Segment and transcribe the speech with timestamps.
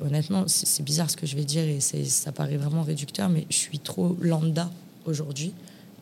[0.00, 3.56] Honnêtement, c'est bizarre ce que je vais dire et ça paraît vraiment réducteur, mais je
[3.56, 4.70] suis trop lambda
[5.06, 5.52] aujourd'hui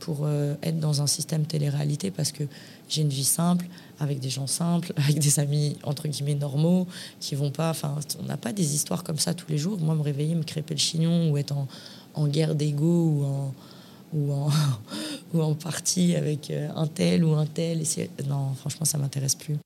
[0.00, 2.44] pour euh, être dans un système télé-réalité parce que
[2.88, 3.66] j'ai une vie simple,
[3.98, 6.86] avec des gens simples, avec des amis entre guillemets normaux
[7.20, 7.70] qui vont pas.
[7.70, 9.78] Enfin, on n'a pas des histoires comme ça tous les jours.
[9.80, 11.54] Moi, me réveiller, me crêper le chignon ou être
[12.14, 13.54] en, guerre d'ego ou en,
[14.14, 14.50] ou en,
[15.34, 17.82] ou en partie avec euh, un tel ou un tel.
[18.28, 19.56] Non, franchement, ça m'intéresse plus.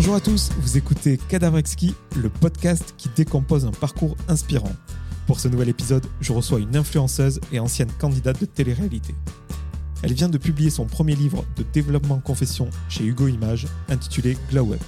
[0.00, 4.72] Bonjour à tous, vous écoutez Cadavrexki, le podcast qui décompose un parcours inspirant.
[5.26, 9.14] Pour ce nouvel épisode, je reçois une influenceuse et ancienne candidate de télé-réalité.
[10.02, 14.72] Elle vient de publier son premier livre de développement confession chez Hugo Images, intitulé Glow
[14.72, 14.80] Up.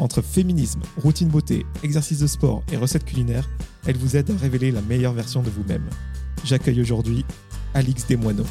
[0.00, 3.48] Entre féminisme, routine beauté, exercice de sport et recettes culinaires,
[3.86, 5.88] elle vous aide à révéler la meilleure version de vous-même.
[6.42, 7.24] J'accueille aujourd'hui
[7.72, 8.46] Alix Desmoineaux.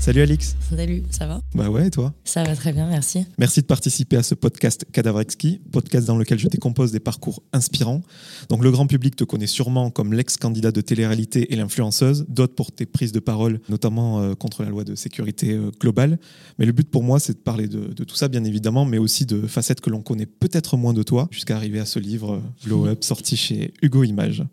[0.00, 0.56] Salut Alix.
[0.70, 1.42] Salut, ça va?
[1.54, 2.14] Bah ouais, et toi?
[2.24, 3.26] Ça va très bien, merci.
[3.36, 8.00] Merci de participer à ce podcast Cadavrexki, podcast dans lequel je décompose des parcours inspirants.
[8.48, 12.72] Donc le grand public te connaît sûrement comme l'ex-candidat de télé-réalité et l'influenceuse, d'autres pour
[12.72, 16.18] tes prises de parole, notamment euh, contre la loi de sécurité euh, globale.
[16.58, 19.26] Mais le but pour moi, c'est de parler de, tout ça, bien évidemment, mais aussi
[19.26, 22.64] de facettes que l'on connaît peut-être moins de toi, jusqu'à arriver à ce livre euh,
[22.64, 24.44] Blow Up, sorti chez Hugo Images.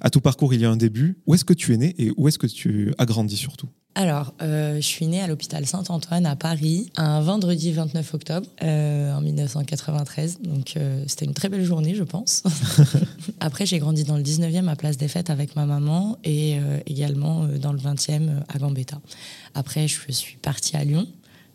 [0.00, 1.18] À tout parcours, il y a un début.
[1.28, 3.68] Où est-ce que tu es né et où est-ce que tu as grandi surtout?
[3.94, 9.12] Alors, euh, je suis née à l'hôpital Saint-Antoine à Paris un vendredi 29 octobre euh,
[9.12, 10.38] en 1993.
[10.40, 12.44] Donc, euh, c'était une très belle journée, je pense.
[13.40, 17.46] Après, j'ai grandi dans le 19e à Place des Fêtes avec ma maman et également
[17.46, 19.00] dans le 20e à Gambetta.
[19.54, 21.06] Après, je suis partie à Lyon.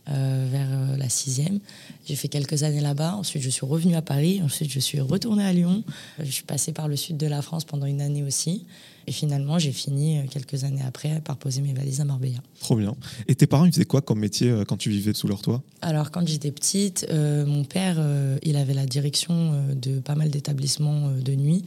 [0.07, 1.59] vers la sixième.
[2.05, 3.15] J'ai fait quelques années là-bas.
[3.15, 4.41] Ensuite, je suis revenue à Paris.
[4.43, 5.83] Ensuite, je suis retournée à Lyon.
[6.19, 8.65] Je suis passée par le sud de la France pendant une année aussi.
[9.07, 12.39] Et finalement, j'ai fini euh, quelques années après par poser mes valises à Marbella.
[12.59, 12.95] Trop bien.
[13.27, 15.61] Et tes parents, ils faisaient quoi comme métier euh, quand tu vivais sous leur toit?
[15.81, 18.01] Alors, quand j'étais petite, euh, mon père,
[18.43, 21.63] il avait la direction de pas mal d'établissements de nuit.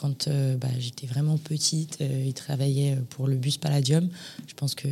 [0.00, 4.08] Quand bah, j'étais vraiment petite, il travaillait pour le bus Palladium.
[4.46, 4.88] Je pense que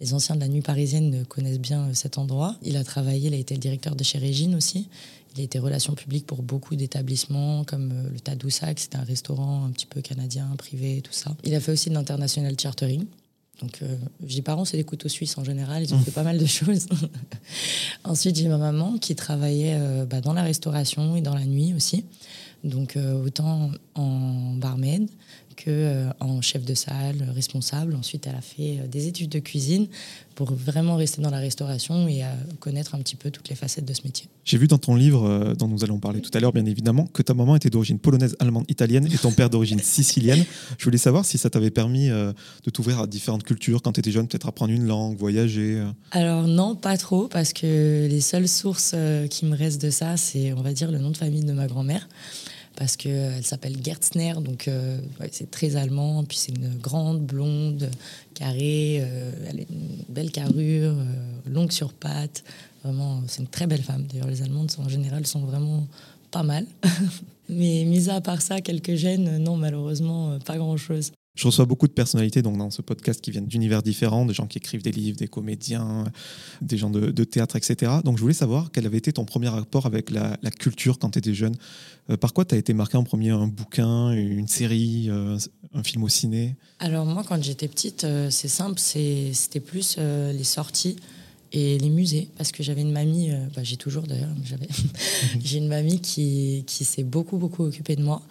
[0.00, 2.56] les anciens de la nuit parisienne connaissent bien cet endroit.
[2.62, 4.88] Il a travaillé, il a été le directeur de chez Régine aussi.
[5.36, 9.66] Il a été relation publique pour beaucoup d'établissements comme euh, le Tadoussac, c'était un restaurant
[9.66, 11.36] un petit peu canadien, privé, tout ça.
[11.44, 13.04] Il a fait aussi de l'international chartering.
[13.60, 16.04] Donc, euh, j'ai parents, c'est des couteaux suisses en général, ils ont mmh.
[16.04, 16.86] fait pas mal de choses.
[18.04, 21.74] Ensuite, j'ai ma maman qui travaillait euh, bah, dans la restauration et dans la nuit
[21.74, 22.04] aussi.
[22.64, 25.08] Donc, autant en barmaid
[25.56, 27.94] que euh, en chef de salle, responsable.
[27.94, 29.88] Ensuite, elle a fait euh, des études de cuisine
[30.34, 32.22] pour vraiment rester dans la restauration et
[32.60, 34.28] connaître un petit peu toutes les facettes de ce métier.
[34.44, 37.06] J'ai vu dans ton livre, euh, dont nous allons parler tout à l'heure, bien évidemment,
[37.06, 40.44] que ta maman était d'origine polonaise, allemande, italienne et ton père d'origine sicilienne.
[40.76, 44.10] Je voulais savoir si ça t'avait permis de t'ouvrir à différentes cultures quand tu étais
[44.10, 45.82] jeune, peut-être apprendre une langue, voyager.
[46.10, 48.94] Alors non, pas trop, parce que les seules sources
[49.30, 51.66] qui me restent de ça, c'est, on va dire, le nom de famille de ma
[51.66, 52.06] grand-mère
[52.76, 54.98] parce qu'elle s'appelle Gertzner, donc euh,
[55.32, 57.90] c'est très allemand, puis c'est une grande, blonde,
[58.34, 62.44] carrée, euh, elle a une belle carrure, euh, longue sur pattes,
[62.84, 64.06] vraiment, c'est une très belle femme.
[64.06, 65.86] D'ailleurs, les Allemandes, en général, sont vraiment
[66.30, 66.66] pas mal.
[67.48, 71.12] Mais mis à part ça, quelques gènes, non, malheureusement, pas grand-chose.
[71.36, 74.46] Je reçois beaucoup de personnalités donc, dans ce podcast qui viennent d'univers différents, des gens
[74.46, 76.04] qui écrivent des livres, des comédiens,
[76.62, 77.92] des gens de, théâtre, etc.
[78.02, 81.18] Donc je voulais savoir quel avait été ton premier rapport avec la, culture quand tu
[81.18, 81.54] étais jeune.
[82.08, 85.38] Euh, par quoi tu as été marqué en premier Un bouquin, une série, euh,
[85.74, 86.56] un film au ciné?
[86.78, 90.96] Alors moi quand j'étais petite, euh, c'est simple, c'était plus les sorties
[91.52, 94.34] et les musées parce que j'avais une mamie, bah, j'ai toujours d'ailleurs,
[95.44, 98.22] j'ai une mamie qui, qui s'est beaucoup beaucoup occupée de moi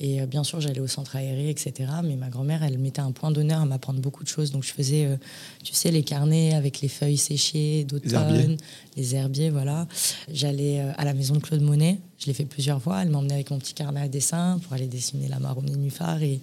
[0.00, 1.90] et euh, bien sûr, j'allais au centre aéré, etc.
[2.02, 4.50] Mais ma grand-mère, elle mettait un point d'honneur à m'apprendre beaucoup de choses.
[4.50, 5.16] Donc, je faisais, euh,
[5.62, 8.56] tu sais, les carnets avec les feuilles séchées d'automne,
[8.96, 9.86] les, herbiers, voilà.
[10.32, 11.98] J'allais euh, à la maison de Claude Monet.
[12.18, 13.02] Je l'ai fait plusieurs fois.
[13.02, 16.40] Elle m'emmenait avec mon petit carnet à dessin pour aller dessiner la marron nénuphar et,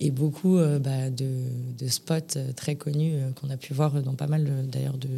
[0.00, 4.96] et beaucoup bah, de, spots très connus qu'on a pu voir dans pas mal d'ailleurs
[4.96, 5.08] de,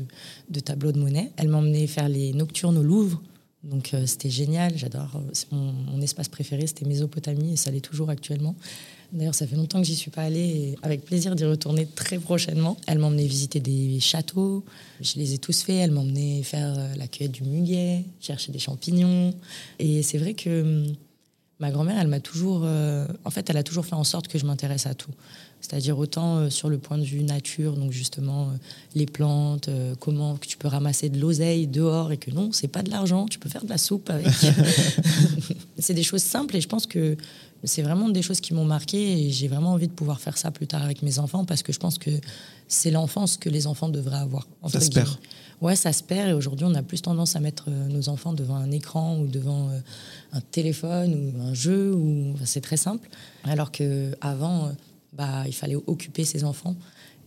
[0.48, 1.32] de, tableaux de Monet.
[1.36, 3.20] Elle m'emmenait faire les nocturnes au Louvre
[3.62, 5.16] donc euh, c'était génial, j'adore.
[5.16, 5.56] Euh,
[5.90, 8.54] mon, espace préféré, c'était Mésopotamie et ça l'est toujours actuellement.
[9.12, 12.18] D'ailleurs, ça fait longtemps que j'y suis pas allée et avec plaisir d'y retourner très
[12.18, 12.76] prochainement.
[12.86, 14.64] Elle m'emmenait visiter des châteaux,
[15.00, 15.76] je les ai tous faits.
[15.76, 19.34] Elle m'emmenait faire euh, la cueillette du muguet, chercher des champignons.
[19.78, 20.94] Et c'est vrai que hum,
[21.58, 24.46] Ma grand-mère, elle m'a toujours, en fait, elle a toujours fait en sorte que je
[24.46, 25.10] m'intéresse à tout.
[25.60, 28.56] C'est-à-dire autant euh, sur le point de vue nature, donc justement euh,
[28.94, 29.68] les plantes,
[29.98, 33.26] comment que tu peux ramasser de l'oseille dehors et que non, c'est pas de l'argent,
[33.26, 34.26] tu peux faire de la soupe avec.
[35.78, 37.16] c'est des choses simples et je pense que
[37.64, 40.50] c'est vraiment des choses qui m'ont marqué et j'ai vraiment envie de pouvoir faire ça
[40.50, 42.10] plus tard avec mes enfants parce que je pense que
[42.68, 44.46] c'est l'enfance que les enfants devraient avoir.
[44.68, 45.18] Ça se perd.
[45.60, 48.32] Ouais, ça se perd et aujourd'hui on a plus tendance à mettre euh, nos enfants
[48.32, 49.78] devant un écran ou devant euh,
[50.32, 53.10] un téléphone ou un jeu ou c'est très simple.
[53.44, 54.70] Alors que avant, euh,
[55.12, 56.76] bah il fallait occuper ses enfants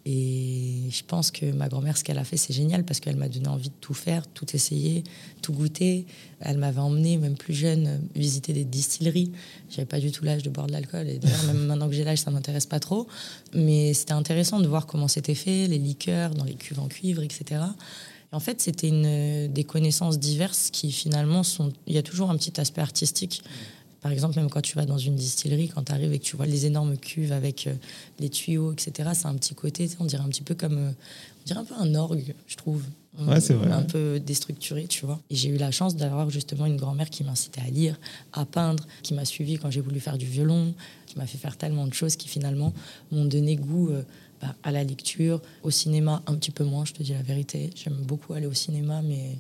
[0.05, 3.29] et je pense que ma grand-mère, ce qu'elle a fait, c'est génial parce qu'elle m'a
[3.29, 5.03] donné envie de tout faire, tout essayer,
[5.41, 6.05] tout goûter.
[6.41, 9.31] Elle m'avait emmené, même plus jeune, visiter des distilleries.
[9.69, 11.07] J'avais pas du tout l'âge de boire de l'alcool.
[11.07, 13.07] Et d'ailleurs, même maintenant que j'ai l'âge, ça m'intéresse pas trop.
[13.53, 17.21] Mais c'était intéressant de voir comment c'était fait, les liqueurs dans les cuves en cuivre,
[17.23, 17.61] etc.
[18.33, 21.71] Et en fait, c'était des connaissances diverses qui finalement sont.
[21.87, 23.41] Il y a toujours un petit aspect artistique.
[24.03, 26.35] Par exemple, même quand tu vas dans une distillerie, quand tu arrives et que tu
[26.35, 27.73] vois les énormes cuves avec euh,
[28.19, 30.77] les tuyaux, etc., c'est un petit côté, on dirait un petit peu comme.
[30.77, 32.83] Euh, on dirait un peu un orgue, je trouve.
[33.17, 33.71] Ouais, c'est vrai.
[33.71, 35.21] Un peu déstructuré, tu vois.
[35.29, 37.97] Et j'ai eu la chance d'avoir justement une grand-mère qui m'incitait à lire,
[38.33, 40.73] à peindre, qui m'a suivi quand j'ai voulu faire du violon,
[41.05, 42.73] qui m'a fait faire tellement de choses qui finalement
[43.11, 44.03] m'ont donné goût euh,
[44.41, 47.69] bah, à la lecture, au cinéma un petit peu moins, je te dis la vérité.
[47.73, 49.37] J'aime beaucoup aller au cinéma, mais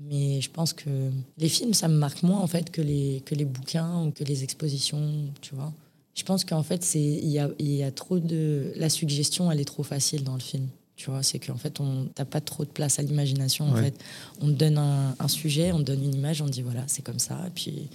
[0.00, 3.34] mais je pense que les films, ça me marque moins en fait que les, que
[3.34, 5.10] les bouquins ou que les expositions,
[5.40, 5.72] tu vois.
[6.14, 8.72] Je pense qu'en fait, il y a, y a trop de...
[8.76, 10.68] La suggestion, elle est trop facile dans le film.
[10.96, 13.68] Tu vois, c'est qu'en fait, on n'a pas trop de place à l'imagination.
[13.68, 14.00] En fait,
[14.40, 16.84] on te donne un, un, sujet, on te donne une image, on te dit voilà,
[16.86, 17.36] c'est comme ça.
[17.48, 17.88] Et puis,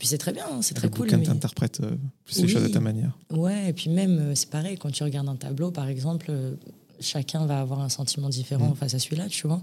[0.00, 1.06] puis c'est très bien, c'est très le cool.
[1.06, 1.26] Bouquin mais...
[1.26, 1.94] t'interprète euh,
[2.24, 3.16] plus les choses à ta manière.
[3.30, 6.56] Ouais, et puis même, euh, c'est pareil, quand tu regardes un tableau, par exemple, euh,
[7.00, 8.76] chacun va avoir un sentiment différent mm.
[8.76, 9.62] face à celui-là, tu vois.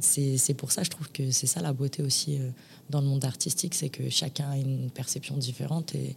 [0.00, 2.50] C'est pour ça, je trouve que c'est ça la beauté aussi euh,
[2.90, 6.14] dans le monde artistique, c'est que chacun a une perception différente et,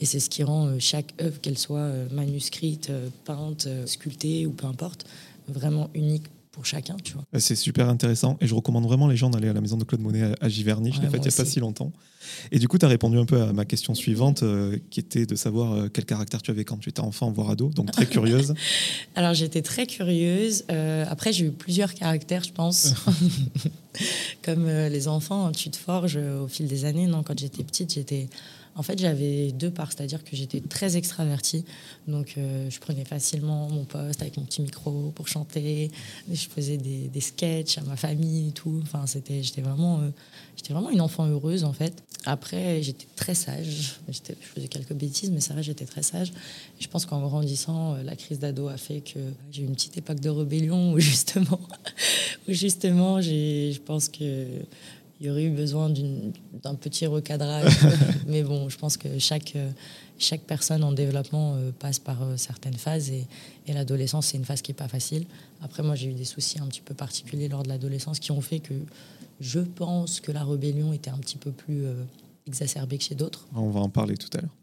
[0.00, 2.90] et c'est ce qui rend euh, chaque œuvre, qu'elle soit euh, manuscrite,
[3.24, 5.04] peinte, sculptée ou peu importe,
[5.48, 6.96] vraiment unique pour chacun.
[7.02, 7.24] Tu vois.
[7.38, 10.00] C'est super intéressant et je recommande vraiment les gens d'aller à la maison de Claude
[10.00, 10.92] Monet à Giverny.
[10.92, 11.92] Je l'ai faite il n'y a pas si longtemps.
[12.52, 15.26] Et du coup, tu as répondu un peu à ma question suivante euh, qui était
[15.26, 17.70] de savoir euh, quel caractère tu avais quand tu étais enfant, voire ado.
[17.70, 18.54] Donc très curieuse.
[19.14, 20.64] Alors j'étais très curieuse.
[20.70, 22.94] Euh, après, j'ai eu plusieurs caractères, je pense.
[24.44, 27.06] Comme les enfants, tu te forges au fil des années.
[27.06, 28.28] Non, quand j'étais petite, j'étais
[28.76, 31.64] en fait, j'avais deux parts, c'est-à-dire que j'étais très extravertie.
[32.06, 35.90] Donc, euh, je prenais facilement mon poste avec mon petit micro pour chanter.
[36.30, 38.80] Je faisais des, des sketchs à ma famille et tout.
[38.82, 40.10] Enfin, c'était, j'étais vraiment, euh,
[40.56, 42.02] j'étais vraiment une enfant heureuse, en fait.
[42.26, 43.98] Après, j'étais très sage.
[44.08, 44.18] Je
[44.54, 46.32] faisais quelques bêtises, mais ça va, j'étais très sage.
[46.78, 49.18] je pense qu'en grandissant, euh, la crise d'ado a fait que
[49.50, 51.60] j'ai eu une petite époque de rébellion où justement,
[52.48, 54.46] où justement, j'ai, je pense que
[55.20, 57.78] il y aurait eu besoin d'un petit recadrage.
[58.26, 59.54] Mais bon, je pense que chaque,
[60.18, 63.26] chaque personne en développement euh, passe par euh, certaines phases et,
[63.66, 65.26] et l'adolescence, c'est une phase qui n'est pas facile.
[65.62, 68.40] Après, moi, j'ai eu des soucis un petit peu particuliers lors de l'adolescence qui ont
[68.40, 68.74] fait que
[69.40, 71.94] je pense que la rébellion était un petit peu plus euh,
[72.46, 73.46] exacerbée que chez d'autres.
[73.54, 74.56] On va en parler tout à l'heure.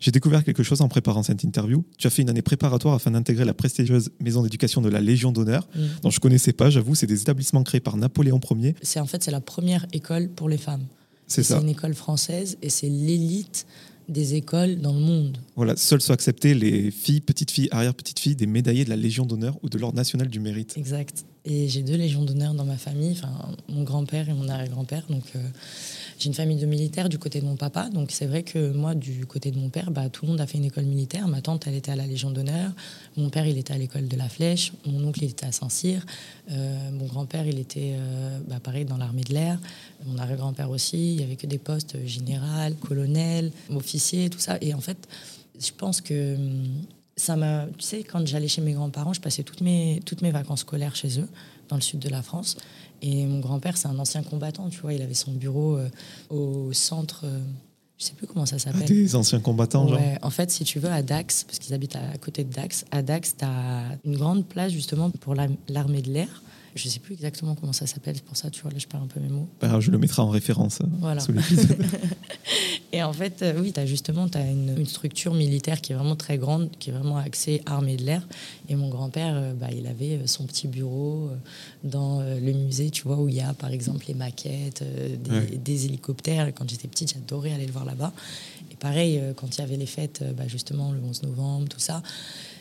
[0.00, 1.84] J'ai découvert quelque chose en préparant cette interview.
[1.98, 5.32] Tu as fait une année préparatoire afin d'intégrer la prestigieuse maison d'éducation de la Légion
[5.32, 5.80] d'honneur, mm.
[6.02, 8.74] dont je ne connaissais pas, j'avoue, c'est des établissements créés par Napoléon Ier.
[8.82, 10.84] C'est en fait c'est la première école pour les femmes.
[11.26, 11.56] C'est ça.
[11.56, 13.66] C'est une école française et c'est l'élite
[14.08, 15.38] des écoles dans le monde.
[15.56, 19.24] Voilà, seules sont acceptées les filles, petites filles, arrière-petites filles des médaillés de la Légion
[19.24, 20.76] d'honneur ou de l'Ordre national du mérite.
[20.76, 21.24] Exact.
[21.44, 23.32] Et j'ai deux Légions d'honneur dans ma famille, enfin
[23.68, 25.06] mon grand-père et mon arrière-grand-père.
[25.08, 25.40] Donc euh,
[26.22, 28.94] j'ai une famille de militaires du côté de mon papa, donc c'est vrai que moi,
[28.94, 31.26] du côté de mon père, bah, tout le monde a fait une école militaire.
[31.26, 32.70] Ma tante, elle était à la Légion d'honneur.
[33.16, 34.72] Mon père, il était à l'école de la Flèche.
[34.86, 36.06] Mon oncle, il était à Saint-Cyr.
[36.52, 39.58] Euh, mon grand-père, il était euh, bah, pareil dans l'armée de l'air.
[40.06, 41.14] Mon arrière-grand-père aussi.
[41.14, 44.58] Il n'y avait que des postes général, colonel, officier, tout ça.
[44.60, 45.08] Et en fait,
[45.58, 46.68] je pense que hum,
[47.16, 47.66] ça m'a.
[47.78, 50.94] Tu sais, quand j'allais chez mes grands-parents, je passais toutes mes, toutes mes vacances scolaires
[50.94, 51.28] chez eux,
[51.68, 52.56] dans le sud de la France.
[53.02, 54.92] Et mon grand-père, c'est un ancien combattant, tu vois.
[54.94, 55.88] Il avait son bureau euh,
[56.30, 57.22] au centre.
[57.24, 57.40] Euh,
[57.98, 58.84] je sais plus comment ça s'appelle.
[58.84, 62.18] des anciens combattants, genre En fait, si tu veux, à Dax, parce qu'ils habitent à
[62.20, 66.42] côté de Dax, à Dax, tu as une grande place justement pour l'armée de l'air.
[66.74, 69.04] Je sais plus exactement comment ça s'appelle, c'est pour ça, tu vois, là, je parle
[69.04, 69.46] un peu mes mots.
[69.60, 71.20] Bah, je le mettrai en référence euh, voilà.
[71.20, 71.32] sous
[72.94, 76.16] Et en fait, euh, oui, as justement as une, une, structure militaire qui est vraiment
[76.16, 78.26] très grande, qui est vraiment axée armée de l'air.
[78.68, 81.30] Et mon grand-père, euh, bah, il avait son petit bureau
[81.84, 84.82] dans le musée, tu vois, où il y a par exemple les maquettes,
[85.22, 86.52] des, des hélicoptères.
[86.54, 88.12] Quand j'étais petite, j'adorais aller le voir là-bas.
[88.70, 92.02] Et pareil, quand il y avait les fêtes, bah, justement, le 11 novembre, tout ça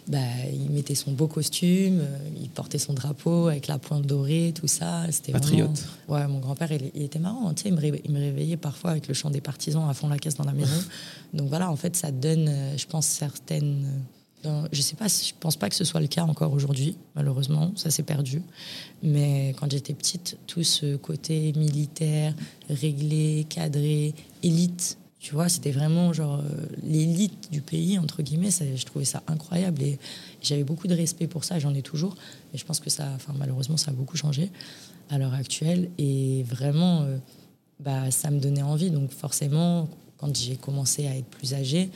[0.08, 0.18] bah,
[0.52, 4.68] il mettait son beau costume, euh, il portait son drapeau avec la pointe dorée, tout
[4.68, 5.04] ça.
[5.12, 5.86] C'était Patriote.
[6.08, 7.54] Ouais, mon grand-père, il, était marrant.
[7.54, 10.08] Tu sais, il, me il, me réveillait parfois avec le chant des partisans à fond
[10.08, 10.76] la caisse dans la maison.
[11.34, 13.86] Donc voilà, en fait, ça donne, euh, je pense, certaines.
[14.44, 17.72] Dans, je sais pas, je pense pas que ce soit le cas encore aujourd'hui, malheureusement,
[17.76, 18.42] ça s'est perdu.
[19.04, 22.34] Mais quand j'étais petite, tout ce côté militaire,
[22.70, 28.50] réglé, cadré, élite, tu vois, c'était vraiment genre euh, l'élite du pays, entre guillemets.
[28.50, 30.00] je trouvais ça incroyable et
[30.42, 32.16] j'avais beaucoup de respect pour ça, j'en ai toujours.
[32.52, 34.50] Mais je pense que ça, malheureusement, ça a beaucoup changé
[35.12, 35.92] à l'heure actuelle.
[36.00, 37.20] Et vraiment, euh,
[37.80, 38.90] bah, ça me donnait envie.
[38.90, 39.88] Donc forcément,
[40.18, 41.92] quand j'ai commencé à être plus âgée,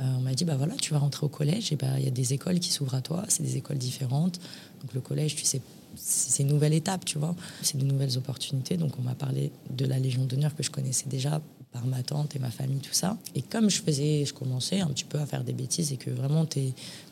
[0.00, 1.74] euh, on m'a dit, bah voilà, tu vas rentrer au collège.
[1.74, 4.40] Et bah, il y a des écoles qui s'ouvrent à toi, c'est des écoles différentes.
[4.80, 5.60] Donc le collège, tu sais,
[5.96, 7.36] c'est une nouvelle étape, tu vois.
[7.60, 8.78] C'est de nouvelles opportunités.
[8.78, 12.34] Donc on m'a parlé de la Légion d'honneur que je connaissais déjà par ma tante
[12.34, 13.16] et ma famille, tout ça.
[13.36, 16.10] Et comme je faisais, je commençais un petit peu à faire des bêtises et que
[16.10, 16.44] vraiment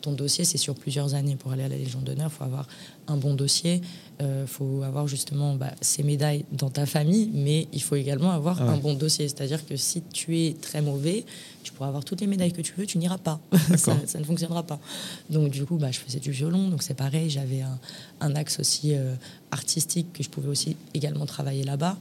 [0.01, 1.37] ton dossier, c'est sur plusieurs années.
[1.37, 2.67] Pour aller à la Légion d'honneur, il faut avoir
[3.07, 3.81] un bon dossier,
[4.19, 8.33] il euh, faut avoir justement bah, ces médailles dans ta famille, mais il faut également
[8.33, 9.29] avoir ah un bon dossier.
[9.29, 11.25] C'est-à-dire que si tu es très mauvais,
[11.63, 13.41] tu pourras avoir toutes les médailles que tu veux, tu n'iras pas.
[13.77, 14.81] ça, ne fonctionnera pas.
[15.31, 17.63] Donc du coup, bah, je faisais du violon, donc c'est pareil, j'avais
[18.21, 19.15] un, axe aussi euh,
[19.53, 21.97] artistique que je pouvais aussi également travailler là-bas.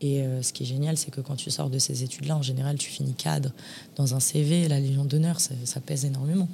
[0.00, 2.42] Et euh, ce qui est génial, c'est que quand tu sors de ces études-là, en
[2.42, 3.50] général, tu finis cadre
[3.96, 4.68] dans un CV.
[4.68, 6.48] La Légion d'honneur, ça, pèse énormément.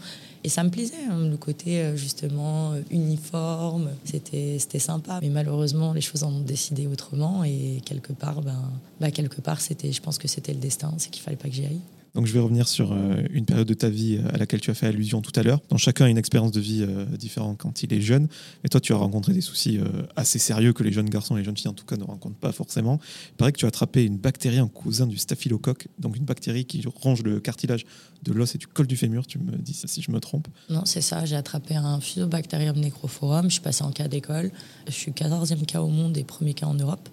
[0.45, 5.19] Et ça me plaisait, hein, le côté euh, justement euh, uniforme, c'était sympa.
[5.23, 7.43] Mais malheureusement, les choses en ont décidé autrement.
[7.45, 8.61] Et quelque part, ben,
[9.01, 11.67] ben quelque part, je pense que c'était le destin, c'est qu'il fallait pas que j'y
[11.67, 11.81] aille.
[12.15, 14.71] Donc je vais revenir sur euh, une période de ta vie euh, à laquelle tu
[14.71, 15.61] as fait allusion tout à l'heure.
[15.71, 18.29] Donc chacun a une expérience de vie euh, différente quand il est jeune.
[18.63, 19.81] Mais toi, tu as rencontré des soucis
[20.17, 22.37] assez sérieux que les jeunes garçons et les jeunes filles en tout cas ne rencontrent
[22.37, 23.01] pas forcément.
[23.31, 26.65] Il paraît que tu as attrapé une bactérie, un cousin du staphylocoque, donc une bactérie
[26.65, 27.85] qui ronge le cartilage
[28.23, 29.27] de l'os et du col du fémur.
[29.27, 30.49] Tu me dis ça si je me trompe.
[30.69, 31.25] Non, c'est ça.
[31.25, 33.47] J'ai attrapé un Fusobacterium necrophorum.
[33.47, 34.51] Je suis passé en cas d'école.
[34.87, 37.09] Je suis 14e cas au monde et premier cas en Europe.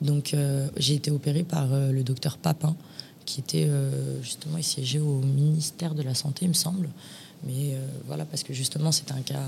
[0.00, 0.34] Donc
[0.76, 2.76] j'ai été opéré par le docteur Papin
[3.24, 6.88] qui était euh, justement, il siégeait au ministère de la Santé, il me semble.
[7.44, 9.42] Mais euh, voilà, parce que justement, c'était un cas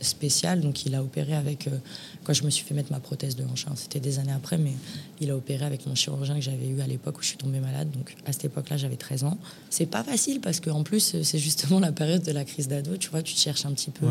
[0.00, 0.60] spécial.
[0.60, 1.66] Donc, il a opéré avec.
[1.66, 1.78] Euh,
[2.24, 4.58] quand je me suis fait mettre ma prothèse de hanche, hein, c'était des années après,
[4.58, 4.72] mais
[5.20, 7.58] il a opéré avec mon chirurgien que j'avais eu à l'époque où je suis tombée
[7.58, 7.90] malade.
[7.90, 9.38] Donc, à cette époque-là, j'avais 13 ans.
[9.70, 12.96] C'est pas facile parce qu'en plus, c'est justement la période de la crise d'ado.
[12.96, 14.06] Tu vois, tu te cherches un petit peu.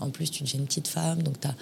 [0.00, 1.22] En plus, tu deviens une petite femme.
[1.22, 1.54] Donc, tu as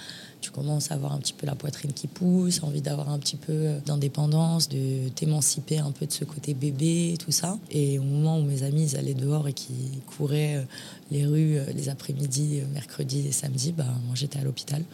[0.43, 3.37] tu commences à avoir un petit peu la poitrine qui pousse, envie d'avoir un petit
[3.37, 7.59] peu d'indépendance, de t'émanciper un peu de ce côté bébé, tout ça.
[7.71, 9.73] Et au moment où mes amis allaient dehors et qui
[10.07, 10.65] couraient euh,
[11.11, 14.85] les rues euh, les après-midi, euh, mercredi et samedi, bah, moi j'étais à l'hôpital.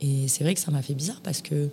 [0.00, 1.68] Et c'est vrai que ça m'a fait bizarre parce que,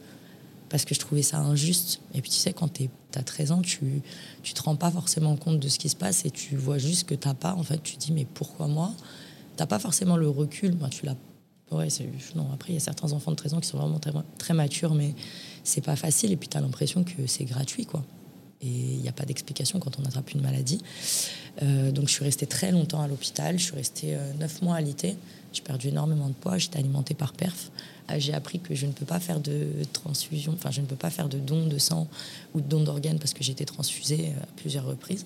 [0.70, 2.02] parce que je trouvais ça injuste.
[2.14, 5.38] Et puis tu sais, quand tu as 13 ans, tu ne te rends pas forcément
[5.38, 7.54] compte de ce qui se passe et tu vois juste que tu n'as pas.
[7.56, 8.92] En fait, tu te dis, mais pourquoi moi?
[9.56, 10.76] Tu n'as pas forcément le recul.
[10.76, 11.16] Moi, tu l'as
[11.72, 11.88] Ouais,
[12.36, 14.54] non, après, il y a certains enfants de 13 ans qui sont vraiment très, très
[14.54, 15.16] matures, mais
[15.64, 16.32] c'est pas facile.
[16.32, 18.04] Et puis, tu as l'impression que c'est gratuit, quoi.
[18.62, 20.82] Et il n'y a pas d'explication quand on attrape une maladie.
[21.62, 23.58] Euh, donc, je suis restée très longtemps à l'hôpital.
[23.58, 25.18] Je suis restée euh, neuf 9 mois à l'IT.
[25.52, 26.58] J'ai perdu énormément de poids.
[26.58, 27.72] J'étais alimentée par perf.
[28.10, 30.96] Euh, j'ai appris que je ne peux pas faire de transfusion, enfin, je ne peux
[30.96, 32.08] pas faire de don de sang
[32.54, 35.26] ou de don d'organes parce que j'ai été transfusée à plusieurs reprises.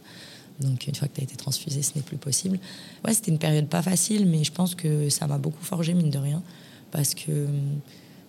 [0.59, 2.59] Donc une fois que tu as été transfusé, ce n'est plus possible.
[3.05, 6.09] Ouais, c'était une période pas facile, mais je pense que ça m'a beaucoup forgé, mine
[6.09, 6.41] de rien.
[6.91, 7.49] Parce que, tu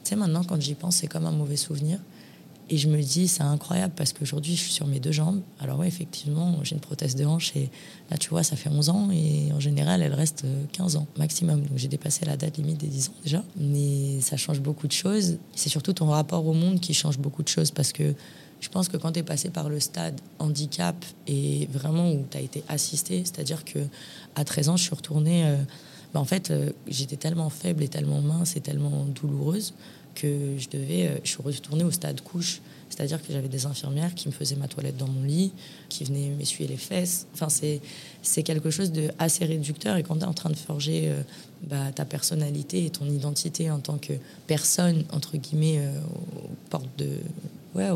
[0.04, 1.98] sais, maintenant, quand j'y pense, c'est comme un mauvais souvenir.
[2.70, 5.40] Et je me dis, c'est incroyable parce qu'aujourd'hui, je suis sur mes deux jambes.
[5.58, 7.70] Alors, ouais, effectivement, j'ai une prothèse de hanche et
[8.10, 11.62] là, tu vois, ça fait 11 ans et en général, elle reste 15 ans maximum.
[11.62, 13.42] Donc, j'ai dépassé la date limite des 10 ans déjà.
[13.56, 15.38] Mais ça change beaucoup de choses.
[15.54, 18.14] C'est surtout ton rapport au monde qui change beaucoup de choses parce que
[18.60, 20.96] je pense que quand tu es passé par le stade handicap
[21.26, 23.78] et vraiment où tu as été assisté, c'est-à-dire que
[24.34, 25.46] à 13 ans, je suis retournée.
[25.46, 25.56] Euh,
[26.12, 29.74] bah, en fait, euh, j'étais tellement faible et tellement mince et tellement douloureuse
[30.14, 31.08] que je devais.
[31.08, 32.60] Euh, je suis retournée au stade couche.
[32.88, 35.52] C'est-à-dire que j'avais des infirmières qui me faisaient ma toilette dans mon lit,
[35.88, 37.26] qui venaient m'essuyer les fesses.
[37.34, 39.98] Enfin, c'est, quelque chose de assez réducteur.
[39.98, 41.12] Et quand tu es en train de forger
[41.64, 44.14] bah, ta personnalité et ton identité en tant que
[44.46, 45.80] personne, entre guillemets,
[46.34, 47.10] aux portes de,
[47.74, 47.88] ouais,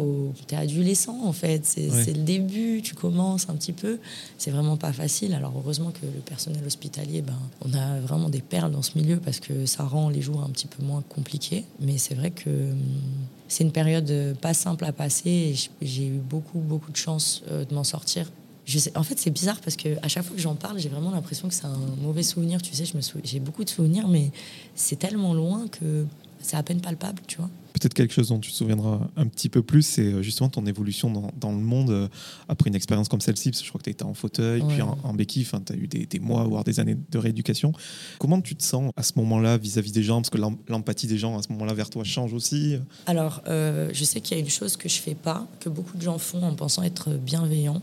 [0.47, 1.65] t'es adolescent en fait.
[1.65, 3.99] C'est le début, tu commences un petit peu.
[4.39, 5.35] C'est vraiment pas facile.
[5.35, 9.19] Alors heureusement que le personnel hospitalier, ben, on a vraiment des perles dans ce milieu
[9.19, 11.65] parce que ça rend les jours un petit peu moins compliqués.
[11.81, 12.79] Mais c'est vrai que hum,
[13.49, 17.65] c'est une période pas simple à passer et j'ai eu beaucoup, beaucoup de chance euh,
[17.65, 18.31] de m'en sortir.
[18.65, 20.89] Je sais, en fait, c'est bizarre parce que à chaque fois que j'en parle, j'ai
[20.89, 22.63] vraiment l'impression que c'est un mauvais souvenir.
[22.63, 22.85] Tu sais,
[23.25, 24.31] j'ai beaucoup de souvenirs, mais
[24.77, 26.07] c'est tellement loin que
[26.43, 27.49] c'est à peine palpable, tu vois.
[27.73, 30.67] Peut-être quelque chose dont tu te souviendras un petit peu plus, c'est euh, justement ton
[30.67, 32.09] évolution dans, dans le monde euh,
[32.49, 33.51] après une expérience comme celle-ci.
[33.51, 35.77] Parce que je crois que tu été en fauteuil, puis en, en béquille, tu as
[35.77, 37.73] eu des, des, mois, voire des années de rééducation.
[38.19, 40.21] Comment tu te sens à ce moment-là vis-à-vis des gens?
[40.21, 42.77] Parce que l'empathie des gens à ce moment-là vers toi change aussi.
[43.07, 45.97] Alors, euh, je sais qu'il y a une chose que je fais pas, que beaucoup
[45.97, 47.83] de gens font en pensant être bienveillant.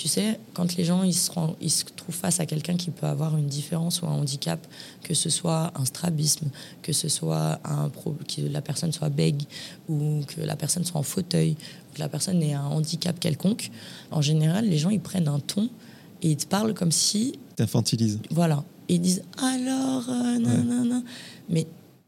[0.00, 1.30] Tu sais, quand les gens ils se,
[1.60, 4.66] ils se trouvent face à quelqu'un qui peut avoir une différence ou un handicap,
[5.02, 6.48] que ce soit un strabisme,
[6.80, 9.42] que ce soit un que la personne soit bègue
[9.90, 11.54] ou que la personne soit en fauteuil,
[11.92, 13.70] que la personne ait un handicap quelconque,
[14.10, 15.68] en général, les gens ils prennent un ton
[16.22, 17.38] et ils te parlent comme si.
[17.56, 18.20] T'infantilises.
[18.30, 18.64] Voilà.
[18.88, 21.04] Et ils disent alors, euh, non, non, non.
[21.50, 21.66] Mais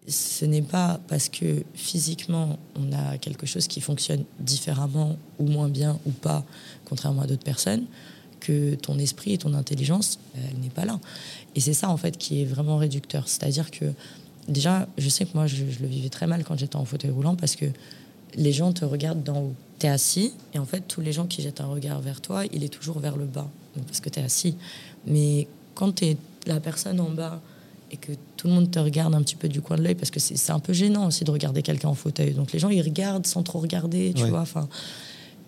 [0.08, 5.68] ce n'est pas parce que physiquement on a quelque chose qui fonctionne différemment ou moins
[5.68, 6.44] bien ou pas,
[6.92, 7.86] contrairement à d'autres personnes,
[8.38, 11.00] que ton esprit et ton intelligence, elle n'est pas là.
[11.56, 13.28] Et c'est ça en fait qui est vraiment réducteur.
[13.28, 13.86] C'est-à-dire que
[14.46, 17.34] déjà, je sais que moi je, le vivais très mal quand j'étais en fauteuil roulant
[17.34, 17.64] parce que
[18.34, 19.54] les gens te regardent d'en haut.
[19.78, 22.44] Tu es assis et en fait tous les gens qui jettent un regard vers toi,
[22.52, 23.48] il est toujours vers le bas
[23.86, 24.54] parce que tu es assis.
[25.06, 27.40] Mais quand tu es la personne en bas
[27.90, 30.10] et que tout le monde te regarde un petit peu du coin de l'œil parce
[30.10, 32.34] que c'est un peu gênant aussi de regarder quelqu'un en fauteuil.
[32.34, 34.40] Donc les gens ils regardent sans trop regarder, tu vois.
[34.40, 34.68] Enfin,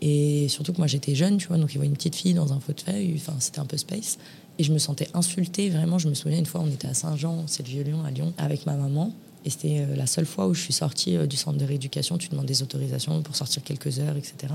[0.00, 2.52] et surtout que moi j'étais jeune, tu vois, donc ils voient une petite fille dans
[2.52, 3.14] un fauteuil.
[3.16, 4.18] Enfin, c'était un peu space.
[4.58, 5.98] Et je me sentais insultée vraiment.
[5.98, 8.66] Je me souviens une fois, on était à Saint-Jean, c'est le Vieux-Lyon à Lyon, avec
[8.66, 9.12] ma maman.
[9.44, 12.18] Et c'était euh, la seule fois où je suis sortie euh, du centre de rééducation.
[12.18, 14.54] Tu demandes des autorisations pour sortir quelques heures, etc.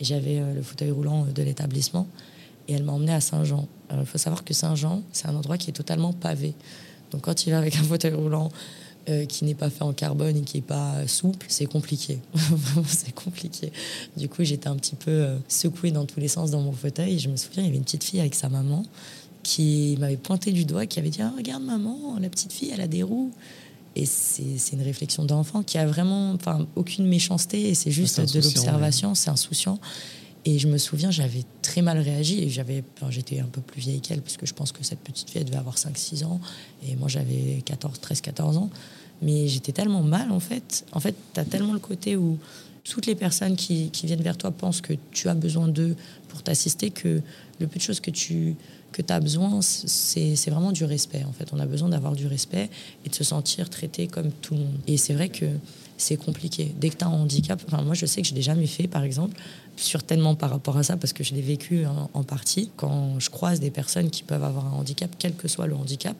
[0.00, 2.06] Et j'avais euh, le fauteuil roulant de l'établissement.
[2.66, 3.66] Et elle m'a emmenée à Saint-Jean.
[3.90, 6.52] Il faut savoir que Saint-Jean, c'est un endroit qui est totalement pavé.
[7.10, 8.50] Donc quand il va avec un fauteuil roulant
[9.08, 12.18] euh, qui n'est pas fait en carbone et qui n'est pas souple, c'est compliqué.
[12.86, 13.72] c'est compliqué.
[14.16, 17.18] Du coup, j'étais un petit peu euh, secouée dans tous les sens dans mon fauteuil.
[17.18, 18.84] Je me souviens, il y avait une petite fille avec sa maman
[19.42, 22.80] qui m'avait pointé du doigt, qui avait dit ah, Regarde, maman, la petite fille, elle
[22.80, 23.32] a des roues.
[23.96, 26.36] Et c'est une réflexion d'enfant qui a vraiment
[26.76, 29.80] aucune méchanceté et c'est juste de l'observation, c'est insouciant.
[30.44, 34.00] Et je me souviens, j'avais très mal réagi et j'avais, j'étais un peu plus vieille
[34.00, 36.40] qu'elle parce que je pense que cette petite fille devait avoir 5-6 ans
[36.86, 38.70] et moi j'avais 14, 13, 14 ans.
[39.22, 40.84] Mais j'étais tellement mal en fait.
[40.92, 42.38] En fait, tu as tellement le côté où
[42.84, 45.94] toutes les personnes qui, viennent vers toi pensent que tu as besoin d'eux
[46.28, 47.20] pour t'assister que
[47.60, 48.54] le peu de choses que tu
[48.90, 51.50] que as besoin, c'est vraiment du respect en fait.
[51.52, 52.70] On a besoin d'avoir du respect
[53.04, 54.78] et de se sentir traité comme tout le monde.
[54.86, 55.44] Et c'est vrai que
[55.98, 56.74] c'est compliqué.
[56.80, 58.66] Dès que tu as un handicap, enfin, moi je sais que je ne l'ai jamais
[58.66, 59.38] fait par exemple,
[59.76, 62.70] certainement par rapport à ça, parce que je l'ai vécu en, partie.
[62.76, 66.16] Quand je croise des personnes qui peuvent avoir un handicap, quel que soit le handicap,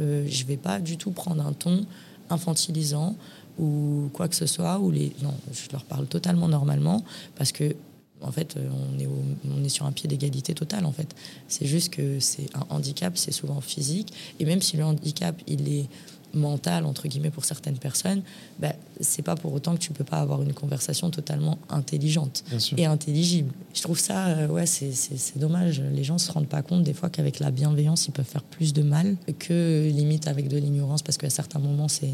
[0.00, 1.86] euh, je ne vais pas du tout prendre un ton
[2.32, 3.16] infantilisant
[3.58, 4.78] ou quoi que ce soit.
[4.78, 5.12] Ou les...
[5.22, 7.04] Non, je leur parle totalement normalement,
[7.36, 7.74] parce que
[8.22, 9.08] en fait, on est,
[9.50, 11.14] on est sur un pied d'égalité totale, en fait.
[11.48, 14.12] C'est juste que c'est un handicap, c'est souvent physique.
[14.38, 15.88] Et même si le handicap, il est
[16.34, 18.22] mental entre guillemets pour certaines personnes,
[18.58, 22.44] ben, c'est pas pour autant que tu peux pas avoir une conversation totalement intelligente
[22.76, 23.52] et intelligible.
[23.74, 25.80] Je trouve ça, euh, ouais, c'est dommage.
[25.92, 28.72] Les gens se rendent pas compte des fois qu'avec la bienveillance, ils peuvent faire plus
[28.72, 32.10] de mal que limite avec de l'ignorance, parce qu'à certains moments, c'est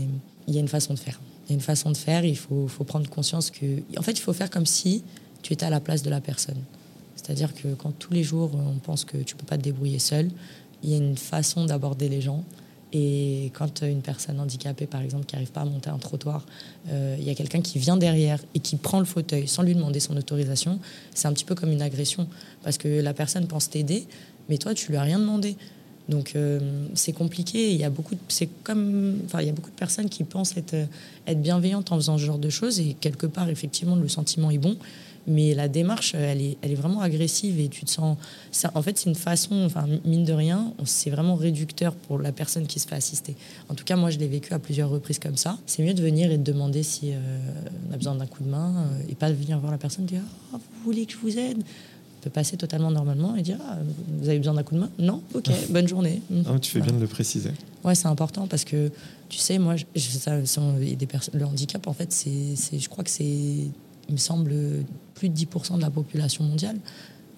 [0.46, 1.20] il y a une façon de faire.
[1.46, 2.24] Il y a une façon de faire.
[2.24, 5.02] Il faut, faut prendre conscience que, en fait, il faut faire comme si
[5.42, 6.58] tu étais à la place de la personne.
[7.16, 10.30] C'est-à-dire que quand tous les jours on pense que tu peux pas te débrouiller seul,
[10.82, 12.44] il y a une façon d'aborder les gens
[12.92, 16.46] et quand une personne handicapée, par exemple, qui n'arrive pas à monter un trottoir,
[16.88, 19.74] euh, il y a quelqu'un qui vient derrière et qui prend le fauteuil sans lui
[19.74, 20.78] demander son autorisation,
[21.14, 22.26] c'est un petit peu comme une agression.
[22.62, 24.06] Parce que la personne pense t'aider,
[24.48, 25.56] mais toi, tu lui as rien demandé.
[26.08, 27.70] Donc euh, c'est compliqué.
[27.70, 30.56] Il y a beaucoup, c'est comme, enfin, il y a beaucoup de personnes qui pensent
[30.56, 30.76] être,
[31.26, 34.58] être bienveillantes en faisant ce genre de choses et quelque part, effectivement, le sentiment est
[34.58, 34.78] bon
[35.28, 38.16] mais la démarche, elle est, elle est vraiment agressive et tu te sens.
[38.50, 42.32] Ça, en fait, c'est une façon, enfin, mine de rien, c'est vraiment réducteur pour la
[42.32, 43.36] personne qui se fait assister.
[43.68, 45.58] En tout cas, moi, je l'ai vécu à plusieurs reprises comme ça.
[45.66, 47.18] C'est mieux de venir et de demander si euh,
[47.88, 50.04] on a besoin d'un coup de main euh, et pas de venir voir la personne
[50.04, 51.58] et dire ah, Vous voulez que je vous aide?
[51.58, 53.76] On peut passer totalement normalement et dire ah,
[54.20, 54.90] Vous avez besoin d'un coup de main?
[54.98, 56.22] Non Ok, bonne journée.
[56.46, 57.52] Ah, tu fais bien de le préciser.
[57.84, 58.90] Ouais, c'est important parce que
[59.28, 63.10] tu sais, moi, je, ça, des personnes, le handicap, en fait, c'est, je crois que
[63.10, 63.68] c'est
[64.08, 64.54] il me semble,
[65.14, 66.78] plus de 10% de la population mondiale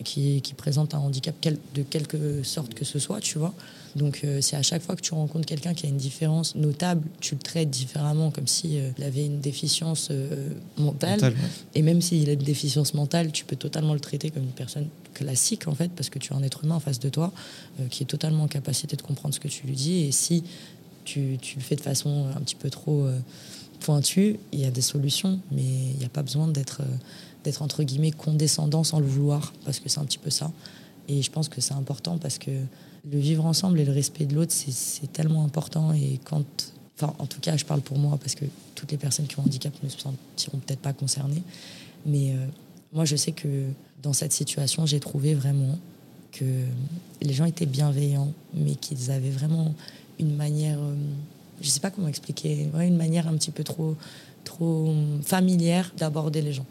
[0.04, 1.34] qui, qui présente un handicap
[1.74, 3.54] de quelque sorte que ce soit, tu vois.
[3.96, 7.02] Donc euh, c'est à chaque fois que tu rencontres quelqu'un qui a une différence notable,
[7.20, 11.34] tu le traites différemment, comme s'il euh, avait une déficience euh, mentale.
[11.74, 14.88] Et même s'il a une déficience mentale, tu peux totalement le traiter comme une personne
[15.14, 17.32] classique, en fait, parce que tu as un être humain en face de toi
[17.90, 20.04] qui est totalement en capacité de comprendre ce que tu lui dis.
[20.04, 20.44] Et si
[21.04, 23.08] tu, tu le fais de façon un petit peu trop
[23.80, 26.96] pointu, il y a des solutions, mais il n'y a pas besoin d'être, euh,
[27.44, 30.52] d'être entre guillemets condescendant sans le vouloir, parce que c'est un petit peu ça.
[31.08, 34.34] Et je pense que c'est important parce que le vivre ensemble et le respect de
[34.34, 35.92] l'autre, c'est, tellement important.
[35.92, 36.44] Et quand,
[36.96, 39.42] enfin, en tout cas, je parle pour moi parce que toutes les personnes qui ont
[39.42, 41.42] un handicap ne se sentiront peut-être pas concernées.
[42.06, 42.34] Mais
[42.92, 43.66] moi, je sais que
[44.02, 45.78] dans cette situation, j'ai trouvé vraiment
[46.32, 46.44] que
[47.22, 49.74] les gens étaient bienveillants, mais qu'ils avaient vraiment
[50.18, 50.78] une manière,
[51.60, 53.96] je ne sais pas comment expliquer, une manière un petit peu trop,
[54.44, 56.66] trop familière d'aborder les gens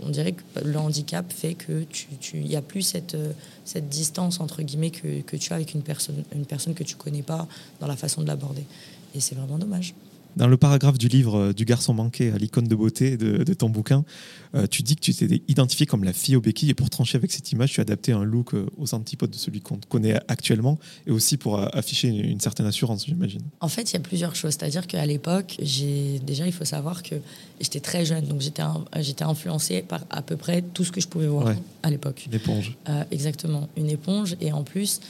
[0.00, 1.84] on dirait que le handicap fait que
[2.20, 3.16] tu, y a plus cette,
[3.64, 6.96] cette distance entre guillemets que, que, tu as avec une personne, une personne que tu
[6.96, 7.46] connais pas
[7.80, 8.64] dans la façon de l'aborder.
[9.14, 9.94] Et c'est vraiment dommage.
[10.38, 13.68] Dans le paragraphe du livre euh, Du garçon manqué à l'icône de beauté de, ton
[13.68, 14.04] bouquin,
[14.54, 17.16] euh, tu dis que tu t'es identifié comme la fille au béquilles et pour trancher
[17.16, 20.14] avec cette image, tu as adapté un look euh, aux antipodes de celui qu'on connaît
[20.28, 23.40] actuellement et aussi pour afficher une, certaine assurance, j'imagine.
[23.60, 24.52] En fait, il y a plusieurs choses.
[24.52, 27.16] C'est-à-dire qu'à l'époque, j'ai déjà, il faut savoir que
[27.60, 28.62] j'étais très jeune, donc j'étais
[29.00, 32.26] j'étais influencée par à peu près tout ce que je pouvais voir à l'époque.
[32.26, 32.76] Une éponge.
[33.10, 34.36] exactement, une éponge.
[34.40, 35.00] Et en plus,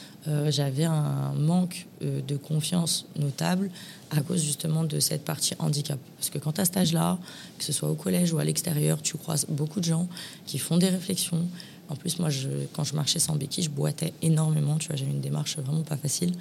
[0.49, 3.71] j'avais un manque de confiance notable
[4.11, 5.99] à cause justement de cette partie handicap.
[6.17, 7.19] Parce que quand tu as cet âge-là,
[7.59, 10.09] que ce soit au collège ou à l'extérieur, tu croises beaucoup de gens
[10.47, 11.47] qui font des réflexions.
[11.89, 12.29] En plus, moi,
[12.73, 14.77] quand je marchais sans béquille, je boitais énormément.
[14.77, 16.33] Tu vois, j'avais une démarche vraiment pas facile.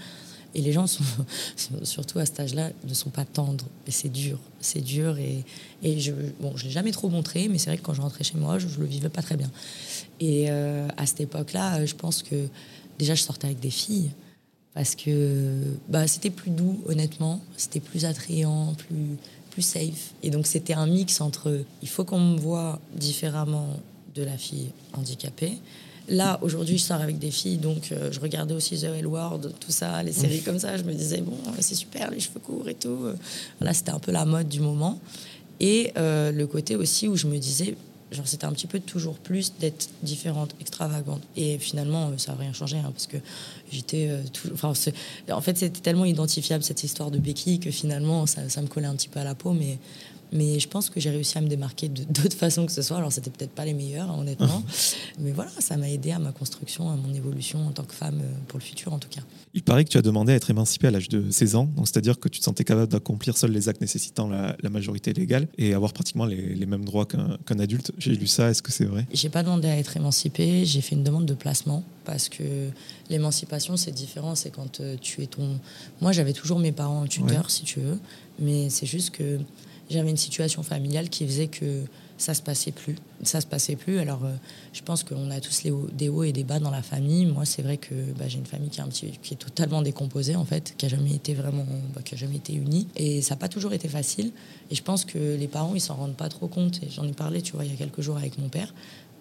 [0.55, 1.03] Et les gens, sont,
[1.83, 3.65] surtout à cet âge-là, ne sont pas tendres.
[3.85, 4.39] Et c'est dur.
[4.59, 5.17] C'est dur.
[5.17, 5.43] Et,
[5.99, 8.37] je bon, je l'ai jamais trop montré, mais c'est vrai que quand je rentrais chez
[8.37, 9.49] moi, je, ne le vivais pas très bien.
[10.19, 12.47] Et euh, à cette époque-là, je pense que
[12.97, 14.11] déjà, je sortais avec des filles
[14.73, 19.17] parce que bah, c'était plus doux, honnêtement, c'était plus attrayant, plus,
[19.49, 20.13] plus safe.
[20.21, 23.67] Et donc c'était un mix entre il faut qu'on me voit différemment
[24.13, 25.53] de la fille handicapée.
[26.09, 29.51] Là, aujourd'hui, je sors avec des filles, donc euh, je regardais aussi The L World,
[29.59, 30.77] tout ça, les séries comme ça.
[30.77, 33.07] Je me disais, bon, c'est super, les cheveux courts et tout.
[33.59, 34.99] Là, c'était un peu la mode du moment.
[35.59, 37.75] Et euh, le côté aussi où je me disais,
[38.11, 41.21] genre c'était un petit peu toujours plus d'être différente, extravagante.
[41.35, 43.17] Et finalement, euh, ça n'a rien changé, hein, parce que
[43.71, 44.21] j'étais euh,
[45.31, 48.95] en fait, c'était tellement identifiable cette histoire de béquille que finalement, ça, me collait un
[48.95, 49.53] petit peu à la peau,
[50.31, 52.97] mais je pense que j'ai réussi à me démarquer de d'autres façons que ce soit.
[52.97, 54.63] Alors, c'était peut-être pas les meilleures, hein, honnêtement.
[55.19, 58.19] Mais voilà, ça m'a aidé à ma construction, à mon évolution en tant que femme,
[58.21, 59.21] euh, pour le futur en tout cas.
[59.53, 61.87] Il paraît que tu as demandé à être émancipée à l'âge de 16 ans, donc
[61.87, 65.73] c'est-à-dire que tu te sentais capable d'accomplir seuls les actes nécessitant la, majorité légale et
[65.73, 67.91] avoir pratiquement les, mêmes droits qu'un adulte.
[67.97, 69.07] J'ai lu ça, est-ce que c'est vrai?
[69.11, 72.43] J'ai pas demandé à être émancipée, j'ai fait une demande de placement parce que
[73.09, 75.59] l'émancipation c'est différent, c'est quand euh, tu es ton.
[76.01, 77.97] Moi j'avais toujours mes parents en tuteur si tu veux,
[78.39, 79.39] mais c'est juste que
[79.89, 81.83] j'avais une situation familiale qui faisait que
[82.17, 82.95] ça se passait plus.
[83.23, 83.99] Ça se passait plus.
[83.99, 84.33] Alors, euh,
[84.73, 87.25] je pense qu'on a tous des hauts et des bas dans la famille.
[87.25, 90.85] Moi, c'est vrai que bah, j'ai une famille qui est, totalement décomposée, en fait, qui
[90.87, 92.87] a jamais été vraiment, bah, qui a jamais été unie.
[92.95, 94.31] Et ça n'a pas toujours été facile.
[94.71, 96.81] Et je pense que les parents, ils s'en rendent pas trop compte.
[96.83, 98.73] Et j'en ai parlé, tu vois, il y a quelques jours avec mon père,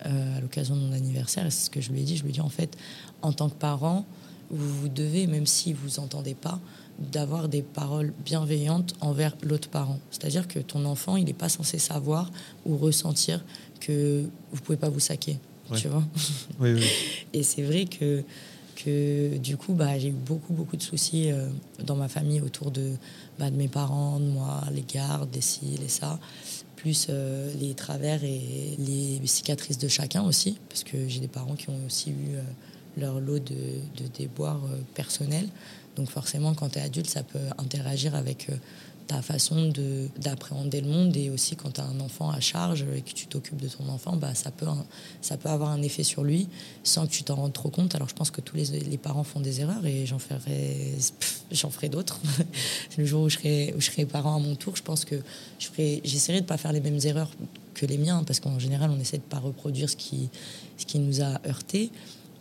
[0.07, 1.47] euh, à l'occasion de mon anniversaire.
[1.47, 2.17] Et c'est ce que je lui ai dit.
[2.17, 2.77] Je lui ai dit, en fait,
[3.21, 4.07] en tant que parent,
[4.51, 6.61] vous devez, même si vous entendez pas,
[6.99, 9.99] d'avoir des paroles bienveillantes envers l'autre parent.
[10.11, 12.31] C'est-à-dire que ton enfant, il n'est pas censé savoir
[12.65, 13.45] ou ressentir
[13.81, 15.39] que vous pouvez pas vous saquer.
[15.75, 16.05] Tu vois
[16.61, 16.87] oui, oui.
[17.33, 18.23] Et c'est vrai que,
[18.77, 21.49] que du coup, bah, j'ai eu beaucoup, beaucoup de soucis euh,
[21.85, 22.93] dans ma famille autour de,
[23.39, 26.19] bah, de mes parents, de moi, les gardes, les ci, les ça,
[26.77, 31.57] plus euh, les travers et les cicatrices de chacun aussi, parce que j'ai des parents
[31.57, 32.43] qui ont aussi eu euh,
[32.97, 34.63] leur lot de, de déboires
[34.95, 35.49] personnels.
[35.97, 38.57] Donc forcément, quand tu es adulte, ça peut interagir avec euh,
[39.07, 39.73] ta façon
[40.19, 43.27] d'appréhender le monde et aussi quand tu as un enfant à charge et que tu
[43.27, 44.67] t'occupes de ton enfant, bah, ça, peut,
[45.21, 46.49] ça peut avoir un effet sur lui
[46.83, 47.95] sans que tu t'en rendes trop compte.
[47.95, 50.97] Alors je pense que tous les, les parents font des erreurs et j'en ferai,
[51.53, 52.21] ferai d'autres.
[52.99, 55.17] le jour où je, serai, je serai parent à mon tour, je pense que
[55.59, 57.31] j'essaierai de ne pas faire les mêmes erreurs
[57.75, 60.31] que les miens parce qu'en général on essaie de ne pas reproduire ce qui,
[60.79, 61.91] ce qui nous a heurtés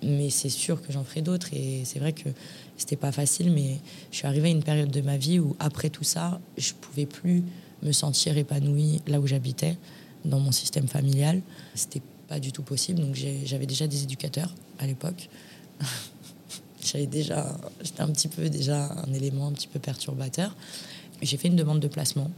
[0.05, 2.29] mais c'est sûr que j'en ferai d'autres et c'est vrai que
[2.77, 3.79] c'était pas facile, mais
[4.11, 7.05] je suis arrivée à une période de ma vie où, après tout ça, je pouvais
[7.05, 7.43] plus
[7.83, 9.77] me sentir épanouie là où j'habitais,
[10.25, 11.41] dans mon système familial.
[11.75, 12.99] C'était pas du tout possible.
[12.99, 15.29] Donc j'avais déjà des éducateurs à l'époque.
[16.83, 20.55] j'avais déjà, j'étais un petit peu déjà un élément un petit peu perturbateur.
[21.21, 22.31] J'ai fait une demande de placement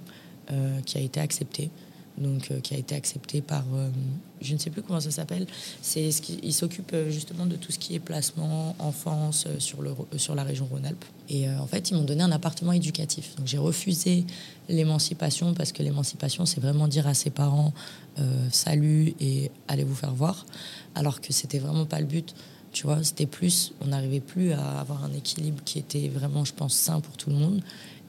[0.52, 1.70] euh, qui a été acceptée
[2.18, 3.90] donc euh, qui a été accepté par, euh,
[4.42, 5.46] je ne sais plus comment ça s'appelle,
[5.82, 9.82] c'est ce qui, il s'occupe euh, justement de tout ce qui est placement, enfance sur,
[9.82, 11.06] le, sur la région Rhône-Alpes.
[11.30, 13.36] Et en fait, ils m'ont donné un appartement éducatif.
[13.36, 14.26] Donc j'ai refusé
[14.70, 17.74] l'émancipation parce que l'émancipation, c'est vraiment dire à ses parents
[18.52, 20.46] salut et allez vous faire voir,
[20.96, 22.34] alors que c'était vraiment pas le but.
[22.72, 26.54] Tu vois, c'était plus, on n'arrivait plus à avoir un équilibre qui était vraiment, je
[26.54, 27.62] pense, sain pour tout le monde.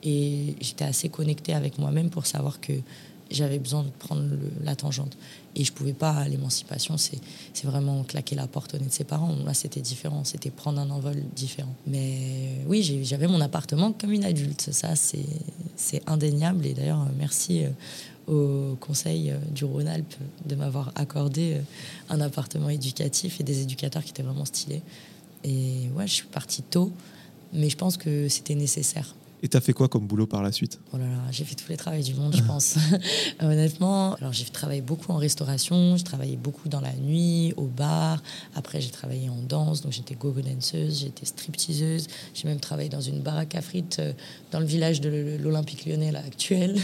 [0.03, 2.73] Et j'étais assez connectée avec moi-même pour savoir que
[3.31, 4.25] j'avais besoin de prendre
[4.65, 5.17] la tangente.
[5.57, 6.27] Et je pouvais pas.
[6.29, 7.21] L'émancipation, c'est
[7.65, 9.35] vraiment claquer la porte au nez de ses parents.
[9.45, 10.25] Là, c'était différent.
[10.25, 11.75] C'était prendre un envol différent.
[11.87, 14.69] Mais oui, j'avais mon appartement comme une adulte.
[14.73, 16.65] Ça, c'est indéniable.
[16.67, 17.71] Et d'ailleurs, merci euh,
[18.29, 20.15] au conseil euh, du Rhône-Alpes
[20.47, 21.61] de m'avoir accordé euh,
[22.11, 24.83] un appartement éducatif et des éducateurs qui étaient vraiment stylés.
[25.45, 26.93] Et ouais, je suis partie tôt,
[27.53, 29.15] mais je pense que c'était nécessaire.
[29.43, 30.81] Et t'as fait quoi comme boulot par la suite?
[30.93, 32.77] Oh là là, j'ai fait tous les travaux du monde, je pense.
[33.41, 38.21] Honnêtement, alors j'ai travaillé beaucoup en restauration, j'ai travaillé beaucoup dans la nuit, au bar.
[38.57, 42.09] Après, j'ai travaillé en danse, donc j'étais gogo danseuse, j'étais stripteaseuse.
[42.35, 44.13] J'ai même travaillé dans une baraque à frites euh,
[44.51, 46.77] dans le village de l'Olympique Lyonnais là, actuel.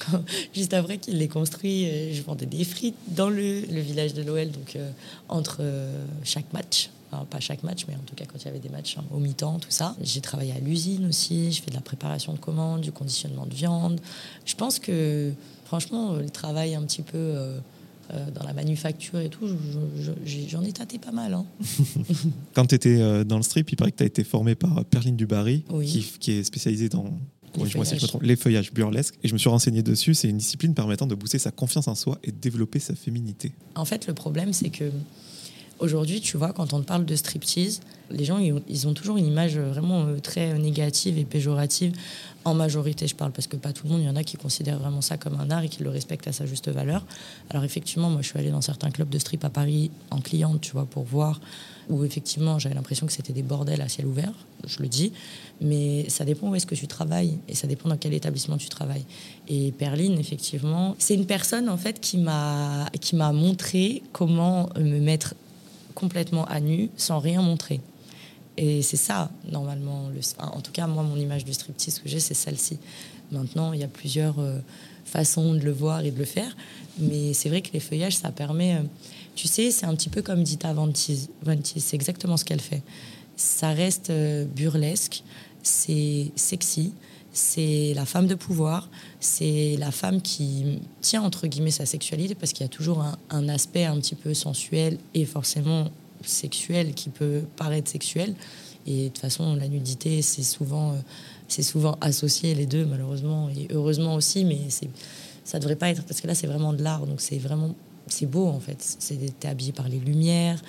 [0.54, 4.50] juste après qu'il l'ait construit, euh, je vendais des frites dans le, village de l'OL,
[4.50, 4.90] donc euh,
[5.28, 5.62] entre
[6.24, 6.90] chaque match
[7.30, 9.18] pas chaque match, mais en tout cas quand il y avait des matchs hein, au
[9.18, 9.96] mi-temps, tout ça.
[10.02, 13.54] J'ai travaillé à l'usine aussi, je fais de la préparation de commandes, du conditionnement de
[13.54, 14.00] viande.
[14.44, 15.32] Je pense que
[15.64, 17.58] franchement, le travail un petit peu euh,
[18.14, 19.46] euh, dans la manufacture et tout,
[20.48, 21.34] j'en ai tâté pas mal.
[21.34, 21.44] Hein.
[22.54, 24.84] quand tu étais euh, dans le strip, il paraît que tu as été formé par
[24.86, 27.04] Perline Dubarry, qui, qui, est spécialisée dans
[27.56, 28.16] les feuillages.
[28.22, 29.16] les feuillages burlesques.
[29.22, 30.14] Et je me suis renseigné dessus.
[30.14, 33.52] C'est une discipline permettant de booster sa confiance en soi et de développer sa féminité.
[33.74, 34.90] En fait, le problème, c'est que
[35.80, 39.58] Aujourd'hui, tu vois, quand on parle de striptease, les gens, ils ont toujours une image
[39.58, 41.92] vraiment euh, très négative et péjorative.
[42.44, 44.36] En majorité, je parle parce que pas tout le monde, il y en a qui
[44.36, 47.04] considèrent vraiment ça comme un art et qui le respectent à sa juste valeur.
[47.50, 50.60] Alors effectivement, moi, je suis allée dans certains clubs de strip à Paris en cliente,
[50.62, 51.40] tu vois, pour voir
[51.88, 54.32] où effectivement, j'avais l'impression que c'était des bordels à ciel ouvert,
[54.66, 55.12] je le dis.
[55.60, 58.68] Mais ça dépend où est-ce que tu travailles et ça dépend dans quel établissement tu
[58.68, 59.04] travailles.
[59.48, 65.34] Et Perline, effectivement, c'est une personne en fait qui m'a montré comment me mettre
[65.98, 67.80] complètement à nu, sans rien montrer.
[68.56, 70.08] Et c'est ça, normalement.
[70.08, 72.78] Le, en tout cas, moi, mon image du striptease que j'ai, c'est celle-ci.
[73.32, 74.58] Maintenant, il y a plusieurs euh,
[75.04, 76.56] façons de le voir et de le faire.
[76.98, 78.76] Mais c'est vrai que les feuillages, ça permet.
[78.76, 78.82] Euh,
[79.34, 81.28] tu sais, c'est un petit peu comme Dita Ventis.
[81.76, 82.82] C'est exactement ce qu'elle fait.
[83.36, 85.22] Ça reste euh, burlesque,
[85.62, 86.92] c'est sexy,
[87.38, 88.88] c'est la femme de pouvoir,
[89.20, 93.48] c'est la femme qui tient entre guillemets sa sexualité parce qu'il y a toujours un,
[93.48, 95.88] aspect un petit peu sensuel et forcément
[96.24, 98.34] sexuel qui peut paraître sexuel.
[98.86, 100.96] Et de toute façon, la nudité, c'est souvent, euh,
[101.46, 101.64] c'est
[102.00, 104.88] associé les deux, malheureusement, et heureusement aussi, mais c'est,
[105.44, 107.74] ça devrait pas être, parce que là, c'est vraiment de l'art, donc c'est vraiment,
[108.08, 108.96] c'est beau en fait.
[108.98, 110.60] C'est, habillé par les lumières,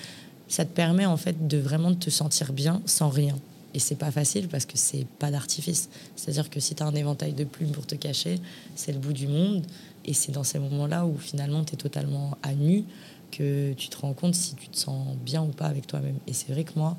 [0.46, 3.36] ça te permet en fait de vraiment te sentir bien sans rien.
[3.74, 5.88] Et c'est pas facile parce que c'est pas d'artifice.
[6.16, 8.40] C'est-à-dire que si tu as un éventail de plumes pour te cacher,
[8.74, 9.64] c'est le bout du monde.
[10.04, 12.84] Et c'est dans ces moments-là où finalement tu es totalement à nu
[13.30, 16.16] que tu te rends compte si tu te sens bien ou pas avec toi-même.
[16.26, 16.96] Et c'est vrai que moi,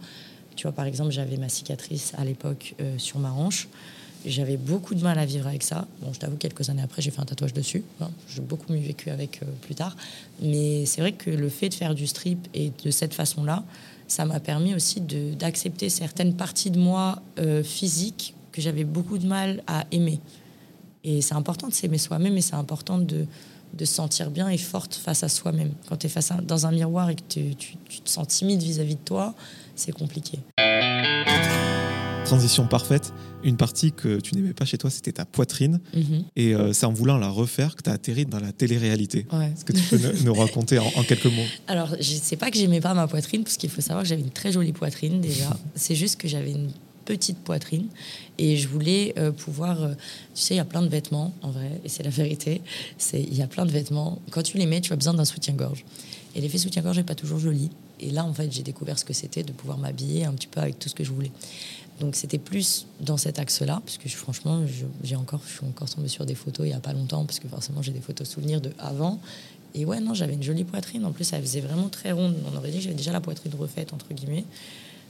[0.55, 3.67] tu vois, par exemple, j'avais ma cicatrice à l'époque euh, sur ma hanche.
[4.25, 5.87] J'avais beaucoup de mal à vivre avec ça.
[6.01, 7.83] Bon, je t'avoue, quelques années après, j'ai fait un tatouage dessus.
[7.99, 8.11] Hein.
[8.29, 9.95] J'ai beaucoup mieux vécu avec euh, plus tard.
[10.41, 13.63] Mais c'est vrai que le fait de faire du strip et de cette façon-là,
[14.11, 19.25] ça m'a permis aussi d'accepter certaines parties de moi euh, physiques que j'avais beaucoup de
[19.25, 20.19] mal à aimer.
[21.05, 23.25] Et c'est important de s'aimer soi-même et c'est important de,
[23.73, 25.71] de se sentir bien et forte face à soi-même.
[25.87, 28.95] Quand tu es face dans un miroir et que tu, tu, te sens timide vis-à-vis
[28.95, 29.33] -vis de toi,
[29.75, 30.39] c'est compliqué.
[32.25, 33.13] Transition parfaite.
[33.43, 35.79] Une partie que tu n'aimais pas chez toi, c'était ta poitrine.
[35.93, 36.23] Mhm.
[36.35, 39.25] Et euh, c'est en voulant la refaire que tu as atterri dans la télé-réalité.
[39.31, 41.45] Est-ce que tu peux nous raconter en, quelques mots?
[41.67, 44.09] Alors, je ne sais pas que j'aimais pas ma poitrine, parce qu'il faut savoir que
[44.09, 45.57] j'avais une très jolie poitrine déjà.
[45.75, 46.71] c'est juste que j'avais une
[47.05, 47.87] petite poitrine
[48.37, 49.93] et je voulais euh, pouvoir euh,
[50.33, 52.61] tu sais il y a plein de vêtements en vrai et c'est la vérité
[52.97, 55.25] c'est il y a plein de vêtements quand tu les mets tu as besoin d'un
[55.25, 55.83] soutien-gorge
[56.35, 59.13] et l'effet soutien-gorge n'est pas toujours joli et là en fait j'ai découvert ce que
[59.13, 61.31] c'était de pouvoir m'habiller un petit peu avec tout ce que je voulais
[62.01, 64.63] donc c'était plus dans cet axe-là, parce que franchement,
[65.03, 67.39] j'ai encore, je suis encore tombée sur des photos il n'y a pas longtemps, parce
[67.39, 69.19] que forcément j'ai des photos souvenirs de avant.
[69.73, 71.05] Et ouais, non, j'avais une jolie poitrine.
[71.05, 72.35] En plus, ça faisait vraiment très ronde.
[72.51, 74.43] On aurait dit que j'avais déjà la poitrine refaite, entre guillemets.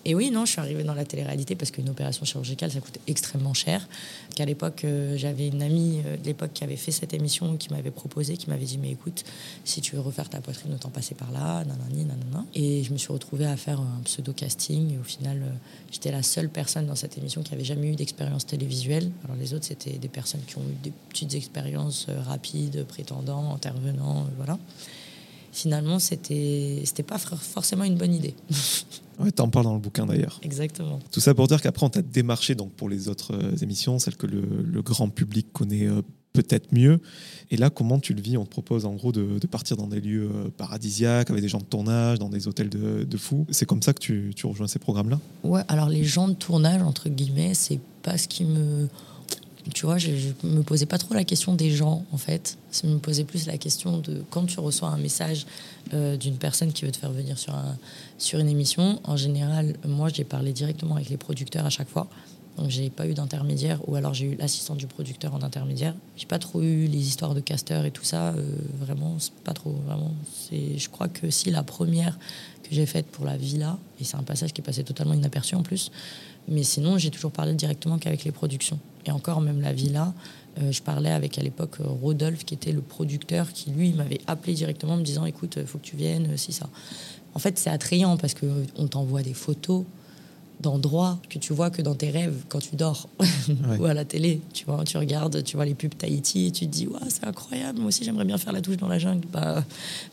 [0.05, 2.97] Et oui, non, je suis arrivée dans la télé-réalité parce qu'une opération chirurgicale, ça coûte
[3.07, 3.87] extrêmement cher.
[4.35, 7.69] Qu'à l'époque, euh, j'avais une amie euh, de l'époque qui avait fait cette émission, qui
[7.69, 9.23] m'avait proposé, qui m'avait dit Mais écoute,
[9.63, 12.45] si tu veux refaire ta poitrine, autant passer par là, nanani, nanana.
[12.55, 14.99] Et je me suis retrouvée à faire un pseudo-casting.
[14.99, 15.49] Au final, euh,
[15.91, 19.11] j'étais la seule personne dans cette émission qui avait jamais eu d'expérience télévisuelle.
[19.25, 24.27] Alors les autres, c'était des personnes qui ont eu des petites expériences rapides, prétendants, intervenants,
[24.37, 24.57] voilà
[25.51, 28.35] finalement, c'était pas forcément une bonne idée.
[29.19, 30.39] Ouais, t'en parles dans le bouquin d'ailleurs.
[30.41, 30.97] Exactement.
[31.11, 34.15] Tout ça pour dire qu'après, on t'a démarché donc, pour les autres euh, émissions, celles
[34.15, 36.01] que le, grand public connaît euh,
[36.33, 36.99] peut-être mieux.
[37.51, 38.37] Et là, comment tu le vis?
[38.37, 41.59] On te propose en gros de, partir dans des lieux euh, paradisiaques, avec des gens
[41.59, 43.45] de tournage, dans des hôtels de, de fous.
[43.51, 45.19] C'est comme ça que tu, tu rejoins ces programmes-là?
[45.43, 48.87] Ouais, alors les gens de tournage, entre guillemets, c'est pas ce qui me
[49.73, 50.09] tu vois, je,
[50.43, 52.57] ne me posais pas trop la question des gens, en fait.
[52.71, 55.45] Je me posais plus la question de quand tu reçois un message
[55.93, 57.77] euh, d'une personne qui veut te faire venir sur, un,
[58.17, 58.99] sur une émission.
[59.03, 62.07] En général, moi, j'ai parlé directement avec les producteurs à chaque fois.
[62.57, 65.93] Donc, j'ai pas eu d'intermédiaire, ou alors j'ai eu l'assistant du producteur en intermédiaire.
[66.17, 68.29] J'ai pas trop eu les histoires de casteurs et tout ça.
[68.29, 68.43] Euh,
[68.79, 69.71] vraiment, pas trop.
[69.85, 70.77] Vraiment, c'est.
[70.77, 72.17] Je crois que si la première
[72.63, 75.55] que j'ai faite pour la villa, et c'est un passage qui est passé totalement inaperçu
[75.55, 75.91] en plus,
[76.47, 78.79] mais sinon, j'ai toujours parlé directement qu'avec les productions.
[79.05, 80.13] Et encore, même la villa,
[80.59, 84.19] euh, je parlais avec à l'époque euh, Rodolphe, qui était le producteur, qui lui m'avait
[84.27, 86.67] appelé directement me disant Écoute, il faut que tu viennes, euh, si ça.
[87.33, 89.85] En fait, c'est attrayant parce qu'on t'envoie des photos
[90.59, 93.09] d'endroits que tu vois que dans tes rêves quand tu dors
[93.79, 94.41] ou à la télé.
[94.53, 97.25] Tu vois, tu regardes, tu vois les pubs Tahiti et tu te dis ouais, c'est
[97.25, 99.25] incroyable, moi aussi j'aimerais bien faire la touche dans la jungle.
[99.31, 99.63] Bah,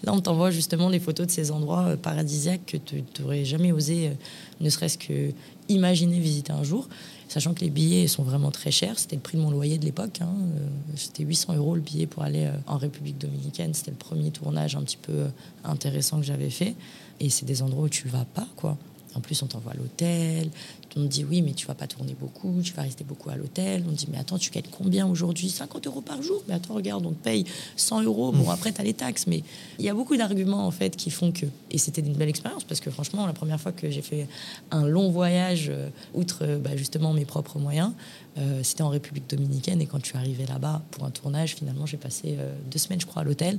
[0.05, 4.12] là, on t'envoie justement des photos de ces endroits paradisiaques que tu n'aurais jamais osé,
[4.61, 5.33] ne serait-ce que
[5.68, 6.88] imaginer visiter un jour,
[7.28, 8.98] sachant que les billets sont vraiment très chers.
[8.98, 10.20] C'était le prix de mon loyer de l'époque.
[10.20, 10.32] Hein.
[10.56, 13.74] Euh, c'était 800 euros le billet pour aller euh, en République dominicaine.
[13.74, 15.28] C'était le premier tournage un petit peu euh,
[15.64, 16.74] intéressant que j'avais fait.
[17.20, 18.76] Et c'est des endroits où tu vas pas, quoi.
[19.14, 20.50] En plus, on t'envoie à l'hôtel.
[20.98, 23.37] On te dit oui, mais tu vas pas tourner beaucoup, tu vas rester beaucoup à
[23.37, 23.84] l'hôtel.
[23.87, 25.48] On te dit mais attends, tu gagnes combien aujourd'hui?
[25.48, 26.42] 50 euros par jour?
[26.48, 27.44] Mais attends, regarde, on te paye
[27.76, 28.32] 100 euros.
[28.32, 29.26] Bon, après, tu as les taxes.
[29.28, 29.44] Mais
[29.78, 31.46] il y a beaucoup d'arguments en fait qui font que.
[31.70, 34.26] Et c'était une belle expérience parce que franchement, la première fois que j'ai fait
[34.72, 37.92] un long voyage, euh, outre euh, bah, justement mes propres moyens,
[38.37, 39.80] euh, c'était en République dominicaine.
[39.80, 42.37] Et quand je suis arrivée là-bas pour un tournage, finalement, j'ai passé
[42.70, 43.58] deux semaines, je crois, à l'hôtel.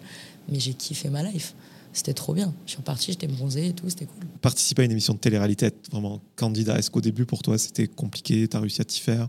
[0.50, 1.54] Mais j'ai kiffé ma life
[1.94, 2.54] c'était trop bien.
[2.66, 4.26] Je suis reparti, j'étais bronzé et tout, c'était cool.
[4.42, 7.88] Participer à une émission de télé-réalité, être vraiment candidat, est-ce qu'au début pour toi c'était
[7.88, 9.28] compliqué, tu as réussi à t'y faire?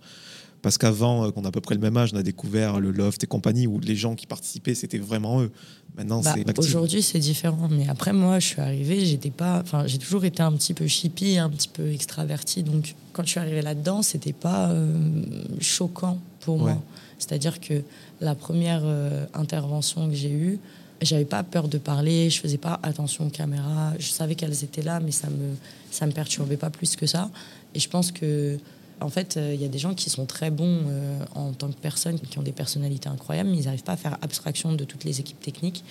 [0.63, 2.91] Parce qu'avant, euh, qu'on a à peu près le même âge, on a découvert le
[2.91, 5.51] Loft et compagnie où les gens qui participaient c'était vraiment eux.
[5.97, 7.69] Maintenant, bah, c'est Aujourd'hui, c'est différent.
[7.71, 9.61] Mais après, moi, je suis arrivée, j'étais pas.
[9.61, 12.63] Enfin, j'ai toujours été un petit peu chippie, un petit peu extravertie.
[12.63, 15.23] Donc, quand je suis arrivée là-dedans, c'était pas euh,
[15.61, 16.81] choquant pour moi.
[17.19, 17.83] C'est-à-dire que
[18.21, 20.59] la première euh, intervention que j'ai eue,
[21.01, 24.83] j'avais pas peur de parler, je faisais pas attention aux caméras, je savais qu'elles étaient
[24.83, 25.55] là, mais ça me,
[25.91, 27.31] ça me perturbait pas plus que ça.
[27.75, 28.59] Et je pense que,
[29.01, 31.69] en fait, euh, il y a des gens qui sont très bons euh, en tant
[31.69, 34.85] que personnes, qui ont des personnalités incroyables, mais ils n'arrivent pas à faire abstraction de
[34.85, 35.85] toutes les équipes techniques,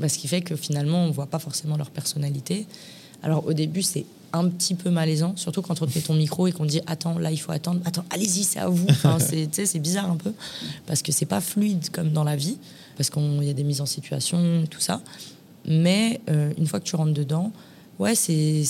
[0.00, 2.66] ce qui fait que finalement, on voit pas forcément leur personnalité.
[3.22, 4.04] Alors au début, c'est
[4.36, 7.18] un petit peu malaisant, surtout quand on te met ton micro et qu'on dit attends,
[7.18, 8.86] là il faut attendre, attends, allez-y, c'est à vous.
[8.90, 10.32] Enfin, c'est bizarre un peu
[10.86, 12.58] parce que c'est pas fluide comme dans la vie
[12.96, 15.00] parce qu'il y a des mises en situation, tout ça.
[15.66, 17.52] Mais euh, une fois que tu rentres dedans,
[17.98, 18.64] ouais, c'est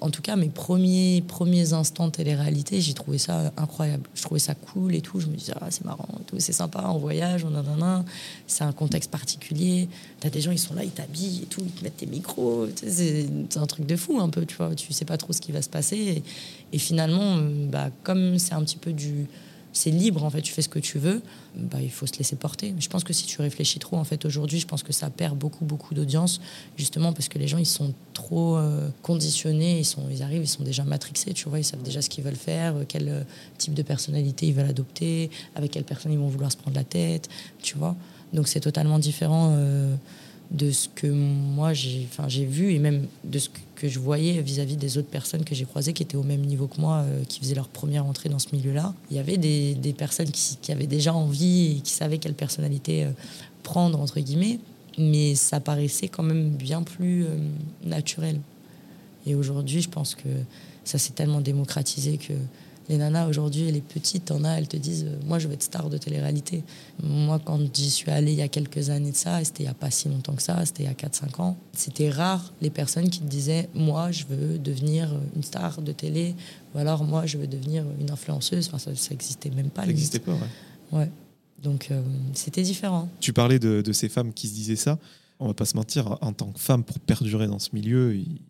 [0.00, 4.08] en tout cas mes premiers, premiers instants télé-réalité, j'ai trouvé ça incroyable.
[4.14, 5.20] Je trouvais ça cool et tout.
[5.20, 8.04] Je me disais, ah, c'est marrant, c'est sympa, en voyage, on a,
[8.46, 9.88] c'est un contexte particulier.
[10.20, 12.06] Tu as des gens, ils sont là, ils t'habillent et tout, ils te mettent tes
[12.06, 12.68] micros.
[12.86, 14.74] C'est un truc de fou un peu, tu vois.
[14.74, 15.96] Tu sais pas trop ce qui va se passer.
[15.96, 16.22] Et,
[16.72, 17.38] et finalement,
[17.70, 19.26] bah, comme c'est un petit peu du
[19.74, 21.20] c'est libre en fait, tu fais ce que tu veux,
[21.56, 22.74] bah, il faut se laisser porter.
[22.78, 25.36] Je pense que si tu réfléchis trop en fait aujourd'hui, je pense que ça perd
[25.36, 26.40] beaucoup beaucoup d'audience
[26.76, 30.84] justement parce que les gens ils sont trop euh, conditionnés, ils arrivent, ils sont déjà
[30.84, 33.22] matrixés, tu vois, ils savent déjà ce qu'ils veulent faire, euh, quel euh,
[33.58, 36.84] type de personnalité ils veulent adopter, avec quelle personne ils vont vouloir se prendre la
[36.84, 37.28] tête,
[37.60, 37.96] tu vois.
[38.32, 39.56] Donc c'est totalement différent
[40.50, 44.76] de ce que moi j'ai enfin, vu et même de ce que je voyais vis-à-vis
[44.76, 47.40] des autres personnes que j'ai croisées qui étaient au même niveau que moi, euh, qui
[47.40, 48.94] faisaient leur première entrée dans ce milieu-là.
[49.10, 52.34] Il y avait des, des personnes qui, qui, avaient déjà envie et qui savaient quelle
[52.34, 53.10] personnalité euh,
[53.62, 54.58] prendre, entre guillemets,
[54.98, 57.36] mais ça paraissait quand même bien plus euh,
[57.84, 58.40] naturel.
[59.26, 60.28] Et aujourd'hui, je pense que
[60.84, 62.34] ça s'est tellement démocratisé que
[62.88, 65.62] les nanas aujourd'hui, les petites, en as, elles te disent euh, Moi, je veux être
[65.62, 66.62] star de télé-réalité.
[67.02, 69.66] Moi, quand j'y suis allée il y a quelques années de ça, et c'était il
[69.66, 72.52] n'y a pas si longtemps que ça, c'était il y a 4-5 ans, c'était rare
[72.60, 76.34] les personnes qui te disaient Moi, je veux devenir une star de télé,
[76.74, 78.68] ou alors moi, je veux devenir une influenceuse.
[78.72, 79.82] Enfin, ça n'existait même pas.
[79.82, 80.98] Ça n'existait pas, ouais.
[80.98, 81.10] Ouais.
[81.62, 82.02] Donc, euh,
[82.34, 83.08] c'était différent.
[83.20, 84.98] Tu parlais de, de, ces femmes qui se disaient ça.
[85.40, 88.40] On va pas se mentir, en tant que femme, pour perdurer dans ce milieu, il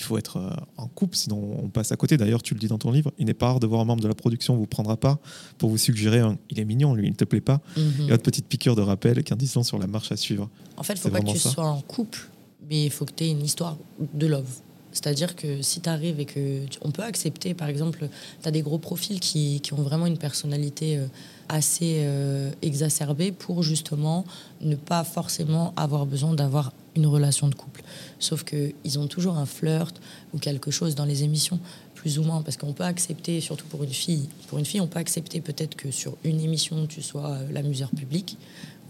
[0.00, 2.16] faut être euh, en couple, sinon on passe à côté.
[2.16, 4.02] D'ailleurs, tu le dis dans ton livre, il n'est pas rare de voir un membre
[4.02, 5.18] de la production vous prendra pas
[5.58, 7.60] pour vous suggérer un il est mignon, lui, il ne te plaît pas.
[7.76, 8.06] Mm -hmm.
[8.06, 10.48] Et votre petite piqûre de rappel qui disant sur la marche à suivre.
[10.76, 12.28] En fait, il ne faut pas que tu sois en couple,
[12.68, 13.76] mais il faut que tu aies une histoire
[14.14, 14.65] de love.
[14.96, 16.60] C'est-à-dire que si tu arrives et que.
[16.80, 18.08] on peut accepter, par exemple,
[18.42, 21.06] tu as des gros profils qui, qui, ont vraiment une personnalité euh,
[21.50, 24.24] assez euh, exacerbée pour justement
[24.62, 27.82] ne pas forcément avoir besoin d'avoir une relation de couple.
[28.18, 30.00] Sauf qu'ils ont toujours un flirt
[30.32, 31.60] ou quelque chose dans les émissions,
[31.94, 34.86] plus ou moins, parce qu'on peut accepter, surtout pour une fille, pour une fille, on
[34.86, 38.38] peut accepter peut-être que sur une émission, tu sois euh, l'amuseur public,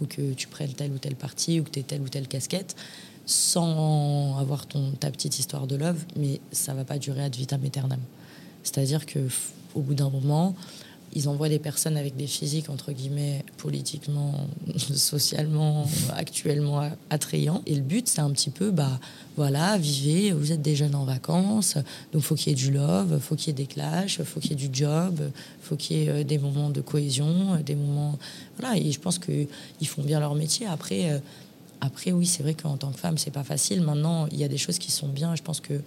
[0.01, 2.29] ou que tu prennes telle ou telle partie, ou que tu aies telle ou telle
[2.29, 2.77] casquette
[3.27, 7.63] sans avoir ton, ta petite histoire de love, mais ça va pas durer ad vitam
[7.65, 8.01] aeternam.
[8.63, 9.21] C'est-à-dire que
[9.75, 10.55] au bout d'un moment,
[11.17, 14.35] ils envoient des personnes avec des physiques, entre guillemets, politiquement,
[14.77, 17.63] socialement, actuellement attrayants.
[17.67, 19.01] Et le but, c'est un petit peu, bah,
[19.37, 21.79] voilà, vivez, vous êtes des jeunes en vacances,
[22.13, 24.51] donc faut qu'il y ait du love, faut qu'il y ait des clashs, faut qu'il
[24.51, 25.21] y ait du job,
[25.63, 28.19] faut qu'il y ait euh, des moments de cohésion, des moments...
[28.59, 29.49] Voilà, et je pense qu'ils
[29.87, 30.67] font bien leur métier.
[30.67, 31.19] Après, euh,
[31.81, 33.83] après oui, c'est vrai qu'en tant que femme, c'est pas facile.
[33.83, 35.81] Maintenant, il y a des choses qui sont bien, je pense que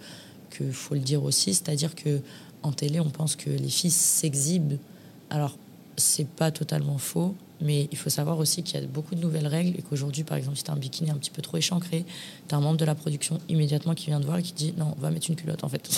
[0.56, 2.20] qu'il faut le dire aussi, c'est-à-dire que
[2.62, 4.78] en télé, on pense que les filles s'exhibent
[5.30, 5.56] alors,
[5.96, 9.46] c'est pas totalement faux, mais il faut savoir aussi qu'il y a beaucoup de nouvelles
[9.46, 12.04] règles et qu'aujourd'hui, par exemple, si tu as un bikini un petit peu trop échancré,
[12.48, 14.74] tu as un membre de la production immédiatement qui vient te voir et qui dit
[14.76, 15.88] non, on va mettre une culotte en fait.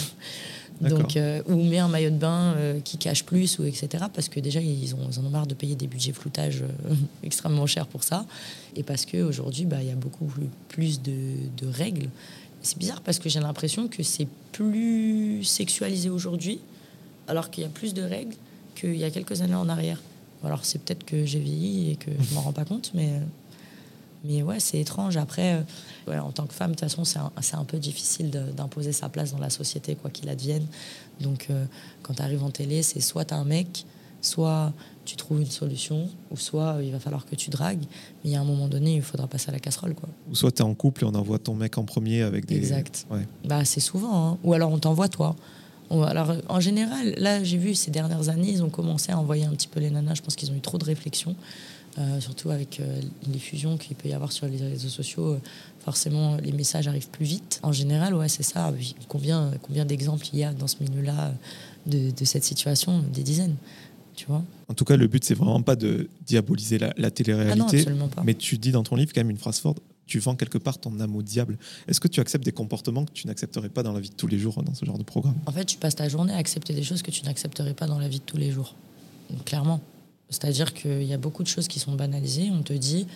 [0.81, 4.05] Donc, euh, ou met un maillot de bain euh, qui cache plus, ou etc.
[4.13, 7.67] Parce que déjà, ils, ont, en ont marre de payer des budgets floutage euh, extrêmement
[7.67, 8.27] chers pour ça.
[8.77, 10.29] Et parce qu'aujourd'hui, bah, il y a beaucoup
[10.69, 11.13] plus de,
[11.57, 12.09] de règles.
[12.63, 16.61] C'est bizarre parce que j'ai l'impression que c'est plus sexualisé aujourd'hui,
[17.29, 18.35] alors qu'il y a plus de règles
[18.75, 20.01] qu'il y a quelques années en arrière.
[20.45, 23.11] Alors c'est peut-être que j'ai vieilli et que je m'en rends pas compte, mais,
[24.25, 25.17] mais ouais, c'est étrange.
[25.17, 25.65] Après,
[26.09, 29.09] euh, en tant que femme, de toute façon, c'est un, un, peu difficile d'imposer sa
[29.09, 30.67] place dans la société, quoi qu'il advienne.
[31.21, 31.65] Donc euh,
[32.03, 33.85] quand tu arrives en télé, c'est soit tu as un mec,
[34.21, 34.73] soit
[35.05, 37.83] tu trouves une solution, ou soit il va falloir que tu dragues.
[38.23, 39.95] Mais il y a un moment donné, il faudra passer à la casserole.
[39.95, 40.09] Quoi.
[40.31, 42.57] Ou soit tu es en couple et on envoie ton mec en premier avec des...
[42.57, 43.07] Exact.
[43.45, 44.33] Bah, c'est souvent.
[44.33, 44.39] Hein.
[44.45, 45.35] Ou alors on t'envoie toi.
[45.91, 49.51] Alors, en général, là, j'ai vu ces dernières années, ils ont commencé à envoyer un
[49.51, 50.15] petit peu les nanas.
[50.15, 51.37] Je pense qu'ils ont eu trop de réflexion,
[51.99, 55.35] euh, surtout avec euh, les fusions qu'il peut y avoir sur les réseaux sociaux.
[55.35, 55.41] Euh,
[55.85, 57.61] forcément, les messages arrivent plus vite.
[57.63, 58.73] En général, ouais, c'est ça.
[59.09, 61.35] Combien, combien d'exemples il y a dans ce milieu-là
[61.87, 63.03] de, cette situation?
[63.13, 63.57] Des dizaines.
[64.15, 64.43] Tu vois?
[64.69, 67.61] En tout cas, le but, c'est vraiment pas de diaboliser la, la télé-réalité.
[67.61, 68.23] Ah non, absolument pas.
[68.25, 70.79] Mais tu dis dans ton livre quand même une phrase forte tu vends quelque part
[70.79, 71.57] ton âme au diable.
[71.89, 74.27] Est-ce que tu acceptes des comportements que tu n'accepterais pas dans la vie de tous
[74.27, 75.37] les jours dans ce genre de programme?
[75.47, 77.99] En fait, tu passes ta journée à accepter des choses que tu n'accepterais pas dans
[77.99, 78.75] la vie de tous les jours.
[79.47, 79.81] clairement.
[80.33, 82.51] C'est-à-dire qu'il y a beaucoup de choses qui sont banalisées.
[82.51, 83.07] On te dit,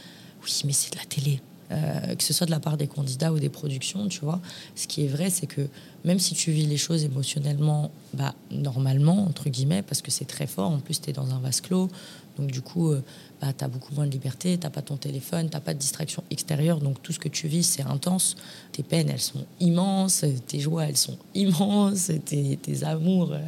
[0.44, 1.40] oui, mais c'est de la télé.
[1.72, 4.40] Euh, que ce soit de la part des candidats ou des productions, tu vois.
[4.76, 5.66] Ce qui est vrai, c'est que
[6.04, 10.46] même si tu vis les choses émotionnellement, bah, normalement, entre guillemets, parce que c'est très
[10.46, 11.88] fort, en plus, tu es dans un vase clos,
[12.36, 13.02] donc du coup, euh,
[13.40, 16.22] bah, tu as beaucoup moins de liberté, tu pas ton téléphone, tu pas de distraction
[16.30, 18.36] extérieure, donc tout ce que tu vis, c'est intense.
[18.72, 23.40] Tes peines, elles sont immenses, tes joies, elles sont immenses, tes, tes amours euh,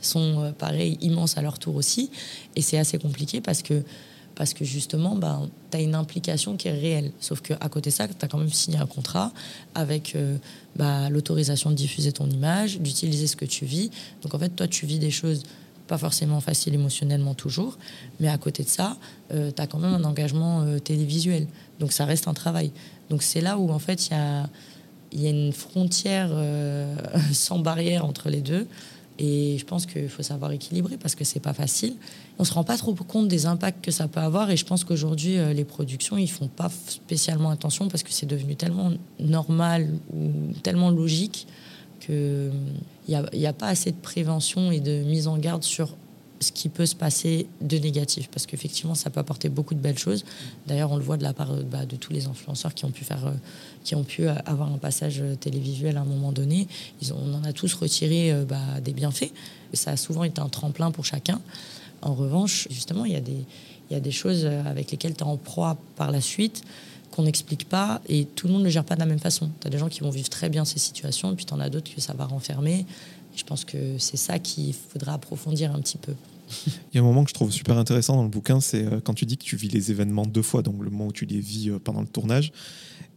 [0.00, 2.10] sont, euh, pareil, immenses à leur tour aussi.
[2.56, 3.82] Et c'est assez compliqué parce que
[4.36, 7.12] parce que justement, bah, tu as une implication qui est réelle.
[7.20, 9.32] Sauf qu'à côté de ça, tu as quand même signé un contrat
[9.74, 10.16] avec
[10.76, 13.90] bah, l'autorisation de diffuser ton image, d'utiliser ce que tu vis.
[14.22, 15.42] Donc en fait, toi, tu vis des choses
[15.90, 17.76] pas forcément facile émotionnellement toujours,
[18.20, 18.96] mais à côté de ça,
[19.34, 21.48] euh, tu as quand même un engagement euh, télévisuel.
[21.80, 22.70] Donc ça reste un travail.
[23.10, 24.12] Donc c'est là où en fait il
[25.20, 26.94] y a, une frontière euh,
[27.32, 28.68] sans barrière entre les deux.
[29.18, 31.94] Et je pense qu'il faut savoir équilibrer parce que c'est pas facile.
[32.38, 34.48] On se rend pas trop compte des impacts que ça peut avoir.
[34.50, 38.56] Et je pense qu'aujourd'hui, les productions, ils font pas spécialement attention parce que c'est devenu
[38.56, 40.30] tellement normal ou
[40.62, 41.46] tellement logique
[43.10, 45.96] qu'il n'y a, pas assez de prévention et de mise en garde sur
[46.40, 49.98] ce qui peut se passer de négatif, parce qu'effectivement, ça peut apporter beaucoup de belles
[49.98, 50.24] choses.
[50.66, 53.04] D'ailleurs, on le voit de la part bah, de tous les influenceurs qui ont pu
[53.04, 53.32] faire, euh,
[53.84, 56.66] qui ont pu avoir un passage télévisuel à un moment donné.
[57.02, 59.32] Ils ont, on en a tous retiré euh, bah, des bienfaits.
[59.74, 61.40] Ça a souvent été un tremplin pour chacun.
[62.00, 63.44] En revanche, justement, il y a des,
[63.90, 66.62] il y a des choses avec lesquelles tu es en proie par la suite
[67.20, 69.50] qu'on n'explique pas et tout le monde ne le gère pas de la même façon.
[69.60, 71.68] Tu as des gens qui vont vivre très bien ces situations, puis tu en as
[71.68, 72.86] d'autres que ça va renfermer.
[73.36, 76.14] je pense que c'est ça qu'il faudra approfondir un petit peu.
[76.66, 79.00] Il y a un moment que je trouve super intéressant dans le bouquin, c'est euh,
[79.00, 81.26] quand tu dis que tu vis les événements deux fois, donc le moment où tu
[81.26, 82.52] les vis euh, pendant le tournage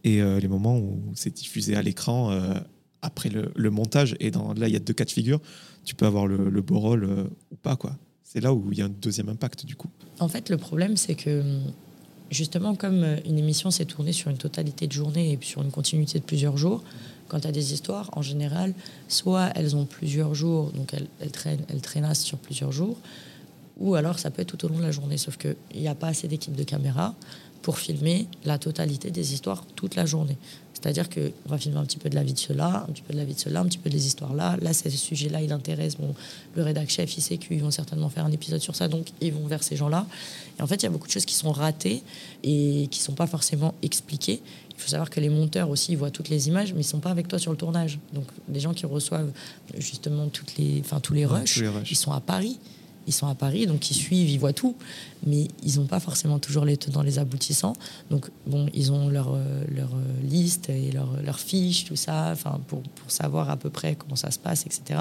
[0.04, 2.30] et euh, les moments où c'est diffusé à l'écran
[3.00, 4.16] après le, montage.
[4.20, 5.40] Et dans, là, il y a deux cas de figure.
[5.84, 7.04] Tu peux avoir le, le beau rôle
[7.50, 7.76] ou pas.
[7.76, 7.96] quoi.
[8.22, 9.88] C'est là où il y a un deuxième impact du coup.
[10.20, 11.42] En fait, le problème, c'est que
[12.30, 15.70] justement, comme euh, une émission s'est tournée sur une totalité de journée et sur une
[15.70, 16.82] continuité de plusieurs jours,
[17.28, 18.74] quand tu as des histoires, en général,
[19.08, 22.98] soit elles ont plusieurs jours, donc elles, elles, traînent, elles traînassent sur plusieurs jours,
[23.78, 25.94] ou alors ça peut être tout au long de la journée, sauf qu'il n'y a
[25.94, 27.14] pas assez d'équipes de caméras
[27.62, 30.36] pour filmer la totalité des histoires toute la journée.
[30.84, 33.14] C'est-à-dire qu'on va filmer un petit peu de la vie de cela, un petit peu
[33.14, 34.58] de la vie de cela, un petit peu des histoires là.
[34.60, 36.14] Là, ce sujet-là, il intéresse bon,
[36.56, 39.32] le rédac chef, il sait qu'ils vont certainement faire un épisode sur ça, donc ils
[39.32, 40.06] vont vers ces gens-là.
[40.58, 42.02] Et en fait, il y a beaucoup de choses qui sont ratées
[42.42, 44.42] et qui ne sont pas forcément expliquées.
[44.76, 46.90] Il faut savoir que les monteurs aussi, ils voient toutes les images, mais ils ne
[46.90, 47.98] sont pas avec toi sur le tournage.
[48.12, 49.30] Donc, les gens qui reçoivent
[49.78, 51.92] justement toutes les, enfin, tous les rushs, les rushs.
[51.92, 52.58] ils sont à Paris
[53.06, 54.76] ils sont à Paris, donc ils suivent, ils voient tout,
[55.26, 57.74] mais ils n'ont pas forcément toujours les tenants, les aboutissants.
[58.10, 62.30] Donc, bon, ils ont leur, euh, leur euh, liste et leur, leur fiche, tout ça,
[62.32, 65.00] enfin, pour, pour, savoir à peu près comment ça se passe, etc.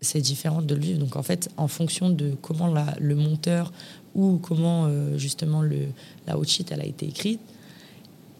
[0.00, 0.98] c'est différent de le vivre.
[0.98, 3.72] Donc en fait, en fonction de comment le monteur
[4.14, 5.86] ou comment euh, justement le,
[6.26, 7.40] la haute sheet elle a été écrite,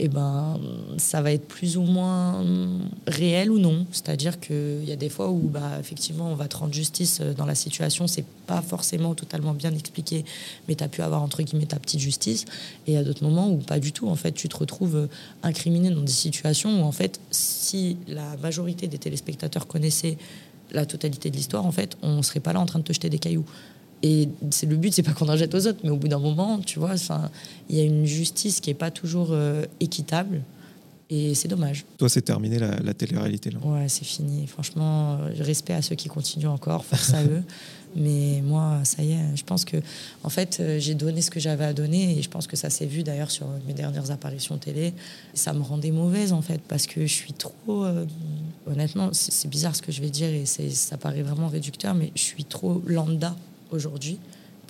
[0.02, 0.58] eh ben,
[0.96, 2.42] ça va être plus ou moins
[3.06, 3.84] réel ou non.
[3.92, 7.34] C'est-à-dire qu'il y a des fois où, bah, effectivement, on va te rendre justice euh,
[7.34, 8.06] dans la situation.
[8.06, 10.24] C'est pas forcément totalement bien expliqué,
[10.66, 12.46] mais tu as pu avoir, entre guillemets, ta petite justice.
[12.86, 14.08] Et il y a d'autres moments où pas du tout.
[14.08, 15.06] En fait, tu te retrouves euh,
[15.42, 20.16] incriminé dans des situations où, en fait, si la majorité des téléspectateurs connaissaient
[20.72, 23.10] la totalité de l'histoire, en fait, on serait pas là en train de te jeter
[23.10, 23.44] des cailloux.
[24.02, 26.18] Et c'est le but, c'est pas qu'on en jette aux autres, mais au bout d'un
[26.18, 26.94] moment, tu vois,
[27.68, 30.42] il y a une justice qui est pas toujours euh, équitable.
[31.12, 31.84] Et c'est dommage.
[31.98, 33.58] Toi, c'est terminé la, la télé-réalité là.
[33.64, 34.46] Ouais, c'est fini.
[34.46, 37.42] Franchement, euh, respect à ceux qui continuent encore, force à eux.
[37.96, 39.76] Mais moi, ça y est, je pense que,
[40.22, 42.70] en fait, euh, j'ai donné ce que j'avais à donner et je pense que ça
[42.70, 44.94] s'est vu d'ailleurs sur mes dernières apparitions télé.
[45.34, 47.84] Ça me rendait mauvaise en fait parce que je suis trop.
[48.68, 52.22] honnêtement, c'est bizarre ce que je vais dire et ça paraît vraiment réducteur, mais je
[52.22, 53.34] suis trop lambda
[53.72, 54.18] aujourd'hui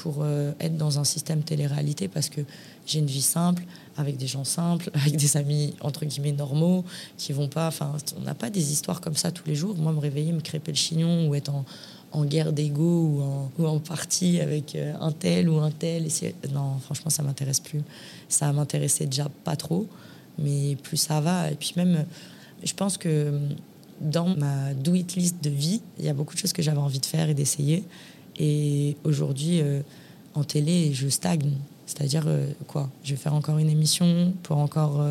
[0.01, 2.41] pour euh, être dans un système télé-réalité parce que
[2.87, 3.65] j'ai une vie simple,
[3.99, 6.85] avec des gens simples, avec des amis entre guillemets normaux
[7.19, 7.69] qui vont pas.
[7.69, 9.77] Enfin, on n'a pas des histoires comme ça tous les jours.
[9.77, 11.67] Moi, me réveiller, me crêper le chignon ou être en,
[12.13, 13.21] en guerre d'ego
[13.59, 16.07] ou en, ou partie avec euh, un tel ou un tel.
[16.07, 17.83] Et non, franchement, ça m'intéresse plus.
[18.29, 19.87] Ça m'intéressait déjà pas trop,
[20.39, 21.51] mais plus ça va.
[21.51, 22.07] Et puis même,
[22.65, 23.39] je pense que
[24.01, 27.01] dans ma do-it list de vie, il y a beaucoup de choses que j'avais envie
[27.01, 27.85] de faire et d'essayer.
[28.41, 29.83] Et aujourd'hui, euh,
[30.35, 31.53] en télé, je stagne.
[31.85, 32.89] C'est-à-dire, euh, quoi?
[33.05, 35.05] Je vais faire encore une émission pour encore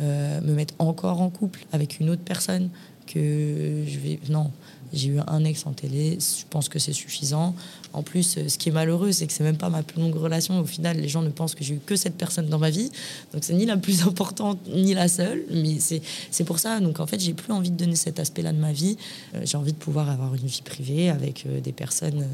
[0.00, 2.70] euh, me mettre encore en couple avec une autre personne
[3.06, 4.18] que je vais.
[4.30, 4.50] Non,
[4.94, 7.54] j'ai eu un ex en télé, je pense que c'est suffisant.
[7.92, 10.58] En plus, ce qui est malheureux, c'est que c'est même pas ma plus longue relation.
[10.60, 12.90] Au final, les gens ne pensent que j'ai eu que cette personne dans ma vie.
[13.34, 15.42] Donc, c'est ni la plus importante, ni la seule.
[15.50, 16.80] Mais c'est pour ça.
[16.80, 18.96] Donc, en fait, j'ai plus envie de donner cet aspect-là de ma vie.
[19.44, 22.24] j'ai envie de pouvoir avoir une vie privée avec des personnes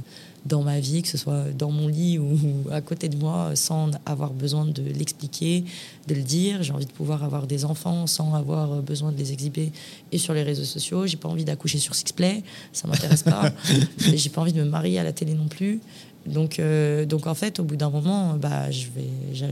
[0.45, 2.39] dans ma vie, que ce soit dans mon lit ou
[2.71, 5.65] à côté de moi, sans avoir besoin de l'expliquer,
[6.07, 6.63] de le dire.
[6.63, 9.73] J'ai envie de pouvoir avoir des enfants sans avoir besoin de les exhiber
[10.13, 11.07] et sur les réseaux sociaux.
[11.07, 13.51] J'ai pas envie d'accoucher sur Sixplay, ça m'intéresse pas.
[13.99, 15.81] J'ai pas envie de me marier à la télé non plus.
[16.27, 19.47] Donc, euh, donc en fait, au bout d'un moment, bah, je, vais, je,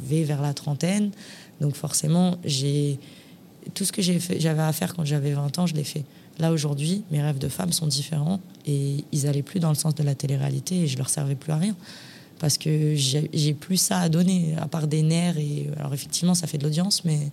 [0.00, 1.10] vais vers la trentaine.
[1.60, 2.98] Donc forcément, j'ai
[3.74, 6.04] tout ce que j'avais à faire quand j'avais 20 ans, je l'ai fait.
[6.38, 9.94] Là, aujourd'hui, mes rêves de femme sont différents et ils allaient plus dans le sens
[9.94, 11.76] de la télé-réalité et je leur servais plus à rien.
[12.38, 15.38] Parce que j'ai plus ça à donner, à part des nerfs.
[15.38, 17.30] Et, alors, effectivement, ça fait de l'audience, mais,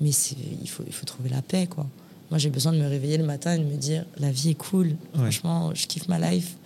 [0.00, 1.86] mais il, faut, il faut trouver la paix, quoi.
[2.30, 4.54] Moi, j'ai besoin de me réveiller le matin et de me dire la vie est
[4.54, 4.96] cool.
[5.14, 6.56] Franchement, je kiffe ma life.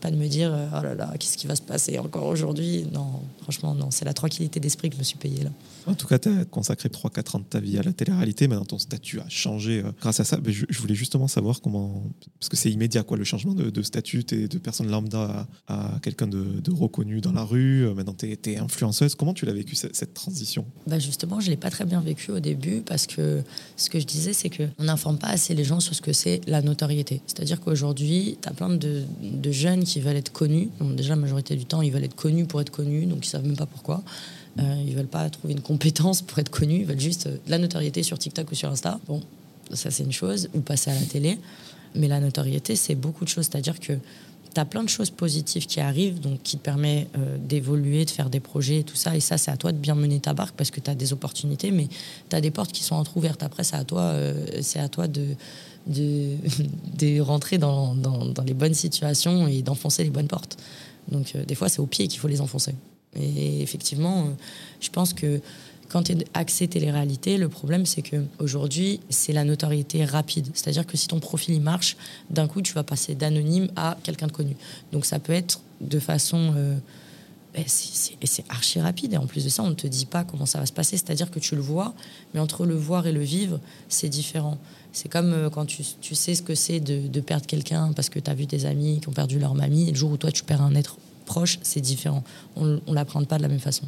[0.00, 2.86] Pas de me dire oh là là, qu'est-ce qui va se passer encore aujourd'hui.
[2.92, 3.90] Non, franchement, non.
[3.90, 5.50] C'est la tranquillité d'esprit que je me suis payé là.
[5.86, 8.48] En tout cas, tu as consacré 3-4 ans de ta vie à la télé-réalité.
[8.48, 10.38] Maintenant, ton statut a changé euh, grâce à ça.
[10.44, 12.02] Mais je, voulais justement savoir comment.
[12.40, 14.24] Parce que c'est immédiat, quoi, le changement de, statut.
[14.24, 17.86] Tu de personne lambda à, quelqu'un de, reconnu dans la rue.
[17.86, 19.14] Euh, maintenant, tu es, influenceuse.
[19.14, 20.66] Comment tu l'as vécu, cette, transition?
[20.86, 23.42] Bah Justement, je ne l'ai pas très bien vécu au début parce que
[23.76, 26.40] ce que je disais, c'est qu'on n'informe pas assez les gens sur ce que c'est
[26.48, 27.20] la notoriété.
[27.26, 29.04] C'est-à-dire qu'aujourd'hui, tu as plein de,
[29.50, 30.68] jeunes qui veulent être connus.
[30.80, 33.30] déjà, la majorité du temps, ils veulent être connus pour être connus, donc ils ne
[33.30, 34.02] savent même pas pourquoi.
[34.58, 37.50] Euh, ils veulent pas trouver une compétence pour être connus, ils veulent juste euh, de
[37.50, 38.98] la notoriété sur TikTok ou sur Insta.
[39.06, 39.22] Bon,
[39.72, 41.38] ça c'est une chose, ou passer à la télé.
[41.94, 43.46] Mais la notoriété, c'est beaucoup de choses.
[43.50, 43.92] C'est-à-dire que
[44.54, 48.10] tu as plein de choses positives qui arrivent, donc qui te permettent euh, d'évoluer, de
[48.10, 49.14] faire des projets et tout ça.
[49.14, 51.12] Et ça, c'est à toi de bien mener ta barque parce que tu as des
[51.12, 51.88] opportunités, mais
[52.28, 53.42] tu as des portes qui sont entrouvertes.
[53.42, 54.14] Après, c'est à toi,
[54.62, 55.36] c'est à toi de,
[56.98, 57.94] de, rentrer dans,
[58.44, 60.56] les bonnes situations et d'enfoncer les bonnes portes.
[61.10, 62.74] Donc, des fois, c'est au pied qu'il faut les enfoncer.
[63.14, 64.30] Et effectivement, euh,
[64.80, 65.40] je pense que
[65.88, 70.48] quand tu es axé télé-réalité, le problème, c'est qu'aujourd'hui, c'est la notoriété rapide.
[70.54, 71.96] C'est-à-dire que si ton profil il marche,
[72.30, 74.56] d'un coup, tu vas passer d'anonyme à quelqu'un de connu.
[74.92, 76.52] Donc ça peut être de façon.
[76.56, 76.76] Euh,
[77.54, 79.14] ben, c'est archi rapide.
[79.14, 80.96] Et en plus de ça, on ne te dit pas comment ça va se passer.
[80.96, 81.94] C'est-à-dire que tu le vois,
[82.34, 84.58] mais entre le voir et le vivre, c'est différent.
[84.96, 88.08] C'est comme euh, quand tu, tu, sais ce que c'est de, de, perdre quelqu'un parce
[88.08, 89.88] que tu as vu des amis qui ont perdu leur mamie.
[89.88, 92.24] Et le jour où toi, tu perds un être proche, c'est différent.
[92.56, 93.84] On ne l'apprend pas de la même façon.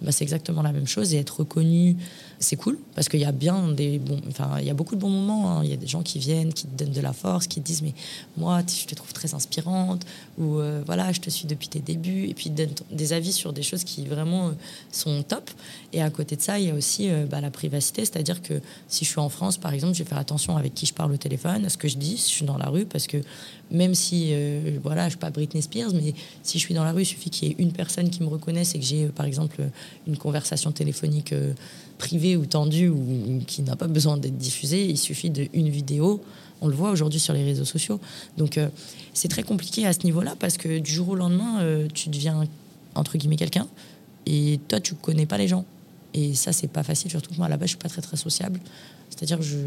[0.00, 1.96] Bah, c'est exactement la même chose et être reconnu,
[2.38, 5.00] c'est cool parce qu'il y a bien des bons, enfin il y a beaucoup de
[5.00, 5.50] bons moments.
[5.50, 5.60] Hein.
[5.64, 7.66] Il y a des gens qui viennent, qui te donnent de la force, qui te
[7.66, 7.94] disent mais
[8.36, 10.04] moi je te trouve très inspirante
[10.38, 13.52] ou euh, voilà je te suis depuis tes débuts et puis donnent des avis sur
[13.52, 14.52] des choses qui vraiment euh,
[14.92, 15.50] sont top.
[15.92, 18.60] Et à côté de ça il y a aussi euh, bah, la privacité, c'est-à-dire que
[18.88, 21.12] si je suis en France par exemple, je vais faire attention avec qui je parle
[21.12, 23.18] au téléphone, à ce que je dis si je suis dans la rue parce que
[23.70, 24.32] même si
[24.82, 27.30] voilà je suis pas Britney Spears, mais si je suis dans la rue, il suffit
[27.30, 29.62] qu'il y ait une personne qui me reconnaisse et que j'ai par exemple
[30.06, 31.34] une conversation téléphonique
[31.94, 34.86] euh, privée ou tendue ou, qui n'a pas besoin d'être diffusée.
[34.88, 36.22] Il suffit d'une vidéo.
[36.60, 38.00] On le voit aujourd'hui sur les réseaux sociaux.
[38.38, 38.68] Donc euh,
[39.12, 41.60] c'est très compliqué à ce niveau-là parce que du jour au lendemain,
[41.92, 42.46] tu deviens
[42.94, 43.66] entre guillemets quelqu'un
[44.26, 45.64] et toi tu connais pas les gens.
[46.14, 48.60] Et ça c'est pas facile, surtout que moi là-bas je suis pas très très sociable.
[49.10, 49.58] C'est-à-dire je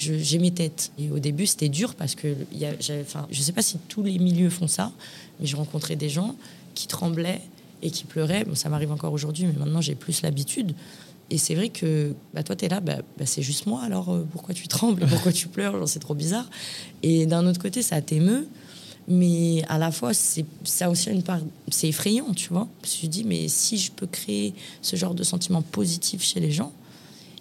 [0.00, 0.90] j'ai mes têtes.
[0.98, 3.78] Et au début, c'était dur parce que y a, enfin, je ne sais pas si
[3.88, 4.92] tous les milieux font ça,
[5.38, 6.36] mais je rencontrais des gens
[6.74, 7.40] qui tremblaient
[7.82, 8.44] et qui pleuraient.
[8.44, 10.72] Bon, ça m'arrive encore aujourd'hui, mais maintenant j'ai plus l'habitude.
[11.30, 14.10] Et c'est vrai que bah, toi, tu es là, bah, bah, c'est juste moi, alors
[14.10, 16.48] euh, pourquoi tu trembles Pourquoi tu pleures C'est trop bizarre.
[17.02, 18.48] Et d'un autre côté, ça t'émeut,
[19.06, 22.68] mais à la fois, c'est ça aussi une part, c'est effrayant, tu vois.
[22.80, 26.40] Parce que je dis, mais si je peux créer ce genre de sentiment positif chez
[26.40, 26.72] les gens,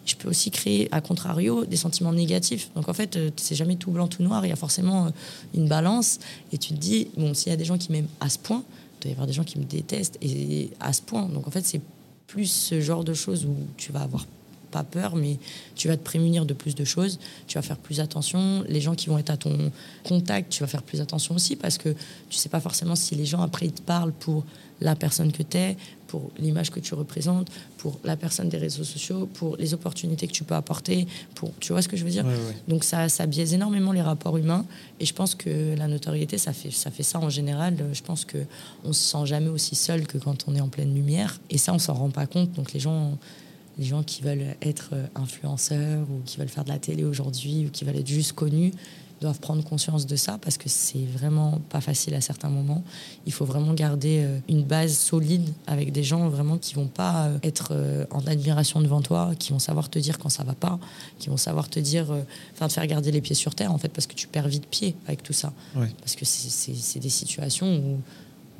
[0.05, 2.71] je peux aussi créer, à contrario, des sentiments négatifs.
[2.75, 4.45] Donc en fait, euh, c'est jamais tout blanc, tout noir.
[4.45, 5.09] Il y a forcément euh,
[5.53, 6.19] une balance.
[6.51, 8.63] Et tu te dis, bon, s'il y a des gens qui m'aiment à ce point,
[8.63, 11.27] il doit y avoir des gens qui me détestent et à ce point.
[11.27, 11.81] Donc en fait, c'est
[12.30, 14.25] plus ce genre de choses où tu vas avoir
[14.70, 15.38] pas peur, mais
[15.76, 18.63] tu vas te prémunir de plus de choses, tu vas faire plus attention.
[18.67, 19.72] Les gens qui vont être à ton
[20.03, 21.89] contact, tu vas faire plus attention aussi parce que
[22.30, 24.45] tu sais pas forcément si les gens après ils te parlent pour
[24.82, 25.76] la personne que tu es,
[26.07, 30.32] pour l'image que tu représentes, pour la personne des réseaux sociaux, pour les opportunités que
[30.32, 31.05] tu peux apporter,
[31.36, 32.26] pour tu vois ce que je veux dire?
[32.67, 34.65] Donc ça, ça biaise énormément les rapports humains
[34.99, 37.76] et je pense que la notoriété ça fait ça fait ça en général.
[37.91, 38.38] Je pense que
[38.84, 41.74] on se sent jamais aussi seul que quand on est en pleine lumière et ça
[41.74, 42.53] on s'en rend pas compte.
[42.53, 43.17] Donc les gens
[43.80, 47.65] les gens qui veulent être euh, influenceurs ou qui veulent faire de la télé aujourd'hui
[47.65, 48.73] ou qui veulent être juste connus
[49.21, 52.86] doivent prendre conscience de ça parce que c'est vraiment pas facile à certains moments.
[53.25, 57.27] Il faut vraiment garder euh, une base solide avec des gens vraiment qui vont pas
[57.27, 57.73] euh, être
[58.11, 60.80] en admiration devant toi, qui vont savoir te dire quand ça va pas,
[61.17, 62.05] qui vont savoir te dire,
[62.53, 64.67] enfin te faire garder les pieds sur terre en fait parce que tu perds vite
[64.67, 65.51] pied avec tout ça.
[65.73, 67.99] Parce que c'est des situations où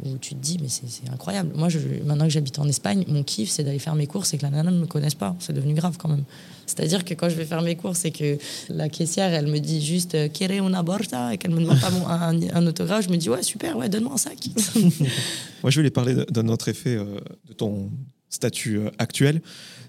[0.04, 1.52] où tu te dis, mais c'est incroyable.
[1.56, 4.38] Moi, je, maintenant que j'habite en Espagne, mon kiff, c'est d'aller faire mes courses et
[4.38, 5.36] que la nana ne me connaisse pas.
[5.39, 6.24] C'est devenu grave quand même.
[6.66, 8.38] C'est-à-dire que quand je vais faire mes courses et que
[8.70, 11.34] la caissière, elle me dit juste euh, Quere una borsa?
[11.34, 14.18] et qu'elle me demande pas un, autographe, je me dis, ouais, super, ouais, donne-moi un
[14.18, 14.38] sac.
[14.76, 17.89] Moi, je voulais parler d'un autre effet euh, de ton
[18.30, 19.41] statut euh, actuel.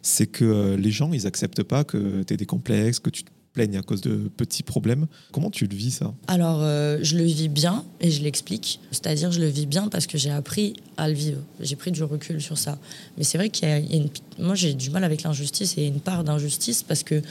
[0.03, 3.79] C'est que les gens, ils acceptent pas que tu aies des complexes, que tu plaignent
[3.79, 5.07] à cause de petits problèmes.
[5.33, 6.15] Comment tu le vis ça?
[6.29, 8.81] Alors, euh, je le vis bien et je l'explique.
[8.91, 11.41] C'est-à-dire, je le vis bien parce que j'ai appris à le vivre.
[11.61, 12.79] J'ai pris du recul sur ça.
[13.19, 14.09] Mais c'est vrai qu'il y a, une...
[14.39, 17.23] Moi, j'ai du mal avec l'injustice et une part d'injustice parce que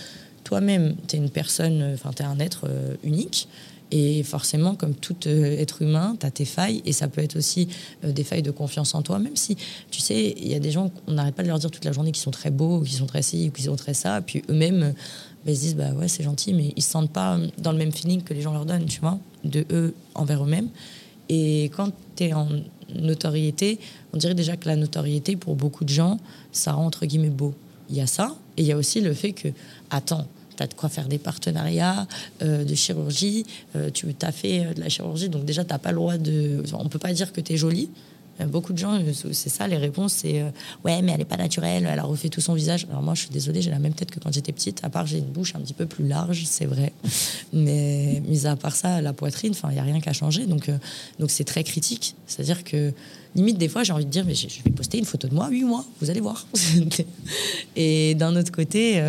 [0.43, 3.47] toi-même, tu es une personne, enfin, tu es un être euh, unique.
[3.91, 7.37] Et forcément, comme tout euh, être humain, tu as tes failles et ça peut être
[7.37, 7.67] aussi
[8.03, 9.57] des failles de confiance en toi, même si,
[9.89, 11.91] tu sais, il y a des gens, on n'arrête pas de leur dire toute la
[11.91, 14.93] journée qu'ils sont très beaux, qu'ils sont très ci, qu'ils sont très ça, puis eux-mêmes,
[15.45, 17.91] ils se disent bah ouais c'est gentil mais ils se sentent pas dans le même
[17.91, 20.69] feeling que les gens leur donnent tu vois de eux envers eux-mêmes.
[21.29, 22.47] Et quand tu es en
[22.95, 23.79] notoriété
[24.13, 26.19] on dirait déjà que la notoriété pour beaucoup de gens
[26.51, 27.53] ça rend entre guillemets beau.
[27.89, 29.49] Il y a ça et il y a aussi le fait que
[29.89, 30.25] attends
[30.59, 32.05] tu as de quoi faire des partenariats
[32.41, 35.91] euh, de chirurgie, euh, tu as fait euh, de la chirurgie, donc déjà, tu pas
[35.91, 36.61] le droit de...
[36.73, 37.89] On peut pas dire que tu es jolie,
[38.47, 40.49] beaucoup de gens, euh, c'est ça, les réponses, c'est euh,
[40.85, 42.87] ouais, mais elle n'est pas naturelle, elle a refait tout son visage.
[42.89, 45.05] Alors moi, je suis désolée, j'ai la même tête que quand j'étais petite, à part
[45.05, 46.93] j'ai une bouche un petit peu plus large, c'est vrai.
[47.53, 50.45] Mais mis à part ça, la poitrine, enfin, il n'y a rien qu'à changer.
[50.45, 50.69] Donc,
[51.19, 52.15] donc c'est très critique.
[52.27, 52.93] C'est-à-dire que
[53.35, 55.47] limite, des fois, j'ai envie de dire, mais je vais poster une photo de moi,
[55.49, 56.47] oui, moi, vous allez voir.
[57.75, 59.01] Et d'un autre côté,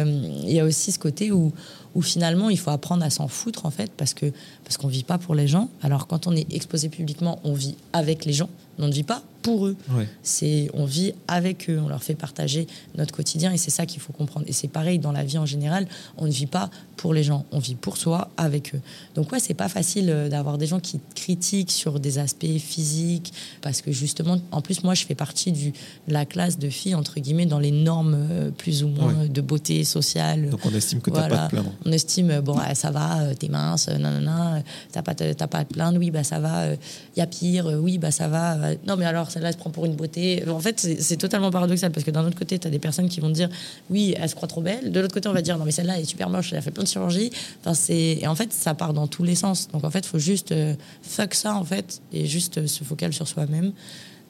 [0.45, 1.53] il y a aussi ce côté où
[1.95, 4.33] où finalement il faut apprendre à s'en foutre en fait parce que
[4.65, 5.69] parce qu'on vit pas pour les gens.
[5.83, 8.51] Alors quand on est exposé publiquement, on vit avec les gens.
[8.81, 9.77] On ne vit pas pour eux.
[10.23, 12.67] C'est on vit avec eux, on leur fait partager
[12.97, 14.47] notre quotidien et c'est ça qu'il faut comprendre.
[14.49, 15.87] Et c'est pareil dans la vie en général,
[16.19, 18.81] on ne vit pas pour les gens, on vit pour soi avec eux.
[19.15, 23.33] Donc ouais, c'est pas facile euh, d'avoir des gens qui critiquent sur des aspects physiques
[23.63, 26.95] parce que justement, en plus moi je fais partie du, de la classe de filles
[26.95, 30.51] entre guillemets dans les normes euh, plus ou moins de beauté sociale.
[30.51, 31.73] Donc on estime que n'as pas de plaindre.
[31.87, 34.63] On estime bon ça va, euh, t'es mince, nanana,
[34.93, 37.67] t'as pas t'as pas à te plaindre, oui bah ça va, il y a pire,
[37.81, 38.70] oui bah ça va.
[38.87, 40.45] Non mais alors celle-là se prend pour une beauté.
[40.49, 43.21] En fait c'est totalement paradoxal parce que d'un autre côté tu as des personnes qui
[43.21, 43.49] vont dire
[43.91, 46.01] oui elle se croit trop belle, de l'autre côté on va dire non mais celle-là
[46.01, 47.31] est super moche, elle a fait plein de chirurgie.
[47.61, 48.19] Enfin, c'est...
[48.21, 49.69] Et en fait, ça part dans tous les sens.
[49.69, 53.17] Donc en fait, faut juste euh, fuck ça, en fait, et juste euh, se focaliser
[53.17, 53.73] sur soi-même.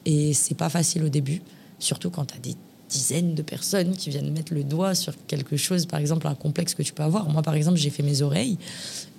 [0.05, 1.41] Et c'est pas facile au début,
[1.79, 2.55] surtout quand tu as des
[2.89, 6.73] dizaines de personnes qui viennent mettre le doigt sur quelque chose, par exemple un complexe
[6.73, 7.29] que tu peux avoir.
[7.29, 8.57] Moi, par exemple, j'ai fait mes oreilles,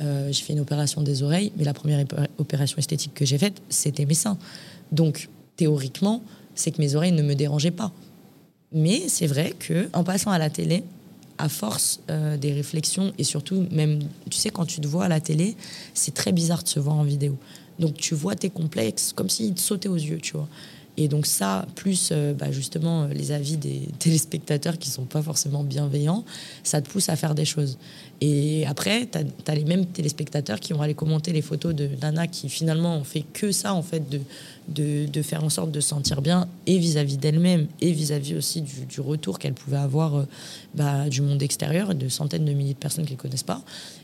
[0.03, 2.05] euh, j'ai fait une opération des oreilles, mais la première
[2.39, 4.37] opération esthétique que j'ai faite, c'était mes seins.
[4.93, 6.23] Donc, théoriquement,
[6.55, 7.93] c'est que mes oreilles ne me dérangeaient pas.
[8.73, 10.83] Mais c'est vrai que en passant à la télé,
[11.39, 13.99] à force euh, des réflexions et surtout même,
[14.31, 15.57] tu sais, quand tu te vois à la télé,
[15.95, 17.37] c'est très bizarre de se voir en vidéo.
[17.79, 20.49] Donc tu vois tes complexes comme s'ils te sautaient aux yeux, tu vois.
[20.99, 25.65] Et donc ça, plus euh, bah, justement les avis des téléspectateurs qui sont pas forcément
[25.65, 26.25] bienveillants,
[26.63, 27.79] ça te pousse à faire des choses.
[28.25, 32.29] Et après, tu as, les mêmes téléspectateurs qui vont aller commenter les photos de Nana
[32.29, 34.21] qui finalement ont fait que ça, en fait, de,
[34.69, 39.01] de, faire en sorte de se sentir bien, et vis-à-vis d'elle-même, et vis-à-vis aussi du,
[39.01, 40.29] retour qu'elle pouvait avoir euh,
[40.77, 43.61] bah, du monde extérieur, de centaines de milliers de personnes qui ne connaissent pas.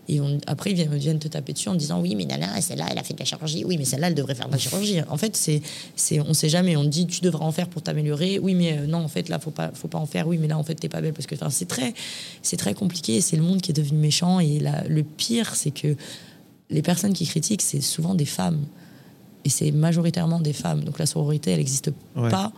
[0.09, 3.03] Et après, ils viennent, te taper dessus en disant Oui, mais Nana, celle-là, elle a
[3.03, 3.65] fait de la chirurgie.
[3.67, 5.03] Oui, mais celle-là, elle devrait faire de la chirurgie.
[5.11, 5.61] En fait, c'est,
[5.97, 6.77] c'est, on ne sait jamais.
[6.77, 8.39] On dit Tu devrais en faire pour t'améliorer.
[8.39, 10.27] Oui, mais euh, non, en fait, là, il faut pas, faut pas en faire.
[10.27, 11.13] Oui, mais là, en fait, t'es pas belle.
[11.13, 11.93] Parce que c'est très,
[12.41, 13.21] c'est très compliqué.
[13.21, 14.41] C'est le monde qui est devenu méchant.
[14.41, 14.59] Et
[14.99, 15.91] le pire, c'est que
[16.71, 18.63] les personnes qui critiquent, c'est souvent des femmes.
[19.45, 20.83] Et c'est majoritairement des femmes.
[20.85, 22.53] Donc la sororité, elle n'existe pas.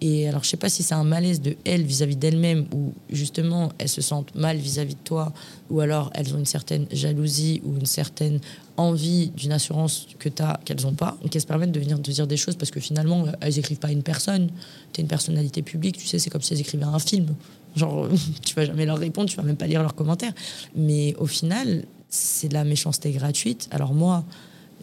[0.00, 3.72] Et alors, je sais pas si c'est un malaise de elles vis-à-vis d'elles-mêmes, ou justement,
[3.78, 5.32] elles se sentent mal vis-à-vis de toi,
[5.70, 8.38] ou alors elles ont une certaine jalousie ou une certaine
[8.76, 12.00] envie d'une assurance que tu as, qu'elles n'ont pas, et qu'elles se permettent de venir
[12.00, 14.50] te dire des choses parce que finalement, elles écrivent pas à une personne.
[14.92, 17.34] Tu es une personnalité publique, tu sais, c'est comme si elles écrivaient un film.
[17.78, 18.08] Genre,
[18.44, 20.34] tu vas jamais leur répondre, tu vas même pas lire leurs commentaires.
[20.76, 23.68] Mais au final, c'est de la méchanceté gratuite.
[23.70, 24.24] Alors moi,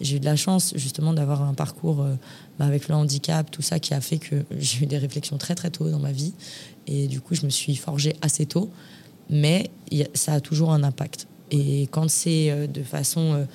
[0.01, 2.15] j'ai eu de la chance justement d'avoir un parcours euh,
[2.59, 5.55] bah, avec le handicap, tout ça qui a fait que j'ai eu des réflexions très
[5.55, 6.33] très tôt dans ma vie.
[6.87, 8.69] Et du coup, je me suis forgée assez tôt.
[9.29, 9.71] Mais
[10.13, 11.27] ça a toujours un impact.
[11.51, 13.45] Et quand c'est euh, de façon euh,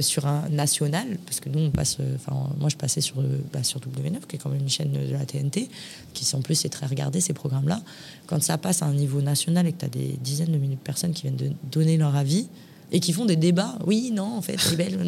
[0.00, 3.16] sur un national, parce que nous, on passe, enfin, moi je passais sur,
[3.52, 5.68] bah, sur W9, qui est quand même une chaîne de la TNT,
[6.14, 7.82] qui en plus est très regardée, ces programmes-là.
[8.26, 10.76] Quand ça passe à un niveau national et que tu as des dizaines de milliers
[10.76, 12.48] de personnes qui viennent de donner leur avis,
[12.90, 13.78] et qui font des débats.
[13.86, 14.98] Oui, non, en fait, c'est belle,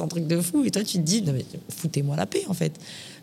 [0.00, 0.64] un truc de fou.
[0.64, 1.24] Et toi, tu te dis,
[1.68, 2.72] foutez-moi la paix, en fait.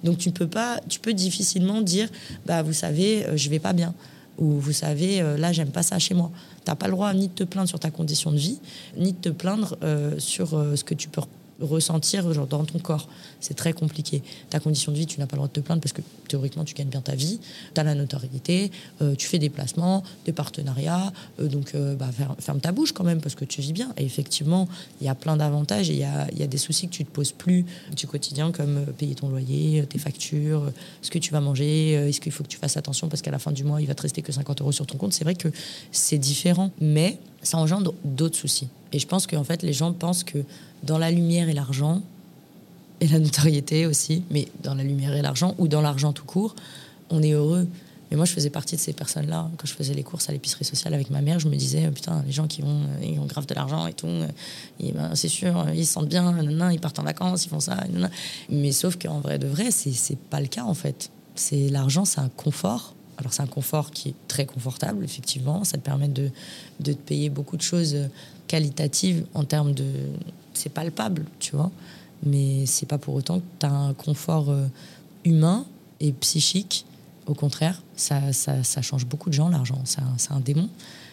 [0.03, 2.09] Donc, tu peux pas, tu peux difficilement dire,
[2.45, 3.93] bah, vous savez, euh, je vais pas bien.
[4.37, 6.31] Ou vous savez, euh, là, j'aime pas ça chez moi.
[6.65, 8.59] T'as pas le droit ni de te plaindre sur ta condition de vie,
[8.97, 11.21] ni de te plaindre euh, sur ce que tu peux
[11.61, 13.07] ressentir genre, dans ton corps.
[13.39, 14.21] C'est très compliqué.
[14.49, 16.63] Ta condition de vie, tu n'as pas le droit de te plaindre parce que théoriquement,
[16.63, 17.39] tu gagnes bien ta vie,
[17.73, 22.09] tu as la notoriété, euh, tu fais des placements, des partenariats, euh, donc euh, bah,
[22.39, 23.93] ferme, ta bouche quand même parce que tu vis bien.
[23.97, 24.67] Et effectivement,
[25.01, 27.03] il y a plein d'avantages et il y a, y a, des soucis que tu
[27.03, 31.31] ne te poses plus du quotidien comme payer ton loyer, tes factures, ce que tu
[31.31, 33.81] vas manger, est-ce qu'il faut que tu fasses attention parce qu'à la fin du mois,
[33.81, 35.13] il va te rester que 50 euros sur ton compte.
[35.13, 35.49] C'est vrai que
[35.91, 38.67] c'est différent, mais ça engendre d'autres soucis.
[38.91, 40.39] Et je pense qu'en fait, les gens pensent que
[40.83, 42.01] dans la lumière et l'argent,
[43.01, 46.55] et la notoriété aussi, mais dans la lumière et l'argent, ou dans l'argent tout court,
[47.09, 47.67] on est heureux.
[48.09, 49.49] Mais moi, je faisais partie de ces personnes-là.
[49.57, 52.23] Quand je faisais les courses à l'épicerie sociale avec ma mère, je me disais, putain,
[52.25, 54.07] les gens qui ont, ils ont grave de l'argent et tout,
[54.79, 57.77] et ben, c'est sûr, ils se sentent bien, ils partent en vacances, ils font ça.
[58.49, 61.09] Mais sauf qu'en vrai de vrai, c'est pas le cas en fait.
[61.35, 62.93] C'est l'argent, c'est un confort.
[63.23, 65.63] Alors c'est un confort qui est très confortable, effectivement.
[65.63, 66.29] Ça te permet de,
[66.81, 67.97] de te payer beaucoup de choses
[68.47, 69.85] qualitatives en termes de
[70.53, 71.71] c'est palpable, tu vois.
[72.25, 74.67] Mais c'est pas pour autant que tu as un confort euh,
[75.25, 75.65] humain
[75.99, 76.85] et psychique.
[77.25, 79.81] Au contraire, ça, ça, ça change beaucoup de gens, l'argent.
[79.85, 80.69] C'est un, un, démon.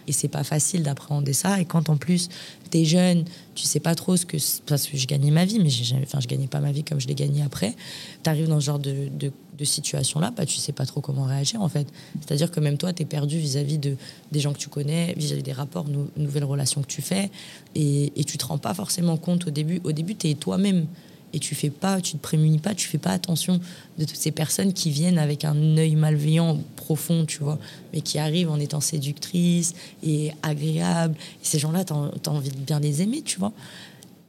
[0.07, 1.61] Et c'est pas facile d'appréhender ça.
[1.61, 2.28] Et quand en plus
[2.70, 3.24] tu es jeune,
[3.55, 4.36] tu sais pas trop ce que.
[4.66, 5.70] Parce que je gagnais ma vie, mais
[6.03, 7.74] enfin, je gagnais pas ma vie comme je l'ai gagnée après.
[8.22, 9.32] Tu arrives dans ce genre de, de,
[9.62, 11.86] situation-là, bah, tu sais pas trop comment réagir en fait.
[12.20, 13.94] C'est-à-dire que même toi, tu es perdu vis-à-vis de,
[14.32, 15.84] des gens que tu connais, vis-à-vis des rapports,
[16.16, 17.30] nouvelles relations que tu fais.
[17.74, 19.82] Et, et tu te rends pas forcément compte au début.
[19.84, 20.86] Au début, tu es toi-même
[21.33, 23.61] et tu fais pas, tu te prémunis pas, tu fais pas attention
[23.99, 27.59] de toutes ces personnes qui viennent avec un œil malveillant profond, tu vois,
[27.93, 31.14] mais qui arrivent en étant séductrices et agréables.
[31.43, 33.53] Ces gens-là, tu as, envie de bien les aimer, tu vois.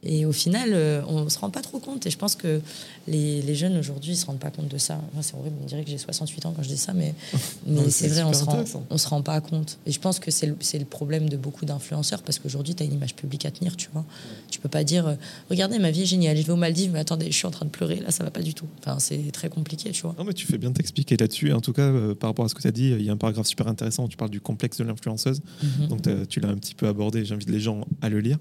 [0.04, 2.06] Et au final, euh, on ne se rend pas trop compte.
[2.06, 2.60] Et je pense que
[3.06, 5.00] les, les jeunes aujourd'hui ne se rendent pas compte de ça.
[5.14, 7.14] Moi, c'est horrible, on dirait que j'ai 68 ans quand je dis ça, mais,
[7.66, 9.78] mais c'est vrai, on ne se rend pas compte.
[9.86, 12.86] Et je pense que c'est le, le, problème de beaucoup d'influenceurs parce qu'aujourd'hui, tu as
[12.86, 14.04] une image publique à tenir, tu vois.
[14.50, 15.14] Tu peux pas dire, euh,
[15.50, 17.66] regardez, ma vie est géniale, je vais aux Maldives, mais attendez, je suis en train
[17.66, 18.66] de pleurer, là, ça va pas du tout.
[18.80, 20.16] Enfin, c'est très compliqué, tu vois.
[20.18, 21.52] Non, mais tu fais bien t'expliquer là-dessus.
[21.52, 23.12] En tout cas, euh, par rapport à ce que tu as dit, il y a
[23.12, 25.42] un paragraphe super intéressant où tu parles du complexe de l'influenceuse.
[25.62, 25.86] Mhm.
[25.86, 28.38] Donc, tu l'as un petit peu abordé, j'invite les gens à le lire.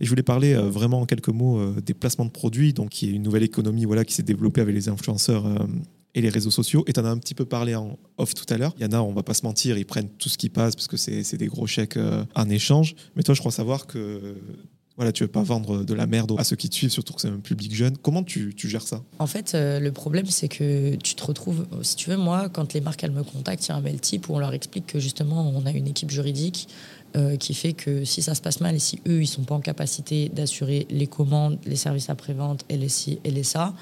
[0.00, 2.90] Et je voulais parler euh, vraiment en quelques mots euh, des placements de produits, donc
[2.90, 5.58] qui est une nouvelle économie voilà, qui s'est développée avec les influenceurs euh,
[6.14, 6.84] et les réseaux sociaux.
[6.86, 8.74] Et tu en as un petit peu parlé en off tout à l'heure.
[8.78, 10.74] Il y en a, on va pas se mentir, ils prennent tout ce qui passe
[10.74, 11.98] parce que c'est des gros chèques
[12.34, 12.94] en échange.
[13.14, 14.34] Mais toi, je crois savoir que
[14.96, 17.20] voilà, tu veux pas vendre de la merde à ceux qui te suivent, surtout que
[17.20, 17.96] c'est un public jeune.
[17.98, 19.04] Comment tu, gères ça?
[19.20, 22.80] En fait, le problème, c'est que tu te retrouves, si tu veux, moi, quand les
[22.80, 24.98] marques, elles me contactent, il y a un mail type où on leur explique que
[24.98, 26.68] justement, on a une équipe juridique
[27.16, 29.54] euh, qui fait que si ça se passe mal et si eux, ils sont pas
[29.54, 33.72] en capacité d'assurer les commandes, les services après-vente, LSI et LSA,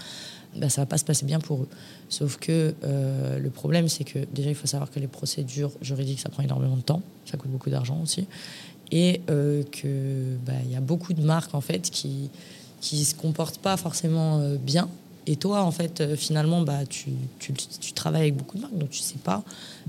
[0.56, 1.68] ben, ça va pas se passer bien pour eux.
[2.08, 6.20] Sauf que euh, le problème, c'est que déjà, il faut savoir que les procédures juridiques,
[6.20, 8.26] ça prend énormément de temps, ça coûte beaucoup d'argent aussi,
[8.92, 12.30] et euh, qu'il ben, y a beaucoup de marques en fait qui
[12.80, 14.88] qui se comportent pas forcément bien
[15.28, 17.10] Et toi, en fait, euh, finalement, bah, tu,
[17.40, 19.42] tu, travailles avec beaucoup de marques, donc tu sais pas.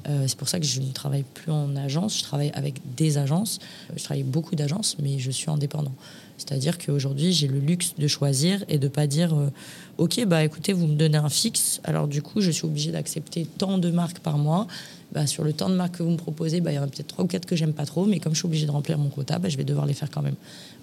[0.09, 3.19] Euh, c'est pour ça que je ne travaille plus en agence, je travaille avec des
[3.19, 3.59] agences.
[3.95, 5.93] Je travaille avec beaucoup d'agences, mais je suis indépendant.
[6.37, 9.49] C'est-à-dire qu'aujourd'hui, j'ai le luxe de choisir et de pas dire euh,
[9.97, 13.47] OK, bah écoutez, vous me donnez un fixe, alors du coup, je suis obligé d'accepter
[13.57, 14.67] tant de marques par mois.
[15.13, 16.87] Bah, sur le temps de marques que vous me proposez, bah, il y en a
[16.87, 18.97] peut-être trois ou quatre que j'aime pas trop, mais comme je suis obligé de remplir
[18.97, 20.35] mon quota, bah, je vais devoir les faire quand même.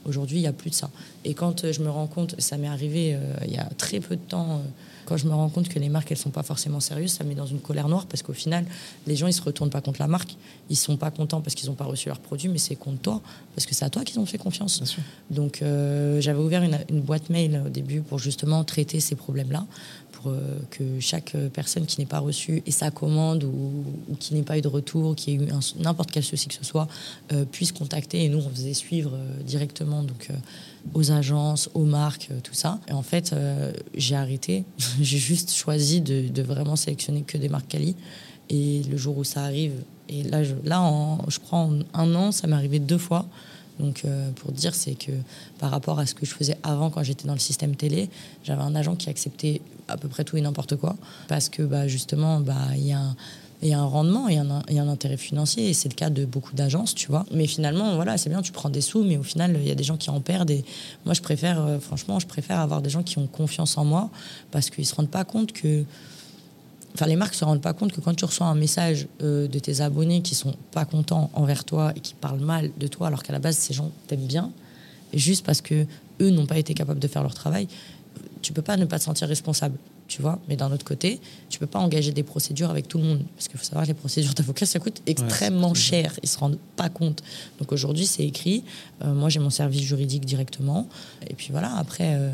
[0.04, 0.90] Aujourd'hui, il n'y a plus de ça.
[1.24, 4.00] Et quand euh, je me rends compte, ça m'est arrivé euh, il y a très
[4.00, 4.58] peu de temps, euh,
[5.06, 7.30] quand je me rends compte que les marques, elles sont pas forcément sérieuses, ça me
[7.30, 8.64] met dans une colère noire parce qu'au final,
[9.06, 10.36] les gens, ils se retournent pas contre la marque.
[10.70, 13.22] Ils sont pas contents parce qu'ils n'ont pas reçu leur produit, mais c'est contre toi,
[13.54, 14.96] parce que c'est à toi qu'ils ont fait confiance.
[15.30, 15.62] Donc,
[16.20, 19.66] j'avais ouvert une, une, boîte mail au début pour justement traiter ces problèmes-là.
[20.26, 23.84] Euh, que chaque personne qui n'ait pas reçu et sa commande ou,
[24.18, 25.48] qui n'ait pas eu de retour, qui ait eu
[25.78, 26.88] n'importe quel souci que ce soit,
[27.32, 28.24] euh, puisse contacter.
[28.24, 30.28] Et nous, on faisait suivre euh, directement donc,
[30.94, 32.80] aux agences, aux marques, tout ça.
[32.88, 33.34] Et en fait,
[33.94, 34.64] j'ai arrêté.
[35.00, 37.94] j'ai juste choisi de, vraiment sélectionner que des marques quali.
[38.50, 39.72] Et le jour où ça arrive,
[40.08, 43.26] et là, là je crois en un an, ça m'est arrivé deux fois.
[43.80, 45.12] Donc, euh, pour dire, c'est que
[45.58, 48.08] par rapport à ce que je faisais avant quand j'étais dans le système télé,
[48.44, 50.96] j'avais un agent qui acceptait à peu près tout et n'importe quoi.
[51.28, 54.38] Parce que, bah, justement, bah, il y a un rendement, il y,
[54.78, 57.26] a un, intérêt financier, et c'est le cas de beaucoup d'agences, tu vois.
[57.32, 59.74] Mais finalement, voilà, c'est bien, tu prends des sous, mais au final, il y a
[59.74, 60.50] des gens qui en perdent.
[60.50, 60.64] Et
[61.04, 64.10] moi, je préfère, euh, franchement, je préfère avoir des gens qui ont confiance en moi,
[64.50, 65.84] parce qu'ils se rendent pas compte que
[66.94, 69.58] Enfin, les marques se rendent pas compte que quand tu reçois un message euh, de
[69.58, 73.24] tes abonnés qui sont pas contents envers toi et qui parlent mal de toi, alors
[73.24, 74.52] qu'à la base ces gens t'aiment bien,
[75.12, 75.86] juste parce que
[76.20, 77.66] eux n'ont pas été capables de faire leur travail,
[78.42, 79.76] tu peux pas ne pas te sentir responsable,
[80.06, 80.38] tu vois.
[80.48, 83.48] Mais d'un autre côté, tu peux pas engager des procédures avec tout le monde, parce
[83.48, 86.90] qu'il faut savoir que les procédures d'avocat ça coûte extrêmement cher, ils se rendent pas
[86.90, 87.24] compte.
[87.58, 88.62] Donc aujourd'hui c'est écrit,
[89.02, 90.88] euh, moi j'ai mon service juridique directement,
[91.28, 91.74] et puis voilà.
[91.76, 92.14] Après.
[92.14, 92.32] Euh,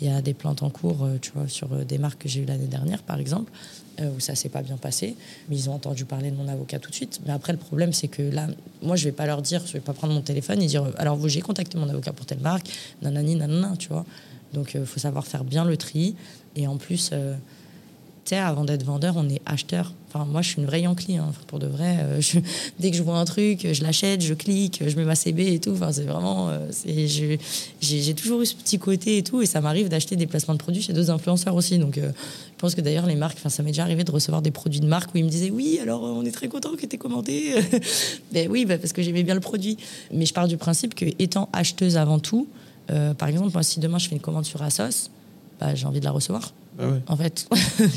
[0.00, 2.44] il y a des plantes en cours, tu vois, sur des marques que j'ai eues
[2.44, 3.52] l'année dernière, par exemple.
[4.00, 5.16] Euh, où ça s'est pas bien passé,
[5.50, 7.20] mais ils ont entendu parler de mon avocat tout de suite.
[7.26, 8.46] Mais après, le problème, c'est que là,
[8.80, 11.14] moi, je vais pas leur dire, je vais pas prendre mon téléphone et dire, alors
[11.16, 12.70] vous, j'ai contacté mon avocat pour telle marque,
[13.02, 14.06] nanani, nanana, tu vois.
[14.54, 16.14] Donc, il euh, faut savoir faire bien le tri.
[16.56, 17.34] Et en plus, euh,
[18.30, 19.92] avant d'être vendeur, on est acheteur.
[20.08, 21.96] Enfin, moi, je suis une vraie Yankee, hein, pour de vrai.
[22.00, 22.20] Euh,
[22.78, 25.58] dès que je vois un truc, je l'achète, je clique, je mets ma CB et
[25.58, 25.72] tout.
[25.72, 26.48] Enfin, c'est vraiment.
[26.50, 26.68] Euh,
[27.80, 29.42] j'ai toujours eu ce petit côté et tout.
[29.42, 31.78] Et ça m'arrive d'acheter des placements de produits chez deux influenceurs aussi.
[31.78, 34.50] Donc, euh, je pense que d'ailleurs, les marques, ça m'est déjà arrivé de recevoir des
[34.50, 36.94] produits de marque où ils me disaient Oui, alors on est très content que tu
[36.94, 37.54] aies commandé.
[38.32, 39.76] ben oui, bah, parce que j'aimais bien le produit.
[40.12, 42.46] Mais je pars du principe que, étant acheteuse avant tout,
[43.16, 45.10] par exemple, si demain je fais une commande sur Asos,
[45.58, 46.52] bah, j'ai envie de la recevoir.
[46.82, 47.48] Ah en fait,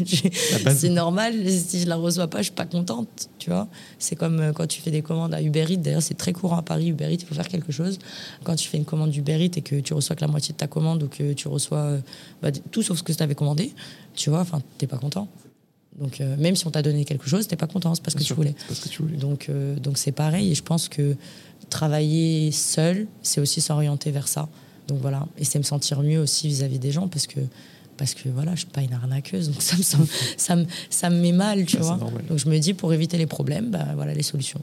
[0.75, 1.33] c'est normal.
[1.49, 3.29] Si je la reçois pas, je suis pas contente.
[3.39, 3.67] Tu vois,
[3.99, 5.77] c'est comme euh, quand tu fais des commandes à Uber Eats.
[5.77, 6.89] D'ailleurs, c'est très courant à Paris.
[6.89, 7.99] Uber Eats, il faut faire quelque chose.
[8.43, 10.57] Quand tu fais une commande Uber Eats et que tu reçois que la moitié de
[10.57, 11.99] ta commande ou que tu reçois euh,
[12.41, 13.73] bah, tout sauf ce que tu avais commandé,
[14.13, 15.27] tu vois, enfin, t'es pas content.
[15.97, 17.95] Donc, euh, même si on t'a donné quelque chose, t'es pas content.
[17.95, 18.15] C'est parce.
[18.67, 19.17] Parce que tu voulais.
[19.17, 19.49] Donc,
[19.81, 20.51] donc c'est pareil.
[20.51, 21.15] Et je pense que
[21.69, 24.47] travailler seul, c'est aussi s'orienter vers ça.
[24.88, 27.39] Donc voilà, et c'est me sentir mieux aussi vis-à-vis -vis des gens parce que
[27.97, 29.83] parce que voilà, je suis pas une arnaqueuse, donc ça me,
[30.37, 31.99] ça me, ça me met mal, tu vois.
[32.29, 34.61] Donc je me dis, pour éviter les problèmes, bah, voilà les solutions.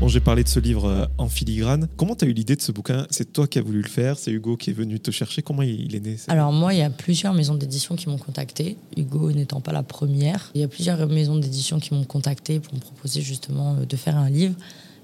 [0.00, 1.88] Bon, j'ai parlé de ce livre euh, en filigrane.
[1.96, 3.06] Comment tu as eu l'idée de ce bouquin?
[3.10, 5.62] C'est toi qui as voulu le faire C'est Hugo qui est venu te chercher Comment
[5.62, 8.76] il est né Alors moi, il y a plusieurs maisons d'édition qui m'ont contacté.
[8.96, 10.50] Hugo n'étant pas la première.
[10.54, 13.96] Il y a plusieurs maisons d'édition qui m'ont contacté pour me proposer justement euh, de
[13.96, 14.54] faire un livre.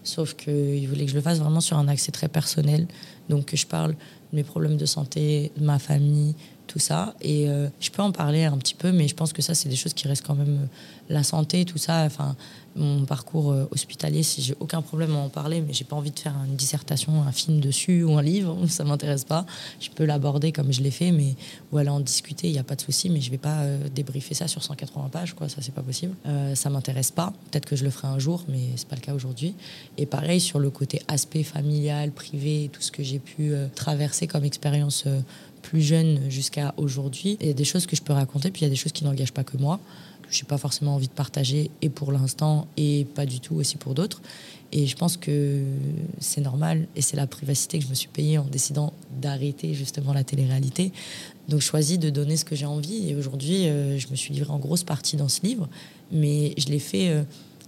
[0.02, 2.86] Sauf qu'il voulait que je le fasse vraiment sur un accès très personnel.
[3.28, 3.94] Donc que je parle
[4.32, 6.34] mes problèmes de santé, ma famille,
[6.70, 7.14] tout ça.
[7.20, 9.68] Et euh, je peux en parler un petit peu, mais je pense que ça, c'est
[9.68, 10.60] des choses qui restent quand même.
[10.62, 10.66] Euh,
[11.08, 12.36] la santé, tout ça, enfin,
[12.76, 16.12] mon parcours euh, hospitalier, si j'ai aucun problème à en parler, mais j'ai pas envie
[16.12, 19.44] de faire une dissertation, un film dessus ou un livre, ça m'intéresse pas.
[19.80, 21.34] Je peux l'aborder comme je l'ai fait, mais
[21.72, 24.34] ou aller en discuter, il n'y a pas de souci, mais je vais pas débriefer
[24.34, 26.14] ça sur 180 pages, quoi, ça c'est pas possible.
[26.26, 27.32] Euh, ça m'intéresse pas.
[27.50, 29.54] Peut-être que je le ferai un jour, mais c'est pas le cas aujourd'hui.
[29.98, 34.44] Et pareil sur le côté aspect familial, privé, tout ce que j'ai pu traverser comme
[34.44, 35.06] expérience
[35.70, 37.36] plus jeune jusqu'à aujourd'hui.
[37.40, 38.90] Il y a des choses que je peux raconter, puis il y a des choses
[38.90, 39.78] qui n'engagent pas que moi,
[40.22, 43.54] que je n'ai pas forcément envie de partager, et pour l'instant, et pas du tout
[43.54, 44.20] aussi pour d'autres.
[44.72, 45.62] Et je pense que
[46.18, 48.92] c'est normal, et c'est la privacité que je me suis payée en décidant
[49.22, 50.90] d'arrêter justement la télé-réalité.
[51.48, 54.34] Donc je choisis de donner ce que j'ai envie, et aujourd'hui, euh, je me suis
[54.34, 55.68] livrée en grosse partie dans ce livre,
[56.10, 57.24] mais je l'ai fait...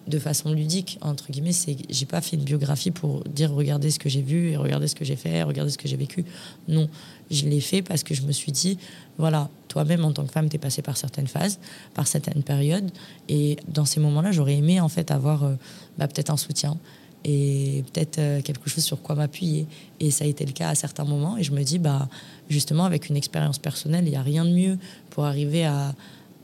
[0.09, 4.01] De façon ludique entre guillemets c'est j'ai pas fait une biographie pour dire regardez ce
[4.01, 6.25] que j'ai vu et regardez ce que j'ai fait regardez ce que j'ai vécu
[6.67, 6.89] non
[7.31, 8.79] je l'ai fait parce que je me suis dit
[9.17, 11.61] voilà toi-même en tant que femme tu es passée par certaines phases
[11.95, 12.91] par certaines périodes
[13.29, 15.55] et dans ces moments-là j'aurais aimé en fait avoir euh,
[15.99, 16.77] bah, peut-être un soutien
[17.25, 19.67] et peut-être euh, quelque chose sur quoi m'appuyer.
[20.01, 21.37] Et ça a été le cas à certains moments.
[21.37, 22.09] Et je me dis, bah,
[22.49, 24.79] justement, avec une expérience personnelle, il n'y a rien de mieux
[25.11, 25.95] pour arriver à,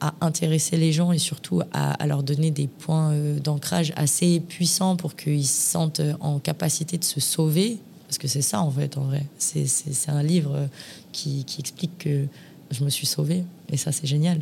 [0.01, 4.96] à intéresser les gens et surtout à, leur donner des points euh, d'ancrage assez puissants
[4.96, 7.78] pour qu'ils se sentent en capacité de se sauver.
[8.07, 9.24] Parce que c'est ça, en fait, en vrai.
[9.38, 10.68] C'est un livre
[11.12, 12.26] qui, qui, explique que
[12.70, 13.44] je me suis sauvée.
[13.70, 14.40] Et ça, c'est génial.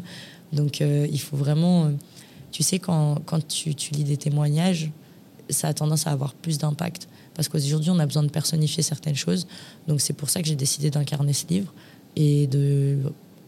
[0.53, 1.91] Donc, euh, il faut vraiment.
[2.53, 4.91] Tu sais, quand, quand tu, tu lis des témoignages,
[5.51, 7.09] ça a tendance à avoir plus d'impact.
[7.35, 9.47] Parce qu'aujourd'hui, on a besoin de personnifier certaines choses.
[9.89, 11.73] Donc c'est pour ça que j'ai décidé d'incarner ce livre
[12.17, 12.99] et de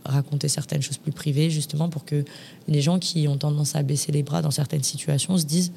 [0.09, 2.25] raconter certaines choses plus privées, justement pour que
[2.67, 5.73] les gens qui ont tendance à baisser les bras dans certaines situations se disent,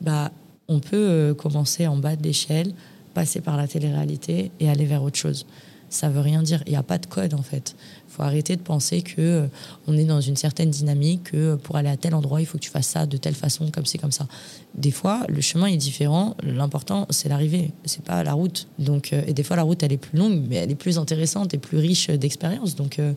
[0.00, 0.30] bah,
[0.68, 2.72] on peut euh, commencer en bas de l'échelle,
[3.14, 5.46] passer par la télé-réalité et aller vers autre chose
[5.94, 6.62] ça veut rien dire.
[6.66, 7.74] Il n'y a pas de code en fait.
[8.08, 9.46] Il faut arrêter de penser que euh,
[9.86, 12.62] on est dans une certaine dynamique, que pour aller à tel endroit, il faut que
[12.62, 14.26] tu fasses ça de telle façon, comme c'est comme ça.
[14.74, 16.36] Des fois, le chemin est différent.
[16.42, 18.66] L'important, c'est l'arrivée, c'est pas la route.
[18.78, 20.98] Donc, euh, et des fois, la route, elle est plus longue, mais elle est plus
[20.98, 22.74] intéressante et plus riche d'expériences.
[22.74, 23.14] Donc, euh,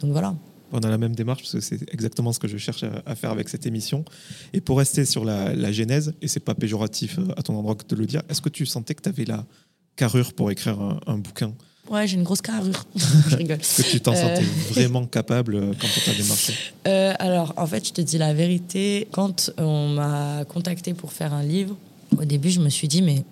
[0.00, 0.34] donc voilà.
[0.72, 3.30] On a la même démarche parce que c'est exactement ce que je cherche à, faire
[3.30, 4.04] avec cette émission.
[4.52, 7.96] Et pour rester sur la, la genèse, et c'est pas péjoratif à ton endroit de
[7.96, 9.46] le dire, est-ce que tu sentais que tu avais la
[9.94, 11.52] carrure pour écrire un bouquin?
[11.90, 12.84] Ouais, j'ai une grosse carrure.
[13.28, 13.58] je rigole.
[13.60, 14.70] Est-ce que tu t'en sentais euh.
[14.72, 16.54] vraiment capable euh, quand on t'a démarché?
[16.86, 19.06] Euh, Alors, en fait, je te dis la vérité.
[19.12, 21.76] Quand on m'a contacté pour faire un livre,
[22.18, 23.24] au début, je me suis dit, mais.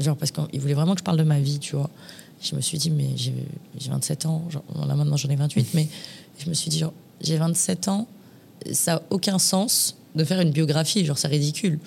[0.00, 1.90] Genre, parce qu'il voulait vraiment que je parle de ma vie, tu vois.
[2.44, 3.32] Je me suis dit, mais j'ai
[3.88, 4.44] 27 ans.
[4.50, 5.88] Genre, là, maintenant, j'en ai 28, mais
[6.38, 6.82] je me suis dit,
[7.20, 8.06] j'ai 27 ans,
[8.72, 11.04] ça n'a aucun sens de faire une biographie.
[11.04, 11.78] Genre, c'est ridicule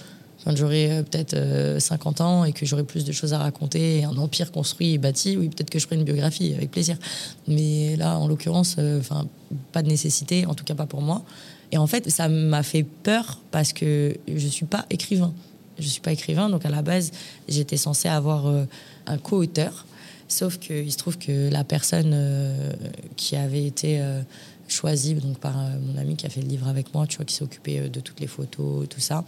[0.48, 1.36] quand j'aurai euh, peut-être
[1.80, 4.98] 50 euh, ans et que j'aurai plus de choses à raconter, un empire construit et
[4.98, 6.98] bâti, oui, peut-être que je ferai une biographie avec plaisir.
[7.50, 9.02] Mais là, en l'occurrence, euh,
[9.74, 11.24] pas de nécessité, en tout cas pas pour moi.
[11.74, 15.34] Et en fait, ça m'a fait peur parce que je suis pas écrivain.
[15.80, 17.12] Je suis pas écrivain, donc à la base,
[17.50, 18.46] j'étais censée avoir
[19.06, 19.86] un co-auteur.
[20.28, 22.16] Sauf qu'il se trouve que la personne
[23.16, 24.02] qui avait été
[24.68, 27.34] choisie donc par mon ami qui a fait le livre avec moi, tu vois, qui
[27.34, 29.24] s'est occupé de toutes les photos, tout ça,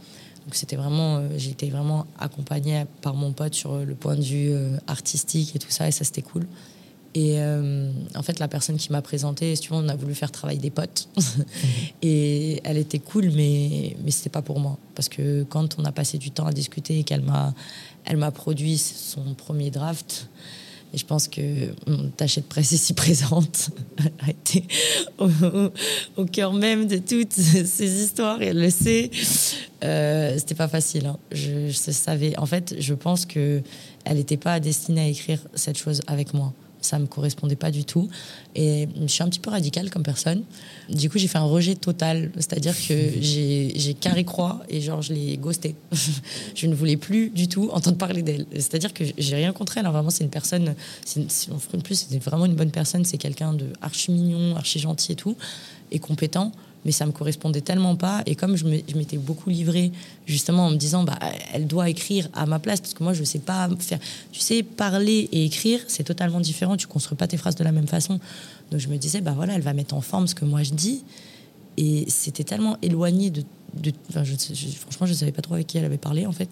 [0.49, 4.23] donc c'était vraiment, euh, j'ai été vraiment accompagnée par mon pote sur le point de
[4.23, 6.47] vue euh, artistique et tout ça, et ça c'était cool.
[7.13, 10.15] Et euh, en fait, la personne qui m'a présenté, si tu vois, on a voulu
[10.15, 11.07] faire travailler des potes.
[12.01, 14.79] et elle était cool, mais, mais c'était pas pour moi.
[14.95, 17.53] Parce que quand on a passé du temps à discuter et qu'elle m'a,
[18.05, 20.29] elle m'a produit son premier draft,
[20.93, 21.41] et je pense que
[21.87, 23.69] mon tâche de presse ici présente
[24.19, 24.63] a été
[26.17, 29.11] au, cœur même de toutes ces histoires, et elle le sait.
[29.83, 31.05] Euh, C'était pas facile.
[31.05, 31.17] Hein.
[31.31, 32.37] Je, savais.
[32.37, 33.61] En fait, je pense que
[34.05, 37.84] elle n'était pas destinée à écrire cette chose avec moi ça me correspondait pas du
[37.86, 38.09] tout.
[38.55, 40.43] Et je suis un petit peu radicale comme personne.
[40.89, 42.32] Du coup, j'ai fait un rejet total.
[42.36, 45.75] C'est-à-dire que j'ai carré croix et genre, je l'ai ghosté.
[46.55, 48.45] je ne voulais plus du tout entendre parler d'elle.
[48.53, 49.86] C'est-à-dire que j'ai rien contre elle.
[49.86, 49.91] Hein.
[49.91, 50.75] Vraiment, c'est une personne,
[51.05, 53.05] si on plus, c'est vraiment une bonne personne.
[53.05, 55.36] C'est quelqu'un de archi mignon, archi gentil et tout,
[55.91, 56.51] et compétent
[56.86, 58.21] mais ça me correspondait tellement pas.
[58.25, 59.91] Et comme je m'étais beaucoup livrée,
[60.25, 61.19] justement, en me disant, bah,
[61.53, 63.99] elle doit écrire à ma place, parce que moi, je sais pas faire.
[64.32, 66.77] Tu sais, parler et écrire, c'est totalement différent.
[66.77, 68.19] Tu construis pas tes phrases de la même façon.
[68.71, 70.71] Donc, je me disais, bah voilà, elle va mettre en forme ce que moi je
[70.71, 71.03] dis.
[71.77, 73.43] Et c'était tellement éloigné de.
[73.73, 74.36] de enfin, je,
[74.80, 76.49] franchement, je savais pas trop avec qui elle avait parlé, en fait.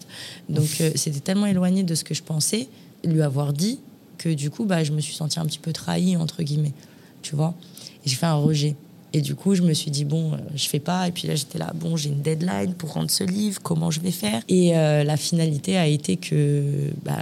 [0.48, 2.68] Donc, euh, c'était tellement éloigné de ce que je pensais
[3.04, 3.78] lui avoir dit
[4.18, 6.72] que du coup, bah, je me suis sentie un petit peu trahie, entre guillemets.
[7.22, 7.54] Tu vois?
[8.04, 8.76] Et j'ai fait un rejet.
[9.12, 11.08] Et du coup, je me suis dit, bon, euh, je fais pas.
[11.08, 14.00] Et puis là, j'étais là, bon, j'ai une deadline pour rendre ce livre, comment je
[14.00, 14.42] vais faire?
[14.48, 17.16] Et euh, la finalité a été que, bah,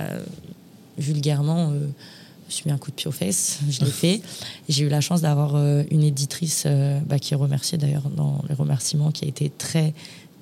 [0.99, 4.20] vulgairement, euh, je me suis mis un coup de pied aux fesses, je l'ai fait.
[4.68, 5.57] J'ai eu la chance d'avoir
[5.91, 6.66] une éditrice
[7.07, 9.95] bah, qui est remerciée d'ailleurs dans les remerciements, qui a été très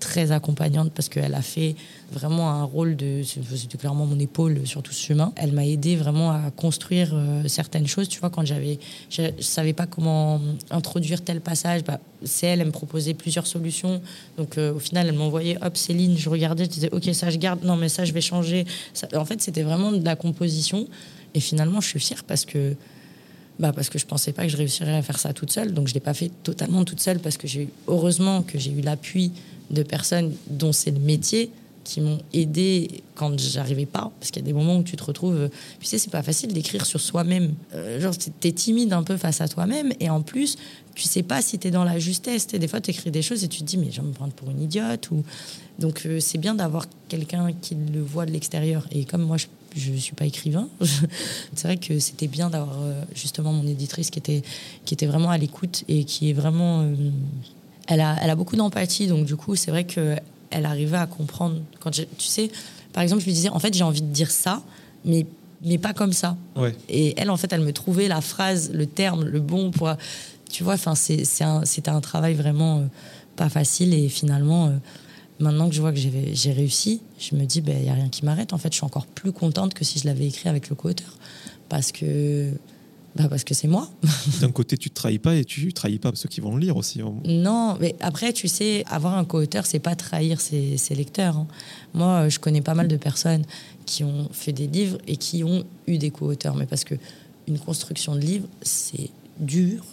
[0.05, 1.77] très accompagnante parce qu'elle a fait
[2.13, 3.23] vraiment un rôle de.
[3.25, 5.33] C'était clairement mon épaule sur tout ce chemin.
[5.37, 8.09] Elle m'a aidé vraiment à construire euh, certaines choses.
[8.09, 8.79] Tu vois, quand j'avais.
[9.09, 13.47] Je ne savais pas comment introduire tel passage, bah, c'est elle, elle me proposait plusieurs
[13.47, 14.03] solutions.
[14.37, 17.39] Donc euh, au final, elle m'envoyait hop, Céline, je regardais, je disais ok, ça je
[17.39, 18.67] garde, non, mais ça je vais changer.
[19.15, 20.87] en fait, c'était vraiment de la composition.
[21.33, 22.77] Et finalement, je suis fière parce que.
[23.61, 25.73] Bah parce que je pensais pas que je réussirais à faire ça toute seule.
[25.73, 28.81] Donc je l'ai pas fait totalement toute seule parce que j'ai heureusement que j'ai eu
[28.81, 29.31] l'appui
[29.75, 31.51] de personnes dont c'est le métier
[31.85, 35.05] qui m'ont aidé quand j'arrivais pas parce qu'il y a des moments où tu te
[35.05, 35.51] retrouves
[35.81, 39.43] tu sais c'est pas facile d'écrire sur soi-même euh, genre t'es timide un peu face
[39.43, 40.57] à toi-même et en plus
[40.95, 43.49] tu sais pas si t'es dans la justesse des fois tu écris des choses et
[43.49, 45.23] tu te dis mais je vais me prendre pour une idiote ou
[45.79, 49.47] donc euh, c'est bien d'avoir quelqu'un qui le voit de l'extérieur et comme moi je
[49.77, 50.69] je suis pas écrivain.
[50.81, 54.43] c'est vrai que c'était bien d'avoir euh, justement mon éditrice qui était,
[54.85, 56.89] qui était vraiment à l'écoute et qui est vraiment
[57.87, 60.21] elle a, elle a beaucoup d'empathie, donc du coup, c'est vrai qu'elle
[60.51, 61.61] arrivait à comprendre.
[61.81, 62.51] Quand tu sais,
[62.93, 64.63] par exemple, je lui disais, en fait, j'ai envie de dire ça,
[65.05, 65.27] mais,
[65.63, 66.37] mais pas comme ça.
[66.57, 66.75] Ouais.
[66.89, 69.93] Et elle, en fait, elle me trouvait la phrase, le terme, le bon pour.
[70.51, 72.83] Tu vois, enfin, c'est un, c'était un travail vraiment euh,
[73.37, 73.93] pas facile.
[73.93, 74.71] Et finalement, euh,
[75.41, 77.95] maintenant que je vois que j'ai, j'ai réussi, je me dis, il ben, n'y a
[77.95, 78.53] rien qui m'arrête.
[78.53, 81.19] En fait, je suis encore plus contente que si je l'avais écrit avec le co-auteur.
[81.69, 82.51] Parce que.
[83.17, 83.89] Bah parce que c'est moi.
[84.41, 86.77] D'un côté, tu te trahis pas et tu trahis pas ceux qui vont le lire
[86.77, 87.01] aussi.
[87.25, 91.37] Non, mais après, tu sais, avoir un co-auteur, c'est pas trahir ses, ses lecteurs.
[91.37, 91.47] hein.
[91.95, 93.45] Moi, euh, je connais pas mal de personnes
[93.87, 96.57] qui ont fait des livres et qui ont eu des co-auteurs.
[96.57, 96.97] Mais parce que
[97.47, 99.85] une construction de livre, c'est dur,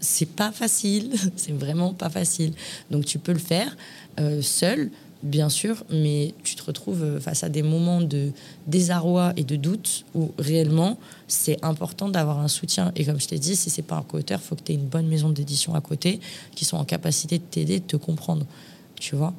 [0.00, 2.52] c'est pas facile, c'est vraiment pas facile.
[2.90, 3.74] Donc tu peux le faire
[4.20, 4.90] euh, seul,
[5.26, 8.30] bien sûr, mais tu te retrouves euh, face à des moments de
[8.66, 10.98] désarroi et de doute où réellement
[11.28, 12.92] c'est important d'avoir un soutien.
[12.96, 14.86] Et comme je t'ai dit, si c'est pas un co-auteur, faut que tu aies une
[14.86, 16.20] bonne maison d'édition à côté
[16.54, 18.46] qui sont en capacité de t'aider, de te comprendre.
[18.98, 19.34] Tu vois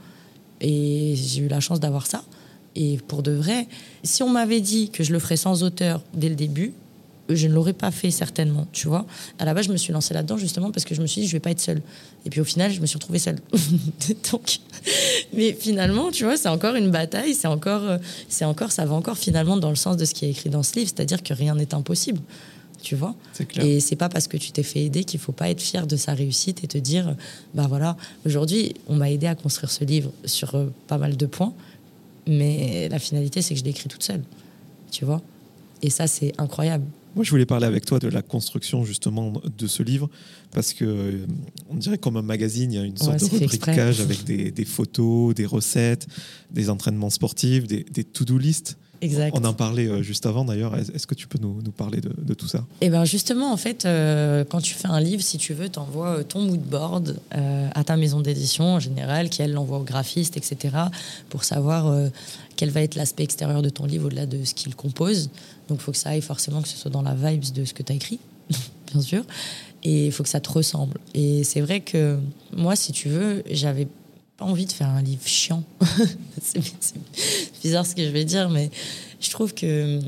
[0.61, 2.23] Et j'ai eu la chance d'avoir ça.
[2.75, 3.67] Et pour de vrai,
[4.03, 6.73] si on m'avait dit que je le ferais sans auteur dès le début,
[7.29, 9.05] je ne l'aurais pas fait certainement, tu vois.
[9.39, 11.27] À la base, je me suis lancée là-dedans justement parce que je me suis dit,
[11.27, 11.81] je vais pas être seule.
[12.25, 13.39] Et puis au final, je me suis retrouvée seule.
[14.31, 14.59] Donc,
[15.33, 17.97] mais finalement, tu vois, c'est encore une bataille, c'est encore, euh,
[18.29, 20.63] c'est encore, ça va encore finalement dans le sens de ce qui est écrit dans
[20.63, 22.21] ce livre, c'est-à-dire que rien n'est impossible,
[22.81, 23.15] tu vois.
[23.47, 23.65] Clair.
[23.65, 25.95] Et c'est pas parce que tu t'es fait aider qu'il faut pas être fier de
[25.95, 27.15] sa réussite et te dire,
[27.53, 31.25] bah voilà, aujourd'hui, on m'a aidé à construire ce livre sur euh, pas mal de
[31.25, 31.53] points,
[32.27, 34.23] mais la finalité, c'est que je l'ai écrit toute seule,
[34.91, 35.21] tu vois.
[35.81, 36.85] Et ça, c'est incroyable.
[37.15, 40.07] Moi, je voulais parler avec toi de la construction justement de ce livre
[40.51, 41.25] parce que euh,
[41.69, 44.51] on dirait comme un magazine, il y a une sorte Ouais, de rubricage avec des,
[44.51, 46.07] des photos, des recettes,
[46.51, 48.77] des entraînements sportifs, des, des to-do list.
[48.99, 49.35] Exact.
[49.39, 50.75] On en parlait euh, juste avant d'ailleurs.
[50.75, 52.65] Est- Est-ce que tu peux nous, nous parler de, de tout ça?
[52.81, 55.77] Et bien justement, en fait, euh, quand tu fais un livre, si tu veux, tu
[55.77, 59.83] envoies ton mood board euh, à ta maison d'édition en général, qui elle l'envoie au
[59.83, 60.75] graphiste, etc.,
[61.29, 62.09] pour savoir euh,
[62.55, 65.29] quel va être l'aspect extérieur de ton livre au-delà de ce qu'il compose.
[65.67, 67.73] Donc il faut que ça aille forcément que ce soit dans la vibes de ce
[67.73, 68.19] que tu as écrit,
[68.91, 69.23] bien sûr.
[69.83, 70.97] Et il faut que ça te ressemble.
[71.13, 72.17] Et c'est vrai que
[72.55, 73.87] moi, si tu veux, j'avais
[74.37, 75.63] pas envie de faire un livre chiant.
[76.41, 76.61] c'est
[77.61, 78.69] bizarre ce que je vais dire, mais
[79.19, 79.99] je trouve que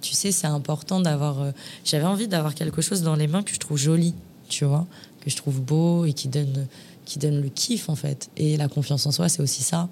[0.00, 1.40] tu sais, c'est important d'avoir.
[1.40, 1.52] euh,
[1.84, 4.14] J'avais envie d'avoir quelque chose dans les mains que je trouve joli,
[4.48, 4.86] tu vois,
[5.20, 6.66] que je trouve beau et qui donne,
[7.04, 8.28] qui donne le kiff en fait.
[8.36, 9.88] Et la confiance en soi, c'est aussi ça.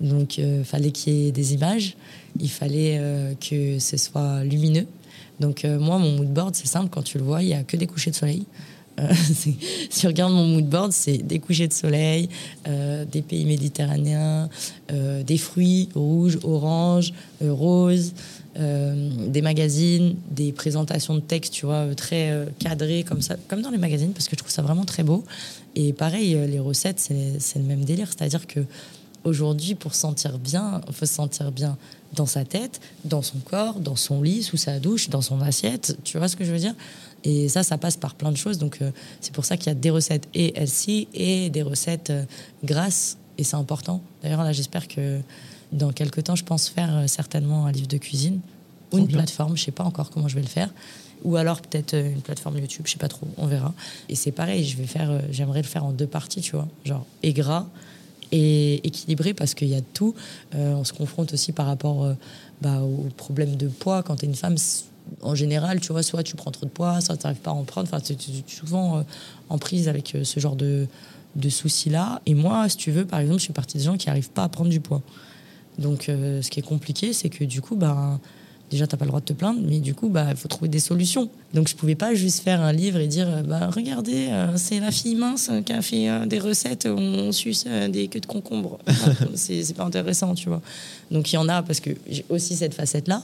[0.00, 1.96] Donc, il fallait qu'il y ait des images,
[2.40, 4.86] il fallait euh, que ce soit lumineux.
[5.40, 7.62] Donc, euh, moi, mon mood board, c'est simple, quand tu le vois, il n'y a
[7.62, 8.44] que des couchers de soleil.
[8.98, 9.56] Euh, si
[9.90, 12.28] tu regardes mon mood board, c'est des couchers de soleil,
[13.12, 14.48] des pays méditerranéens,
[14.88, 17.12] des fruits rouges, oranges,
[17.42, 18.14] roses,
[18.54, 23.76] des magazines, des présentations de textes, tu vois, très cadrées comme ça, comme dans les
[23.76, 25.24] magazines, parce que je trouve ça vraiment très beau.
[25.74, 28.60] Et pareil, les recettes, c'est le même délire, c'est-à-dire que
[29.26, 31.76] aujourd'hui, pour se sentir bien, il faut se sentir bien
[32.12, 35.98] dans sa tête, dans son corps, dans son lit, sous sa douche, dans son assiette.
[36.04, 36.74] Tu vois ce que je veux dire?
[37.24, 38.58] Et ça, ça passe par plein de choses.
[38.58, 38.90] Donc, euh,
[39.20, 42.24] c'est pour ça qu'il y a des recettes et healthy et des recettes euh,
[42.64, 43.16] grasses.
[43.38, 44.00] Et c'est important.
[44.22, 45.20] D'ailleurs, là, j'espère que
[45.72, 48.40] dans quelques temps, je pense faire euh, certainement un livre de cuisine
[48.92, 49.18] ou une bien.
[49.18, 49.56] plateforme.
[49.56, 50.72] Je sais pas encore comment je vais le faire.
[51.24, 53.74] Ou alors peut-être une plateforme YouTube, je sais pas trop, on verra.
[54.10, 57.06] Et c'est pareil, je vais faire, j'aimerais le faire en deux parties, tu vois, genre
[57.22, 57.66] et gras
[58.32, 60.14] et équilibré parce qu'il y a de tout.
[60.54, 62.14] Euh, on se confronte aussi par rapport euh,
[62.62, 64.02] bah, aux problèmes de poids.
[64.02, 64.56] Quand tu es une femme,
[65.22, 67.54] en général, tu vois, soit tu prends trop de poids, soit tu n'arrives pas à
[67.54, 67.88] en prendre.
[67.88, 69.02] Enfin, tu es souvent euh,
[69.48, 70.86] en prise avec euh, ce genre de,
[71.36, 72.20] de soucis-là.
[72.26, 74.44] Et moi, si tu veux, par exemple, je suis partie des gens qui n'arrivent pas
[74.44, 75.02] à prendre du poids.
[75.78, 78.18] Donc, euh, ce qui est compliqué, c'est que du coup, bah,
[78.70, 80.48] déjà, tu n'as pas le droit de te plaindre, mais du coup, bah, il faut
[80.48, 81.28] trouver des solutions.
[81.54, 84.80] Donc, je ne pouvais pas juste faire un livre et dire, bah, regardez, euh, c'est
[84.80, 88.20] la fille mince qui a fait euh, des recettes où on suce euh, des queues
[88.20, 88.78] de concombre.
[89.34, 90.60] C'est c'est pas intéressant, tu vois.
[91.10, 93.22] Donc, il y en a, parce que j'ai aussi cette facette-là.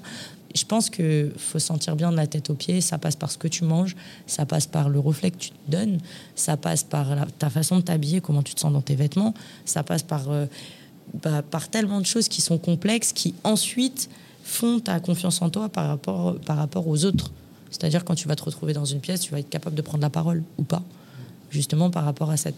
[0.55, 2.81] Je pense qu'il faut se sentir bien de la tête aux pieds.
[2.83, 5.71] Ça passe par ce que tu manges, ça passe par le reflet que tu te
[5.71, 5.99] donnes,
[6.37, 9.33] ça passe par la- ta façon de t'habiller, comment tu te sens dans tes vêtements,
[9.65, 10.27] ça passe par,
[11.23, 14.11] bah, par tellement de choses qui sont complexes, qui ensuite
[14.43, 17.31] font ta confiance en toi par rapport, par rapport aux autres.
[17.71, 20.03] C'est-à-dire quand tu vas te retrouver dans une pièce, tu vas être capable de prendre
[20.03, 20.83] la parole ou pas,
[21.51, 22.57] justement par rapport à cette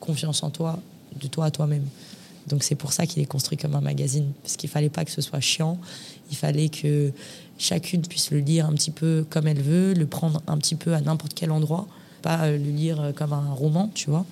[0.00, 0.78] confiance en toi,
[1.20, 1.84] de toi à toi-même.
[2.48, 5.10] Donc c'est pour ça qu'il est construit comme un magazine, parce qu'il fallait pas que
[5.10, 5.78] ce soit chiant,
[6.30, 7.12] il fallait que
[7.58, 10.94] chacune puisse le lire un petit peu comme elle veut, le prendre un petit peu
[10.94, 11.86] à n'importe quel endroit,
[12.20, 14.24] pas euh, le lire euh, comme un roman, tu vois.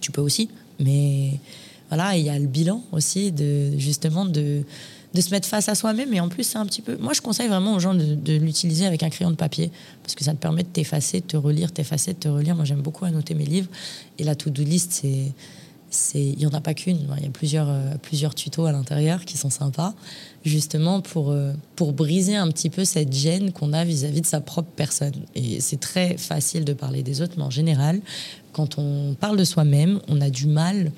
[0.00, 0.48] Tu peux aussi,
[0.80, 1.38] mais
[1.88, 4.62] voilà, il y a le bilan aussi de justement de
[5.14, 7.20] de se mettre face à soi-même et en plus c'est un petit peu moi je
[7.20, 9.70] conseille vraiment aux gens de, l'utiliser avec un crayon de papier
[10.02, 12.64] parce que ça te permet de t'effacer de te relire t'effacer de te relire moi
[12.64, 13.68] j'aime beaucoup annoter mes livres
[14.18, 15.32] et la to-do list c'est
[16.14, 16.98] il n'y en a pas qu'une.
[17.18, 19.94] Il y a plusieurs, euh, plusieurs tutos à l'intérieur qui sont sympas,
[20.44, 24.40] justement pour, euh, pour briser un petit peu cette gêne qu'on a vis-à-vis de sa
[24.40, 25.14] propre personne.
[25.34, 28.00] Et c'est très facile de parler des autres, mais en général,
[28.52, 30.92] quand on parle de soi-même, on a du mal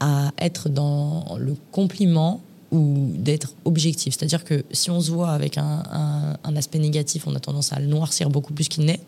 [0.00, 4.14] à être dans le compliment ou d'être objectif.
[4.16, 5.82] C'est-à-dire que si on se voit avec un,
[6.44, 9.00] un, aspect négatif, on a tendance à le noircir beaucoup plus qu'il n'est.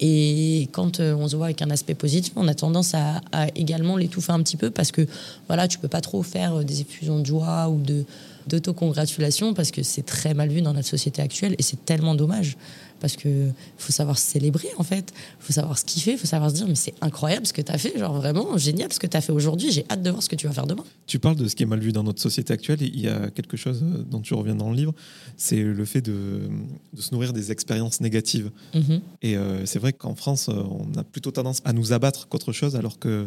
[0.00, 3.20] Et quand euh, on se voit avec un aspect positif, on a tendance à,
[3.54, 5.06] également l'étouffer un petit peu parce que
[5.46, 7.80] voilà, tu peux pas trop faire euh, des effusions de joie ou
[8.48, 12.56] d'autocongratulation parce que c'est très mal vu dans notre société actuelle et c'est tellement dommage
[13.04, 16.54] parce que faut savoir se célébrer en fait, faut savoir ce kiffer, faut savoir se
[16.54, 19.14] dire mais c'est incroyable ce que tu as fait, genre vraiment génial ce que tu
[19.14, 20.84] as fait aujourd'hui, j'ai hâte de voir ce que tu vas faire demain.
[21.06, 23.08] Tu parles de ce qui est mal vu dans notre société actuelle et il y
[23.08, 24.94] a quelque chose euh, dont tu reviens dans le livre,
[25.36, 26.48] c'est le fait de,
[26.94, 28.50] de, se nourrir des expériences négatives.
[28.74, 29.00] Mm-hmm.
[29.20, 32.52] Et euh, c'est vrai qu'en France, euh, on a plutôt tendance à nous abattre qu'autre
[32.52, 33.26] chose alors que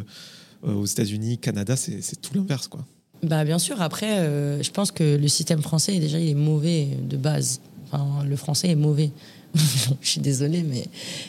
[0.63, 2.83] aux États-Unis, Canada, c'est tout l'inverse quoi.
[3.21, 3.79] Bah bien sûr.
[3.79, 4.25] Après,
[4.63, 7.61] je pense que le système français déjà il est mauvais de base.
[7.93, 9.11] Le français est mauvais.
[10.01, 10.85] je suis désolée, mais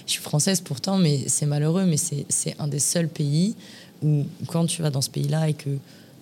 [0.07, 3.55] je suis française pourtant, mais c'est malheureux, mais c'est un des seuls pays
[4.03, 5.71] où quand tu vas dans ce pays-là et que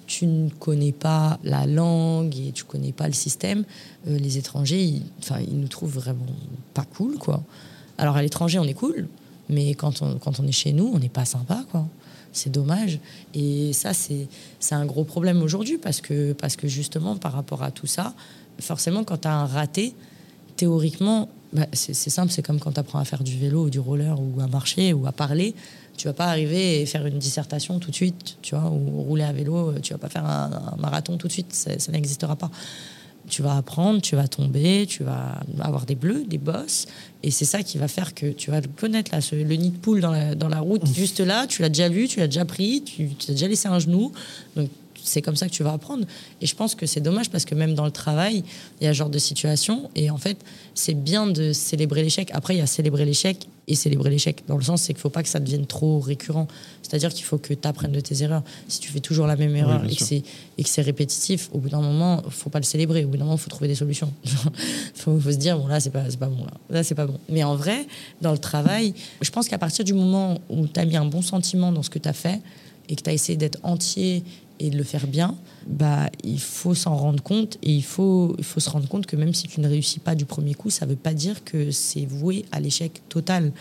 [0.06, 3.64] tu ne connais pas la langue et tu connais pas le système,
[4.06, 6.26] euh, les étrangers, ils, enfin, ils nous trouvent vraiment
[6.74, 7.42] pas cool, quoi.
[7.98, 9.08] Alors à l'étranger, on est cool,
[9.48, 11.86] mais quand on, quand on est chez nous, on n'est pas sympa, quoi.
[12.32, 12.98] C'est dommage.
[13.34, 14.28] Et ça, c'est
[14.70, 18.14] un gros problème aujourd'hui parce que, parce que justement, par rapport à tout ça,
[18.60, 19.94] forcément, quand tu as un raté,
[20.56, 23.78] théoriquement, bah, c'est simple, c'est comme quand tu apprends à faire du vélo ou du
[23.78, 25.54] roller ou à marcher ou à parler.
[25.96, 29.24] Tu vas pas arriver et faire une dissertation tout de suite, tu vois, ou rouler
[29.24, 32.50] à vélo, tu vas pas faire un, marathon tout de suite, ça, n'existera pas.
[33.28, 36.86] Tu vas apprendre, tu vas tomber, tu vas avoir des bleus, des bosses,
[37.22, 39.78] et c'est ça qui va faire que tu vas le connaître là, le nid de
[39.78, 40.94] poule dans la, dans la route, mmh.
[40.94, 43.66] juste là, tu l'as déjà vu, tu l'as déjà pris, tu, tu as déjà laissé
[43.66, 44.12] un genou,
[44.54, 44.68] donc
[45.06, 46.04] c'est comme ça que tu vas apprendre.
[46.40, 48.42] Et je pense que c'est dommage parce que même dans le travail,
[48.80, 49.90] il y a ce genre de situation.
[49.94, 50.38] Et en fait,
[50.74, 52.30] c'est bien de célébrer l'échec.
[52.32, 54.42] Après, il y a célébrer l'échec et célébrer l'échec.
[54.46, 56.46] Dans le sens, c'est qu'il ne faut pas que ça devienne trop récurrent.
[56.82, 58.42] C'est-à-dire qu'il faut que tu apprennes de tes erreurs.
[58.68, 60.22] Si tu fais toujours la même erreur et, que c'est,
[60.58, 63.04] et que c'est répétitif, au bout d'un moment, il faut pas le célébrer.
[63.04, 64.12] Au bout d'un moment, il faut trouver des solutions.
[64.24, 66.44] Il faut, se dire, bon, là, c'est pas, pas bon.
[66.44, 67.18] Là, là c'est pas bon.
[67.28, 67.86] Mais en vrai,
[68.22, 71.22] dans le travail, je pense qu'à partir du moment où tu as mis un bon
[71.22, 72.40] sentiment dans ce que tu as fait,
[72.88, 74.22] et que tu as essayé d'être entier
[74.58, 75.34] et de le faire bien,
[75.66, 79.16] bah, il faut s'en rendre compte et il faut, il faut se rendre compte que
[79.16, 81.70] même si tu ne réussis pas du premier coup, ça ne veut pas dire que
[81.70, 83.52] c'est voué à l'échec total.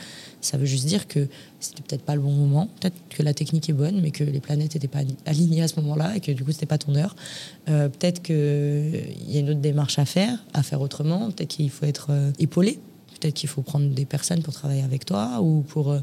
[0.42, 1.28] Ça veut juste dire que
[1.60, 4.40] c'était peut-être pas le bon moment, peut-être que la technique est bonne, mais que les
[4.40, 7.16] planètes n'étaient pas alignées à ce moment-là et que du coup, c'était pas ton heure.
[7.70, 8.36] Euh, peut-être qu'il
[9.28, 12.32] y a une autre démarche à faire, à faire autrement, peut-être qu'il faut être euh,
[12.40, 12.80] épaulé,
[13.20, 15.92] peut-être qu'il faut prendre des personnes pour travailler avec toi ou pour.
[15.92, 16.00] Euh,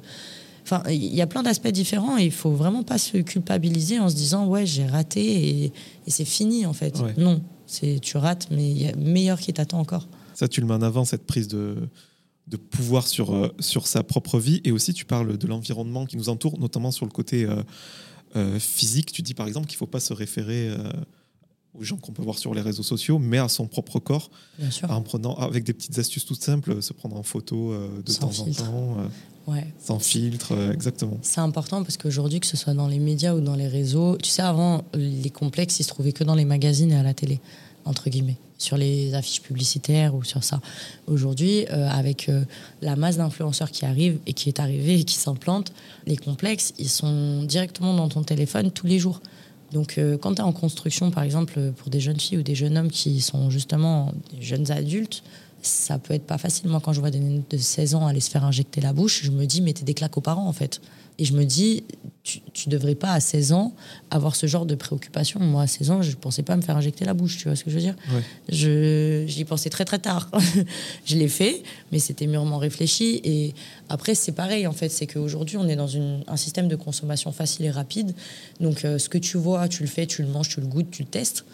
[0.64, 4.08] Enfin, il y a plein d'aspects différents et il faut vraiment pas se culpabiliser en
[4.08, 5.72] se disant ouais j'ai raté et,
[6.06, 6.94] c'est fini en fait.
[7.18, 10.08] Non, c'est tu rates mais il y a meilleur qui t'attend encore.
[10.34, 11.88] Ça tu le mets en avant cette prise de
[12.48, 16.16] de pouvoir sur euh, sur sa propre vie et aussi tu parles de l'environnement qui
[16.16, 17.62] nous entoure notamment sur le côté euh,
[18.36, 19.12] euh, physique.
[19.12, 20.70] Tu dis par exemple qu'il faut pas se référer
[21.74, 24.70] aux gens qu'on peut voir sur les réseaux sociaux, mais à son propre corps, Bien
[24.70, 24.90] sûr.
[24.90, 27.74] en prenant avec des petites astuces toutes simples, se prendre en photo
[28.04, 28.96] de temps en temps.
[29.46, 29.66] Ouais.
[29.78, 31.18] Sans filtre, euh, exactement.
[31.22, 34.30] C'est important parce qu'aujourd'hui, que ce soit dans les médias ou dans les réseaux, tu
[34.30, 37.40] sais, avant, les complexes, ils se trouvaient que dans les magazines et à la télé,
[37.84, 40.60] entre guillemets, sur les affiches publicitaires ou sur ça.
[41.08, 42.44] Aujourd'hui, euh, avec euh,
[42.82, 45.72] la masse d'influenceurs qui arrivent et qui est arrivée et qui s'implante,
[46.06, 49.20] les complexes, ils sont directement dans ton téléphone tous les jours.
[49.72, 52.76] Donc, quand tu es en construction, par exemple, pour des jeunes filles ou des jeunes
[52.76, 55.22] hommes qui sont justement des jeunes adultes,
[55.62, 56.68] ça peut être pas facile.
[56.68, 59.22] Moi, quand je vois des nègres de 16 ans aller se faire injecter la bouche,
[59.22, 60.80] je me dis, mettez des claques aux parents, en fait.
[61.18, 61.84] Et je me dis,
[62.24, 63.74] tu, tu devrais pas, à 16 ans,
[64.10, 65.38] avoir ce genre de préoccupation.
[65.40, 67.62] Moi, à 16 ans, je pensais pas me faire injecter la bouche, tu vois ce
[67.62, 67.94] que je veux dire?
[68.48, 70.30] Je J'y pensais très, très tard.
[71.04, 71.62] je l'ai fait,
[71.92, 73.20] mais c'était mûrement réfléchi.
[73.24, 73.54] Et
[73.88, 74.88] après, c'est pareil, en fait.
[74.88, 78.14] C'est qu'aujourd'hui, on est dans une, un système de consommation facile et rapide.
[78.60, 80.90] Donc, euh, ce que tu vois, tu le fais, tu le manges, tu le goûtes,
[80.90, 81.44] tu le testes.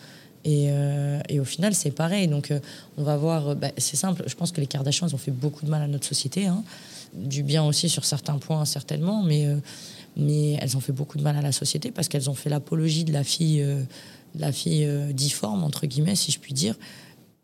[0.46, 2.28] Euh, et, au final, c'est pareil.
[2.28, 2.60] Donc, euh,
[2.96, 3.48] on va voir.
[3.48, 4.24] Euh, bah, c'est simple.
[4.26, 6.46] Je pense que les Kardashians ont fait beaucoup de mal à notre société.
[6.46, 6.62] Hein.
[7.14, 9.22] Du bien aussi sur certains points, certainement.
[9.22, 13.04] Mais, elles ont fait beaucoup de mal à la société parce qu'elles ont fait l'apologie
[13.04, 13.64] de la fille,
[14.34, 16.74] la fille difforme, entre guillemets, si je puis dire.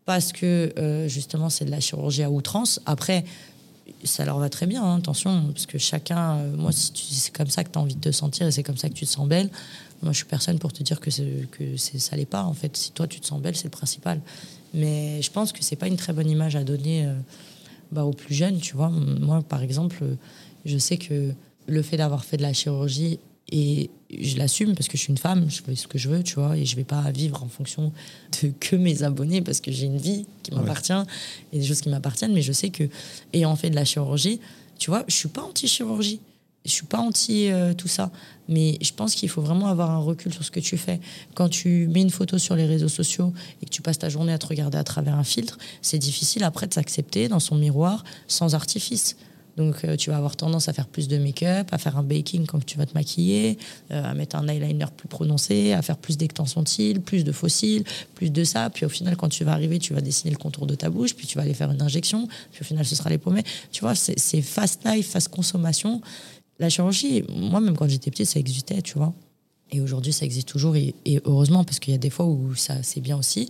[0.03, 2.81] Parce que, justement, c'est de la chirurgie à outrance.
[2.85, 3.23] Après,
[4.03, 7.63] ça leur va très bien, hein, attention, parce que chacun, moi, si c'est comme ça
[7.63, 9.27] que tu as envie de te sentir et c'est comme ça que tu te sens
[9.27, 9.49] belle,
[10.01, 11.09] moi, je suis personne pour te dire que,
[11.45, 12.43] que ça l'est pas.
[12.43, 14.21] En fait, si toi tu te sens belle, c'est le principal.
[14.73, 17.13] Mais je pense que c'est pas une très bonne image à donner euh,
[17.91, 18.59] bah, aux plus jeunes.
[18.59, 20.03] Tu vois, moi, par exemple,
[20.65, 21.31] je sais que
[21.67, 23.19] le fait d'avoir fait de la chirurgie
[23.51, 26.23] Et je l'assume parce que je suis une femme, je fais ce que je veux,
[26.23, 27.91] tu vois, et je vais pas vivre en fonction
[28.41, 30.93] de que mes abonnés parce que j'ai une vie qui m'appartient
[31.53, 32.33] et des choses qui m'appartiennent.
[32.33, 32.83] Mais je sais que,
[33.33, 34.39] ayant fait de la chirurgie,
[34.77, 36.19] tu vois, je suis pas anti-chirurgie.
[36.65, 38.11] Je suis pas anti euh, tout ça,
[38.49, 40.99] mais je pense qu'il faut vraiment avoir un recul sur ce que tu fais.
[41.35, 44.33] Quand tu mets une photo sur les réseaux sociaux et que tu passes ta journée
[44.33, 48.03] à te regarder à travers un filtre, c'est difficile après de s'accepter dans son miroir
[48.27, 49.15] sans artifice.
[49.57, 52.45] Donc, euh, tu vas avoir tendance à faire plus de make-up, à faire un baking
[52.45, 53.57] quand tu vas te maquiller,
[53.91, 57.31] euh, à mettre un eyeliner plus prononcé, à faire plus d'extensions de cils, plus de
[57.31, 57.83] fossiles,
[58.15, 58.69] plus de ça.
[58.69, 61.15] Puis au final, quand tu vas arriver, tu vas dessiner le contour de ta bouche,
[61.15, 63.47] puis tu vas aller faire une injection, puis au final, ce sera les pommettes.
[63.71, 66.01] Tu vois, c'est fast life, fast consommation.
[66.59, 69.13] La chirurgie, moi, même quand j'étais petite, ça existait, tu vois.
[69.75, 70.95] Et aujourd'hui, ça existe toujours, et,
[71.25, 73.49] heureusement, parce qu'il y a des fois où ça c'est bien aussi.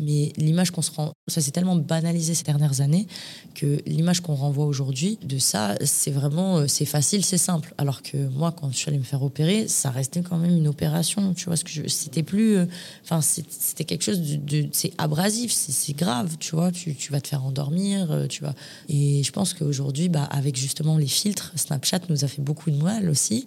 [0.00, 3.06] Mais l'image qu'on se rend, ça s'est tellement banalisé ces dernières années
[3.54, 7.74] que l'image qu'on renvoie aujourd'hui de ça, c'est vraiment, euh, c'est facile, c'est simple.
[7.78, 10.68] Alors que moi, quand je suis allée me faire opérer, ça restait quand même une
[10.68, 11.34] opération.
[11.34, 12.66] Tu vois c'était plus, euh,
[13.04, 16.36] enfin, c'était quelque chose de, c'est abrasif, c'est grave.
[16.38, 18.54] Tu vois, tu, tu, vas te faire endormir, euh, tu vois.
[18.88, 22.82] Et je pense qu'aujourd'hui, bah, avec justement les filtres, Snapchat nous a fait beaucoup de
[22.82, 23.46] mal aussi.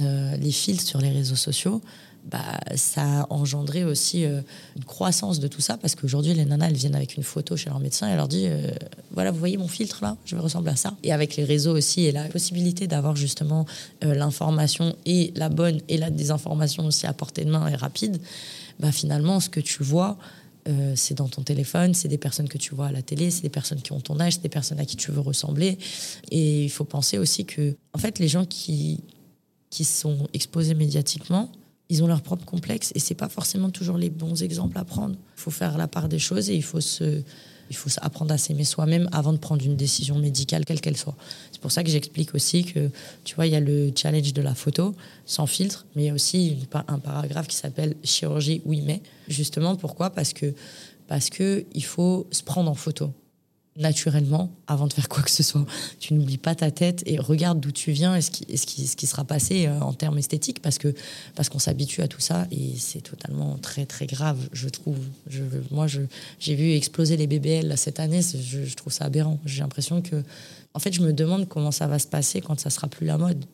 [0.00, 1.80] Euh, les filtres sur les réseaux sociaux,
[2.24, 4.42] bah, ça a engendré aussi euh,
[4.76, 7.70] une croissance de tout ça parce qu'aujourd'hui, les nanas, elles viennent avec une photo chez
[7.70, 8.70] leur médecin et leur dit euh,
[9.12, 10.96] Voilà, vous voyez mon filtre là, je ressemble à ça.
[11.02, 13.66] Et avec les réseaux aussi et la possibilité d'avoir justement
[14.02, 18.20] l'information et la bonne et la désinformation aussi à portée de main et rapide,
[18.78, 20.18] bah, finalement, ce que tu vois,
[20.96, 23.48] c'est dans ton téléphone, c'est des personnes que tu vois à la télé, c'est des
[23.48, 25.78] personnes qui ont ton âge, c'est des personnes à qui tu veux ressembler.
[26.30, 29.00] Et il faut penser aussi que, en fait, les gens qui,
[29.70, 31.50] qui sont exposés médiatiquement,
[31.88, 35.14] ils ont leur propre complexe et c'est pas forcément toujours les bons exemples à prendre.
[35.36, 37.22] Il faut faire la part des choses et il faut se,
[37.70, 41.16] il faut apprendre à s'aimer soi-même avant de prendre une décision médicale, quelle qu'elle soit.
[41.52, 42.90] C'est pour ça que j'explique aussi que,
[43.24, 46.10] tu vois, il y a le challenge de la photo sans filtre, mais il y
[46.10, 49.02] a aussi un paragraphe qui s'appelle chirurgie oui mais.
[49.28, 50.10] Justement, pourquoi?
[50.10, 50.54] Parce que
[51.06, 53.12] parce que il faut se prendre en photo
[53.78, 55.64] naturellement avant de faire quoi que ce soit.
[56.00, 58.86] Tu n'oublies pas ta tête et regarde d'où tu viens et ce qui, ce qui,
[58.86, 60.94] ce qui sera passé euh, en termes esthétiques parce que
[61.34, 64.98] parce qu'on s'habitue à tout ça et c'est totalement très très grave, je trouve.
[65.28, 69.38] Je, moi, j'ai vu exploser les BBL cette année, je, je trouve ça aberrant.
[69.44, 70.22] J'ai l'impression que,
[70.74, 73.18] en fait, je me demande comment ça va se passer quand ça sera plus la
[73.18, 73.44] mode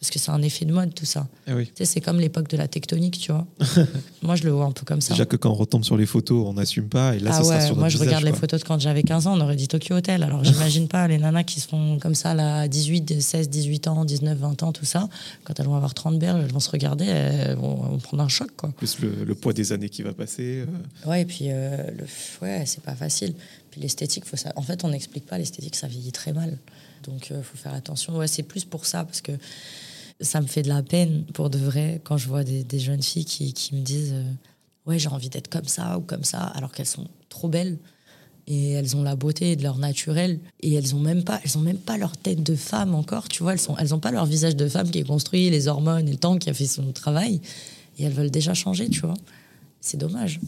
[0.00, 1.26] parce que c'est un effet de mode tout ça.
[1.48, 1.66] Eh oui.
[1.66, 3.44] Tu sais, c'est comme l'époque de la tectonique, tu vois.
[4.22, 5.14] moi, je le vois un peu comme ça.
[5.14, 7.48] Déjà que quand on retombe sur les photos, on n'assume pas, et là, ah ça
[7.48, 9.56] ouais, sera sur Moi, je regarde les photos de quand j'avais 15 ans, on aurait
[9.56, 10.22] dit Tokyo Hotel.
[10.22, 14.04] Alors, j'imagine pas les nanas qui se font comme ça, là, 18, 16, 18 ans,
[14.04, 15.08] 19, 20 ans, tout ça.
[15.42, 18.50] Quand elles vont avoir 30 berges, elles vont se regarder, elles vont, prendre un choc,
[18.56, 18.70] quoi.
[18.76, 20.62] Plus le, poids des années qui va passer.
[20.62, 21.08] Euh.
[21.10, 22.04] Ouais, et puis, euh, le,
[22.46, 23.34] ouais, c'est pas facile.
[23.72, 24.52] Puis l'esthétique, faut ça.
[24.54, 26.56] En fait, on n'explique pas l'esthétique, ça vieillit très mal.
[27.04, 28.16] Donc, il euh, faut faire attention.
[28.16, 29.32] Ouais, c'est plus pour ça, parce que
[30.20, 33.24] ça me fait de la peine pour de vrai quand je vois des, jeunes filles
[33.24, 34.32] qui, qui me disent euh,
[34.86, 37.78] ouais j'ai envie d'être comme ça ou comme ça alors qu'elles sont trop belles
[38.46, 41.62] et elles ont la beauté de leur naturel et elles ont même pas elles ont
[41.62, 44.26] même pas leur tête de femme encore tu vois elles sont elles ont pas leur
[44.26, 46.92] visage de femme qui est construit les hormones et le temps qui a fait son
[46.92, 47.40] travail
[47.98, 49.14] et elles veulent déjà changer tu vois
[49.80, 50.40] c'est dommage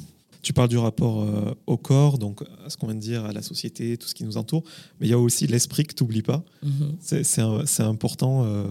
[0.42, 3.32] tu parles du rapport euh, au corps, donc à ce qu'on vient de dire, à
[3.32, 4.62] la société, tout ce qui nous entoure,
[4.98, 6.42] mais il y a aussi l'esprit que tu n'oublies pas.
[6.64, 7.66] Mm-hmm.
[7.66, 8.44] C'est important.
[8.46, 8.64] Euh,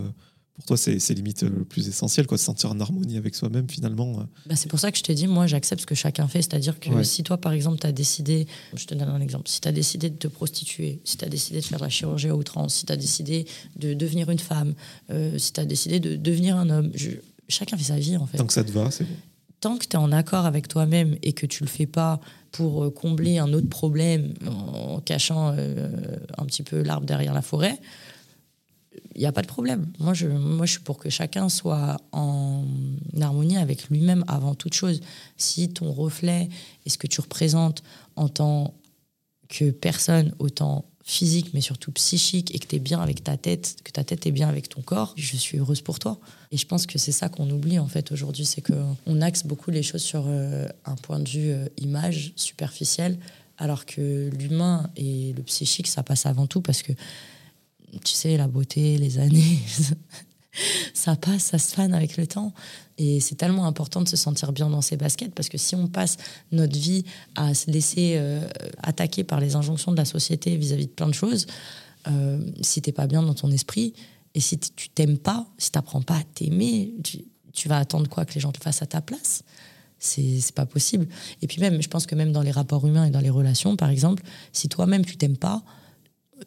[0.59, 3.69] pour toi, c'est limite le plus essentiel, quoi, de se sentir en harmonie avec soi-même
[3.69, 4.19] finalement.
[4.19, 4.23] Euh.
[4.45, 6.41] Bah, c'est pour ça que je te dis, moi, j'accepte ce que chacun fait.
[6.41, 8.45] C'est-à-dire que si toi, par exemple, tu as décidé,
[8.75, 11.29] je te donne un exemple, si tu as décidé de te prostituer, si tu as
[11.29, 14.39] décidé de faire de la chirurgie à outrance, si tu as décidé de devenir une
[14.39, 14.73] femme,
[15.11, 16.91] euh, si tu as décidé de devenir un homme,
[17.47, 18.37] chacun fait sa vie en fait.
[18.37, 19.15] Tant que ça te va, c'est bon.
[19.61, 22.19] Tant que tu es en accord avec toi-même et que tu le fais pas
[22.51, 27.79] pour euh, combler un autre problème en cachant un petit peu l'arbre derrière la forêt,
[29.15, 29.91] il n'y a pas de problème.
[29.99, 32.63] Moi je, moi, je suis pour que chacun soit en
[33.19, 35.01] harmonie avec lui-même avant toute chose.
[35.37, 36.49] Si ton reflet
[36.85, 37.83] est ce que tu représentes
[38.15, 38.73] en tant
[39.47, 43.77] que personne, autant physique, mais surtout psychique, et que tu es bien avec ta tête,
[43.83, 46.19] que ta tête est bien avec ton corps, je suis heureuse pour toi.
[46.51, 49.71] Et je pense que c'est ça qu'on oublie en fait aujourd'hui, c'est qu'on axe beaucoup
[49.71, 53.17] les choses sur euh, un point de vue euh, image superficielle,
[53.57, 56.93] alors que l'humain et le psychique, ça passe avant tout parce que
[58.03, 59.59] tu sais, la beauté, les années,
[60.93, 62.53] ça passe, ça se fane avec le temps.
[62.97, 65.87] Et c'est tellement important de se sentir bien dans ses baskets parce que si on
[65.87, 66.17] passe
[66.51, 67.05] notre vie
[67.35, 68.45] à se laisser euh,
[68.83, 71.47] attaquer par les injonctions de la société vis-à-vis de plein de choses,
[72.07, 73.93] euh, si t'es pas bien dans ton esprit
[74.35, 78.33] et si tu t'aimes pas, si t'apprends pas à t'aimer, tu, vas attendre quoi que
[78.33, 79.43] les gens te fassent à ta place?
[79.97, 81.07] C'est pas possible.
[81.41, 83.75] Et puis même, je pense que même dans les rapports humains et dans les relations,
[83.75, 85.61] par exemple, si toi-même tu t'aimes pas,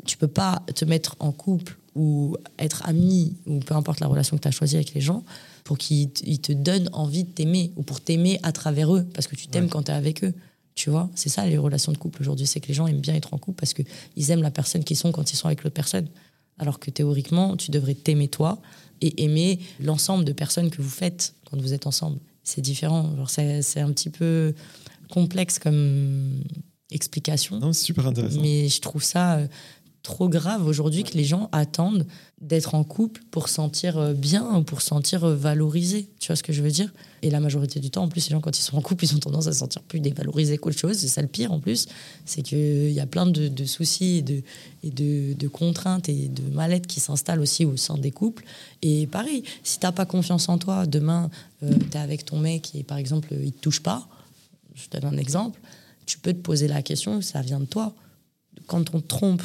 [0.05, 4.37] tu peux pas te mettre en couple ou être ami, ou peu importe la relation
[4.37, 5.25] que tu as choisie avec les gens,
[5.65, 9.37] pour qu'ils te donnent envie de t'aimer, ou pour t'aimer à travers eux, parce que
[9.37, 10.35] tu t'aimes quand tu es avec eux.
[10.75, 13.15] Tu vois, c'est ça les relations de couple aujourd'hui, c'est que les gens aiment bien
[13.15, 15.75] être en couple parce qu'ils aiment la personne qu'ils sont quand ils sont avec l'autre
[15.75, 16.09] personne.
[16.59, 18.59] Alors que théoriquement, tu devrais t'aimer toi
[19.03, 22.19] et aimer l'ensemble de personnes que vous faites quand vous êtes ensemble.
[22.43, 23.11] C'est différent.
[23.27, 24.55] C'est un petit peu
[25.11, 26.43] complexe comme
[26.91, 27.59] explication.
[27.59, 28.41] Non, c'est super intéressant.
[28.41, 29.47] Mais je trouve ça euh,
[30.03, 32.07] trop grave aujourd'hui que les gens attendent
[32.41, 36.09] d'être en couple pour sentir euh, bien ou pour sentir euh, valorisé.
[36.19, 36.93] Tu vois ce que je veux dire?
[37.23, 39.15] Et la majorité du temps, en plus, les gens, quand ils sont en couple, ils
[39.15, 40.99] ont tendance à se sentir plus dévalorisés qu'autre chose.
[40.99, 41.87] C'est ça le pire en plus.
[42.25, 44.43] C'est qu'il y a plein de, soucis et, de,
[44.83, 48.45] et de, contraintes et de mal-être qui s'installent aussi au sein des couples.
[48.83, 51.31] Et pareil, si tu n'as pas confiance en toi, demain,
[51.63, 54.09] euh, tu es avec ton mec et par exemple, il ne te touche pas.
[54.75, 55.61] Je te donne un exemple.
[56.07, 57.95] Tu peux te poser la question, ça vient de toi.
[58.67, 59.43] Quand on te trompe,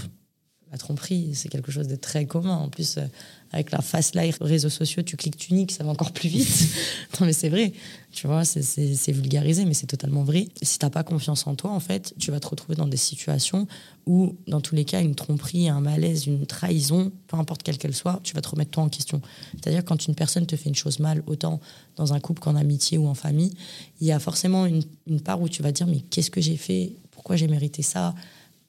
[0.72, 2.56] la tromperie, c'est quelque chose de très commun.
[2.56, 3.06] En plus, euh,
[3.52, 6.68] avec la fast life, réseaux sociaux, tu cliques, tu niques, ça va encore plus vite.
[7.20, 7.72] non, mais c'est vrai.
[8.12, 10.50] Tu vois, c'est vulgarisé, mais c'est totalement vrai.
[10.62, 12.98] Si tu n'as pas confiance en toi, en fait, tu vas te retrouver dans des
[12.98, 13.68] situations
[14.06, 17.96] où, dans tous les cas, une tromperie, un malaise, une trahison, peu importe quelle qu'elle
[17.96, 19.22] soit, tu vas te remettre toi en question.
[19.54, 21.62] C'est-à-dire, quand une personne te fait une chose mal, autant
[21.96, 23.54] dans un couple qu'en amitié ou en famille,
[24.02, 26.58] il y a forcément une, une part où tu vas dire, mais qu'est-ce que j'ai
[26.58, 26.94] fait?
[27.12, 28.14] Pourquoi j'ai mérité ça?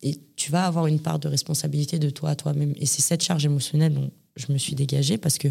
[0.02, 2.72] Et tu vas avoir une part de responsabilité de toi à toi-même.
[2.76, 5.48] Et c'est cette charge émotionnelle dont je me suis dégagée parce que,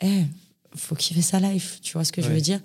[0.00, 0.24] eh,
[0.74, 1.78] faut qu'il fait sa life.
[1.80, 2.60] Tu vois ce que je veux dire?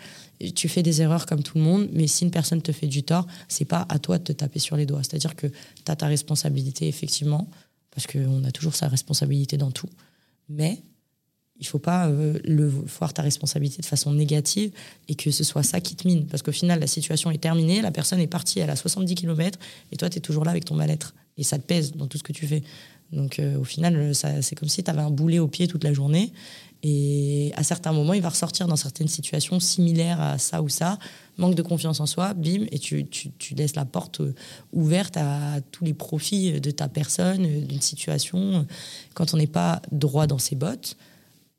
[0.55, 3.03] Tu fais des erreurs comme tout le monde, mais si une personne te fait du
[3.03, 5.01] tort, c'est pas à toi de te taper sur les doigts.
[5.03, 7.47] C'est-à-dire que tu as ta responsabilité, effectivement,
[7.91, 9.89] parce qu'on a toujours sa responsabilité dans tout.
[10.49, 10.81] Mais
[11.61, 14.71] il faut pas euh, le voir ta responsabilité de façon négative
[15.07, 16.25] et que ce soit ça qui te mine.
[16.25, 19.59] Parce qu'au final, la situation est terminée, la personne est partie, elle a 70 km
[19.91, 21.13] et toi, tu es toujours là avec ton mal-être.
[21.37, 22.63] Et ça te pèse dans tout ce que tu fais.
[23.13, 25.93] Donc euh, au final, c'est comme si tu avais un boulet au pied toute la
[25.93, 26.33] journée.
[26.83, 30.97] Et à certains moments, il va ressortir dans certaines situations similaires à ça ou ça.
[31.37, 34.33] Manque de confiance en soi, bim, et tu, tu, laisses la porte euh,
[34.73, 38.65] ouverte à tous les profits de ta personne, d'une situation.
[39.13, 40.97] Quand on n'est pas droit dans ses bottes,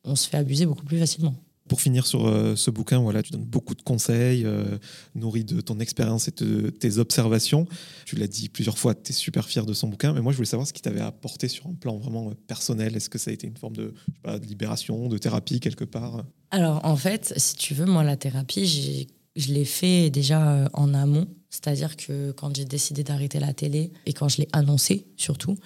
[0.05, 1.35] on se fait abuser beaucoup plus facilement.
[1.69, 4.79] Pour finir sur euh, ce bouquin, voilà, tu donnes beaucoup de conseils, euh,
[5.15, 7.67] nourris de ton expérience et de tes observations.
[8.05, 10.37] Tu l'as dit plusieurs fois, tu es super fier de son bouquin, mais moi je
[10.37, 12.97] voulais savoir ce qui t'avait apporté sur un plan vraiment euh, personnel.
[12.97, 16.25] Est-ce que ça a été une forme de, de libération, de thérapie quelque part?
[16.51, 21.29] Alors en fait, si tu veux, moi la thérapie, je l'ai fait déjà en amont.
[21.49, 25.57] C'est-à-dire que quand j'ai décidé d'arrêter la télé et quand je l'ai annoncé surtout,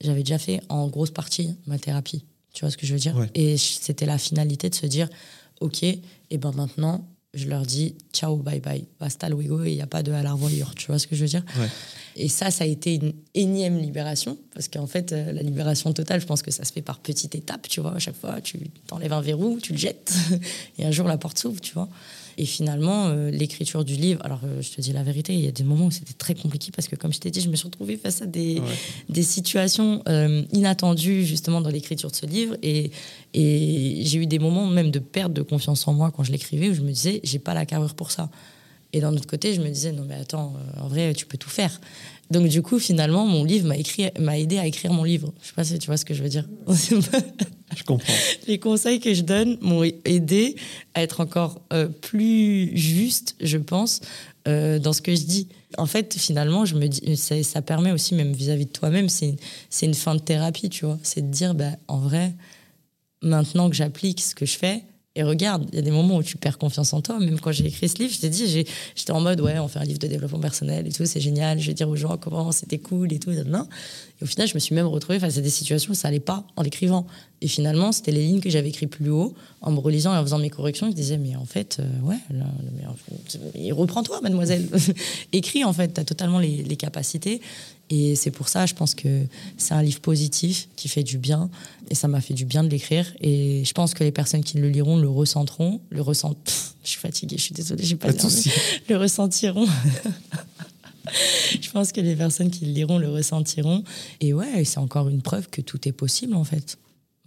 [0.00, 2.24] j'avais déjà fait en grosse partie ma thérapie.
[2.52, 5.08] Tu vois ce que je veux dire Et c'était la finalité de se dire,
[5.60, 9.82] OK, et ben maintenant, je leur dis ciao, bye bye, basta luego, et il n'y
[9.82, 10.74] a pas de à la revoyure.
[10.74, 11.44] Tu vois ce que je veux dire
[12.16, 16.20] Et ça, ça a été une énième libération, parce qu'en fait, euh, la libération totale,
[16.20, 17.94] je pense que ça se fait par petites étapes, tu vois.
[17.94, 20.14] À chaque fois, tu t'enlèves un verrou, tu le jettes,
[20.78, 21.88] et un jour, la porte s'ouvre, tu vois.
[22.40, 25.48] Et finalement, euh, l'écriture du livre, alors euh, je te dis la vérité, il y
[25.48, 27.56] a des moments où c'était très compliqué parce que, comme je t'ai dit, je me
[27.56, 28.62] suis retrouvée face à des,
[29.08, 32.56] des situations euh, inattendues justement dans l'écriture de ce livre.
[32.62, 32.92] Et,
[33.34, 36.70] et j'ai eu des moments même de perte de confiance en moi quand je l'écrivais
[36.70, 38.30] où je me disais, j'ai pas la carrure pour ça.
[38.92, 41.50] Et d'un autre côté, je me disais, non mais attends, en vrai, tu peux tout
[41.50, 41.78] faire.
[42.30, 43.68] Donc du coup, finalement, mon livre
[44.18, 45.32] m'a aidé à écrire mon livre.
[45.40, 46.46] Je sais pas si tu vois ce que je veux dire.
[46.68, 48.12] je comprends.
[48.46, 50.56] Les conseils que je donne m'ont aidé
[50.94, 54.00] à être encore euh, plus juste, je pense,
[54.46, 55.48] euh, dans ce que je dis.
[55.78, 59.36] En fait, finalement, je me dis, ça, ça permet aussi, même vis-à-vis de toi-même, c'est,
[59.70, 60.98] c'est une fin de thérapie, tu vois.
[61.02, 62.34] C'est de dire, bah, en vrai,
[63.22, 64.82] maintenant que j'applique ce que je fais,
[65.18, 67.18] et regarde, il y a des moments où tu perds confiance en toi.
[67.18, 68.64] Même quand j'ai écrit ce livre, je t'ai dit,
[68.94, 71.58] j'étais en mode, ouais, on fait un livre de développement personnel et tout, c'est génial.
[71.58, 73.32] Je vais dire aux gens comment c'était cool et tout.
[73.32, 73.42] Et
[74.22, 76.44] au final, je me suis même retrouvée face à des situations où ça allait pas
[76.54, 77.04] en l'écrivant.
[77.40, 80.22] Et finalement, c'était les lignes que j'avais écrites plus haut, en me relisant et en
[80.22, 80.90] faisant mes corrections.
[80.90, 84.68] Je disais, mais en fait, euh, ouais, reprends-toi, mademoiselle.
[85.32, 87.40] Écris, en fait, tu as totalement les, les capacités.
[87.90, 89.24] Et c'est pour ça, je pense que
[89.56, 91.48] c'est un livre positif qui fait du bien.
[91.90, 93.06] Et ça m'a fait du bien de l'écrire.
[93.20, 95.80] Et je pense que les personnes qui le liront le ressentiront.
[95.90, 96.74] Le ressentent.
[96.84, 98.28] Je suis fatiguée, je suis désolée, j'ai pas, pas
[98.88, 99.66] Le ressentiront.
[101.60, 103.84] je pense que les personnes qui le liront le ressentiront.
[104.22, 106.78] Et ouais, c'est encore une preuve que tout est possible en fait.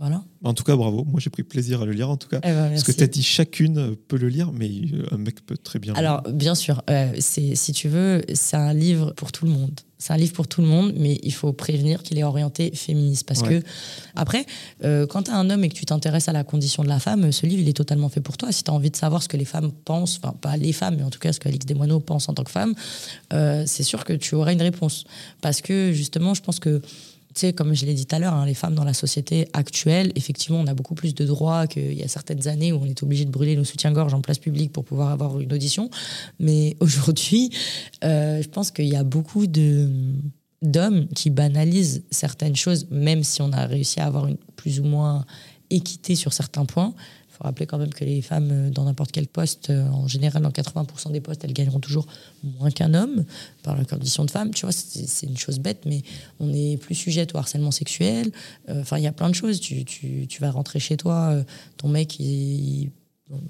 [0.01, 0.23] Voilà.
[0.43, 1.05] En tout cas, bravo.
[1.05, 2.39] Moi, j'ai pris plaisir à le lire, en tout cas.
[2.43, 5.45] Eh ben, parce que tu as dit chacune peut le lire, mais euh, un mec
[5.45, 5.93] peut très bien.
[5.93, 9.79] Alors, bien sûr, euh, si tu veux, c'est un livre pour tout le monde.
[9.99, 13.27] C'est un livre pour tout le monde, mais il faut prévenir qu'il est orienté féministe.
[13.27, 13.61] Parce que,
[14.15, 14.47] après,
[14.83, 16.97] euh, quand tu es un homme et que tu t'intéresses à la condition de la
[16.97, 18.51] femme, ce livre, il est totalement fait pour toi.
[18.51, 20.95] Si tu as envie de savoir ce que les femmes pensent, enfin, pas les femmes,
[20.97, 22.73] mais en tout cas ce que Alix Desmoineaux pense en tant que femme,
[23.67, 25.03] c'est sûr que tu auras une réponse.
[25.41, 26.81] Parce que, justement, je pense que
[27.35, 30.11] sais, comme je l'ai dit tout à l'heure, hein, les femmes dans la société actuelle,
[30.15, 33.03] effectivement, on a beaucoup plus de droits qu'il y a certaines années où on est
[33.03, 35.89] obligé de brûler nos soutiens-gorge en place publique pour pouvoir avoir une audition.
[36.39, 37.51] Mais aujourd'hui,
[38.03, 39.89] euh, je pense qu'il y a beaucoup de
[40.61, 44.83] d'hommes qui banalisent certaines choses, même si on a réussi à avoir une plus ou
[44.83, 45.25] moins
[45.71, 46.93] équité sur certains points
[47.41, 50.43] faut rappeler quand même que les femmes, euh, dans n'importe quel poste, euh, en général,
[50.43, 52.05] dans 80% des postes, elles gagneront toujours
[52.43, 53.25] moins qu'un homme
[53.63, 54.51] par la condition de femme.
[54.51, 56.03] Tu vois, c'est une chose bête, mais
[56.39, 58.31] on est plus sujet au harcèlement sexuel.
[58.69, 59.59] Euh, enfin, il y a plein de choses.
[59.59, 61.43] Tu, vas rentrer chez toi,
[61.77, 62.19] ton mec,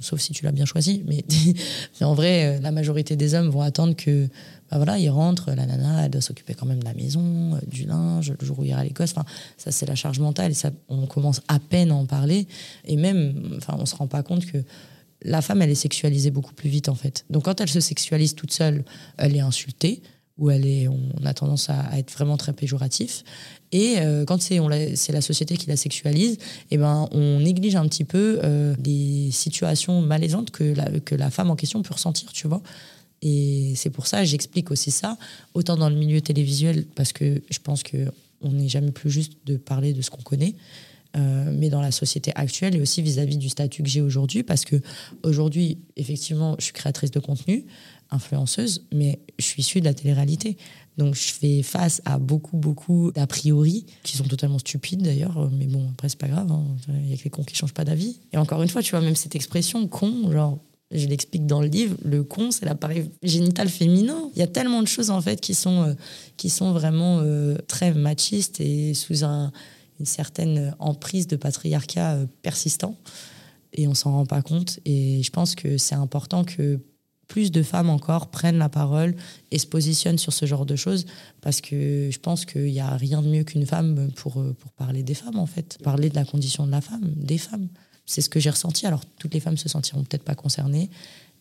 [0.01, 1.23] sauf si tu l'as bien choisi, mais,
[2.01, 4.27] en vrai, la majorité des hommes vont attendre que
[4.71, 7.59] bah voilà, il rentre, la nana, elle doit s'occuper quand même de la maison, euh,
[7.67, 9.07] du linge, le jour où il ira à l'école.
[9.09, 9.25] Enfin,
[9.57, 10.55] ça, c'est la charge mentale.
[10.55, 12.47] Ça, on commence à peine à en parler.
[12.85, 14.59] Et même, enfin, on se rend pas compte que
[15.23, 17.25] la femme, elle est sexualisée beaucoup plus vite, en fait.
[17.29, 18.85] Donc, quand elle se sexualise toute seule,
[19.17, 20.01] elle est insultée
[20.37, 23.23] ou elle est, on a tendance à, être vraiment très péjoratif.
[23.71, 26.37] Et euh, quand c'est la société qui la sexualise,
[26.71, 31.29] eh ben, on néglige un petit peu euh, les situations malaisantes que la, que la
[31.29, 32.61] femme en question peut ressentir, tu vois.
[33.21, 35.17] Et c'est pour ça, j'explique aussi ça,
[35.53, 39.57] autant dans le milieu télévisuel, parce que je pense qu'on n'est jamais plus juste de
[39.57, 40.55] parler de ce qu'on connaît,
[41.17, 44.65] euh, mais dans la société actuelle et aussi vis-à-vis du statut que j'ai aujourd'hui, parce
[44.65, 44.77] que
[45.23, 47.65] aujourd'hui, effectivement, je suis créatrice de contenu,
[48.09, 50.57] influenceuse, mais je suis issue de la télé-réalité.
[50.97, 55.65] Donc je fais face à beaucoup, beaucoup d'a priori, qui sont totalement stupides d'ailleurs, mais
[55.65, 56.65] bon, après c'est pas grave, hein.
[56.89, 58.19] il y a que les cons qui changent pas d'avis.
[58.33, 60.59] Et encore une fois, tu vois, même cette expression con, genre
[60.91, 64.29] je l'explique dans le livre, le con, c'est l'appareil génital féminin.
[64.35, 65.93] Il y a tellement de choses en fait qui sont, euh,
[66.37, 69.51] qui sont vraiment euh, très machistes et sous un,
[69.99, 72.97] une certaine emprise de patriarcat euh, persistant.
[73.73, 74.79] Et on s'en rend pas compte.
[74.83, 76.79] Et je pense que c'est important que
[77.29, 79.15] plus de femmes encore prennent la parole
[79.51, 81.05] et se positionnent sur ce genre de choses
[81.39, 85.03] parce que je pense qu'il n'y a rien de mieux qu'une femme pour, pour parler
[85.03, 87.69] des femmes en fait, parler de la condition de la femme, des femmes.
[88.11, 88.85] C'est ce que j'ai ressenti.
[88.85, 90.89] Alors, toutes les femmes se sentiront peut-être pas concernées,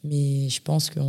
[0.05, 1.01] mais je pense que.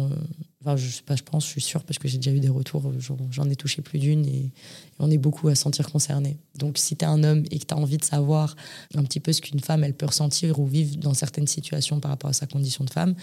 [0.61, 2.49] Enfin, je sais pas, je pense, je suis sûre, parce que j'ai déjà eu des
[2.49, 2.83] retours,
[3.31, 4.51] j'en ai touché plus d'une et,
[4.97, 6.37] on est beaucoup à se sentir concernés.
[6.55, 8.55] Donc, si tu es un homme et que tu as envie de savoir
[8.95, 12.09] un petit peu ce qu'une femme, elle peut ressentir ou vivre dans certaines situations par
[12.09, 13.15] rapport à sa condition de femme,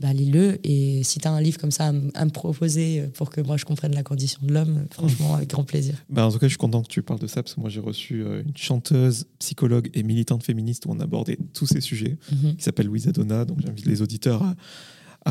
[0.00, 0.58] bah, lis-le.
[0.64, 3.64] Et si tu as un livre comme ça à, me proposer pour que moi je
[3.64, 5.94] comprenne la condition de l'homme, franchement, avec grand plaisir.
[6.08, 7.70] Bah, en tout cas, je suis content que tu parles de ça parce que moi
[7.70, 12.16] j'ai reçu euh, une chanteuse, psychologue et militante féministe où on abordait tous ces sujets,
[12.32, 12.56] mhm.
[12.56, 13.44] qui s'appelle Louise Adona.
[13.44, 14.54] Donc j'invite les auditeurs à,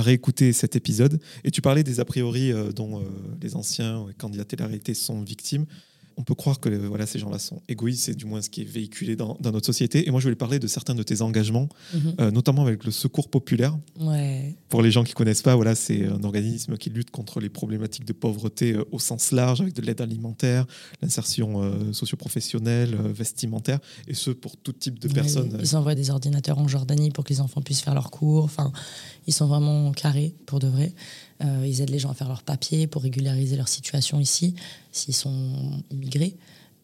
[0.01, 1.19] réécouter cet épisode.
[1.43, 3.03] Et tu parlais des a priori euh, dont euh,
[3.41, 5.65] les anciens candidats à la réalité sont victimes
[6.19, 8.65] on peut croire que voilà, ces gens-là sont égoïstes, c'est du moins ce qui est
[8.65, 10.05] véhiculé dans, notre société.
[10.05, 12.15] Et moi, je voulais parler de certains de tes engagements, mhm.
[12.19, 13.77] euh, notamment avec le Secours populaire.
[14.67, 18.03] Pour les gens qui connaissent pas, voilà, c'est un organisme qui lutte contre les problématiques
[18.03, 20.65] de pauvreté euh, au sens large, avec de l'aide alimentaire,
[21.01, 23.79] l'insertion euh, socio-professionnelle, vestimentaire,
[24.09, 25.57] et ce pour tout type de personnes.
[25.61, 28.43] Ils envoient des ordinateurs en Jordanie pour que les enfants puissent faire leurs cours.
[28.43, 28.73] Enfin,
[29.25, 30.93] ils sont vraiment carrés pour de vrai.
[31.43, 34.55] Euh, ils aident les gens à faire leurs papiers pour régulariser leur situation ici,
[34.91, 36.35] s'ils sont immigrés.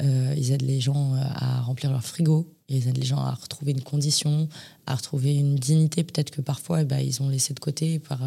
[0.02, 2.52] Euh, ils aident les gens euh, à remplir leur frigo.
[2.68, 4.48] Ils aident les gens à retrouver une condition,
[4.86, 6.03] à retrouver une dignité.
[6.03, 8.22] Peut-être que parfois, bah, ils ont laissé de côté par,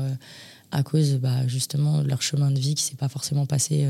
[0.70, 3.86] à cause bah, justement de leur chemin de vie qui ne s'est pas forcément passé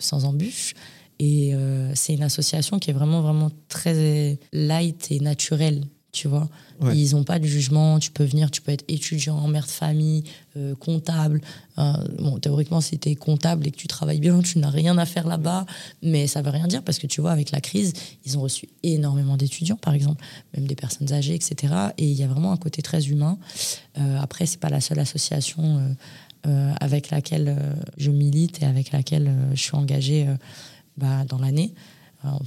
[0.00, 0.74] sans embûche.
[1.20, 1.54] Et
[1.94, 6.48] c'est une association qui est vraiment, vraiment très light et naturelle tu vois.
[6.92, 10.24] Ils n'ont pas de jugement, tu peux venir, tu peux être étudiant, mère de famille,
[10.56, 11.40] euh, comptable.
[11.78, 14.98] Euh, bon, théoriquement, si tu es comptable et que tu travailles bien, tu n'as rien
[14.98, 15.64] à faire là-bas,
[16.02, 17.94] mais ça veut rien dire parce que tu vois, avec la crise,
[18.26, 20.22] ils ont reçu énormément d'étudiants, par exemple,
[20.54, 21.72] même des personnes âgées, etc.
[21.96, 23.38] Et il y a vraiment un côté très humain.
[23.98, 25.96] Euh, après, c'est pas la seule association
[26.80, 27.56] avec laquelle
[27.98, 30.26] je milite et avec laquelle je suis engagée
[30.96, 31.72] bah, dans l'année,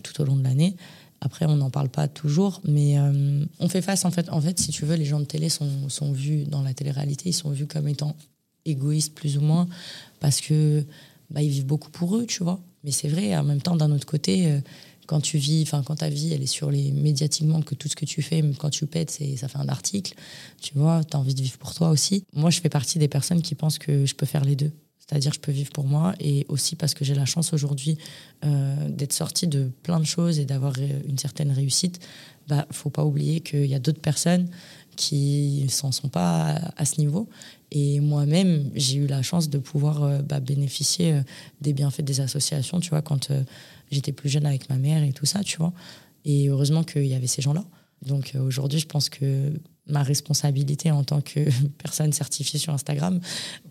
[0.03, 0.75] tout au long de l'année.
[1.21, 4.59] Après, on n'en parle pas toujours, mais euh, on fait face, en fait, en fait,
[4.59, 7.49] si tu veux, les gens de télé sont, sont vus dans la télé-réalité, ils sont
[7.49, 8.15] vus comme étant
[8.65, 9.67] égoïstes plus ou moins,
[10.19, 10.83] parce que
[11.29, 12.59] bah, ils vivent beaucoup pour eux, tu vois.
[12.83, 14.59] Mais c'est vrai, en même temps, d'un autre côté, euh,
[15.07, 17.95] quand tu vis, enfin, quand ta vie, elle est sur les médiatiquement, que tout ce
[17.95, 20.13] que tu fais, même quand tu pètes, ça fait un article,
[20.61, 22.23] tu vois, tu as envie de vivre pour toi aussi.
[22.33, 24.71] Moi, je fais partie des personnes qui pensent que je peux faire les deux.
[25.07, 27.97] C'est-à-dire je peux vivre pour moi et aussi parce que j'ai la chance aujourd'hui
[28.43, 30.73] euh, d'être sortie de plein de choses et d'avoir
[31.07, 31.99] une certaine réussite.
[32.47, 34.47] Bah, faut pas oublier qu'il y a d'autres personnes
[34.95, 37.27] qui s'en sont pas à, ce niveau.
[37.71, 41.21] Et moi-même, j'ai eu la chance de pouvoir euh, bah, bénéficier euh,
[41.61, 43.31] des bienfaits des associations, tu vois, quand
[43.91, 45.73] j'étais plus jeune avec ma mère et tout ça, tu vois.
[46.23, 47.63] Et heureusement qu'il y avait ces gens-là.
[48.01, 49.53] Donc aujourd'hui, je pense que
[49.87, 51.39] ma responsabilité en tant que
[51.77, 53.19] personne certifiée sur Instagram,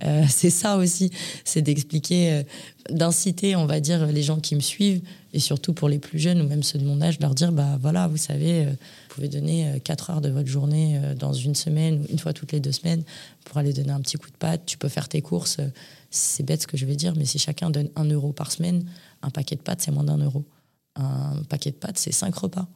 [0.05, 1.11] euh, c'est ça aussi,
[1.45, 2.43] c'est d'expliquer, euh,
[2.91, 6.41] d'inciter, on va dire, les gens qui me suivent, et surtout pour les plus jeunes
[6.41, 9.29] ou même ceux de mon âge, leur dire, bah voilà, vous savez, euh, vous pouvez
[9.29, 12.73] donner 4 heures de votre journée dans une semaine ou une fois toutes les deux
[12.73, 13.03] semaines
[13.45, 15.59] pour aller donner un petit coup de patte, tu peux faire tes courses,
[16.11, 18.85] c'est bête ce que je vais dire, mais si chacun donne un euro par semaine,
[19.23, 20.45] un paquet de pâtes, c'est moins d'un euro.
[20.97, 22.69] Un paquet de pâtes, c'est cinq repas.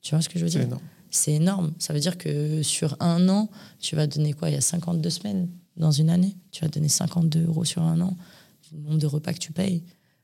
[0.00, 0.66] Tu vois ce que je veux dire?
[1.10, 1.72] C'est énorme.
[1.78, 3.50] Ça veut dire que sur un an,
[3.80, 6.36] tu vas donner quoi Il y a 52 semaines dans une année?
[6.50, 8.16] Tu vas donner 52 euros sur un an.
[8.72, 9.82] Le nombre de repas que tu payes,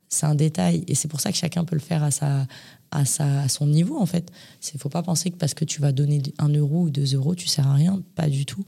[0.08, 0.84] c'est un détail.
[0.88, 2.46] Et c'est pour ça que chacun peut le faire à, sa,
[2.90, 4.30] à, sa, son niveau, en fait.
[4.72, 7.14] Il ne faut pas penser que parce que tu vas donner un euro ou deux
[7.14, 8.02] euros, tu sers à rien.
[8.14, 8.64] Pas du tout.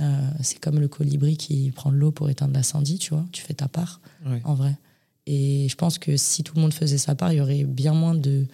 [0.00, 3.24] Euh, c'est comme le colibri qui prend de l'eau pour éteindre l'incendie, tu vois.
[3.32, 4.00] Tu fais ta part,
[4.44, 4.76] en vrai.
[5.26, 7.94] Et je pense que si tout le monde faisait sa part, il y aurait bien
[7.94, 8.46] moins de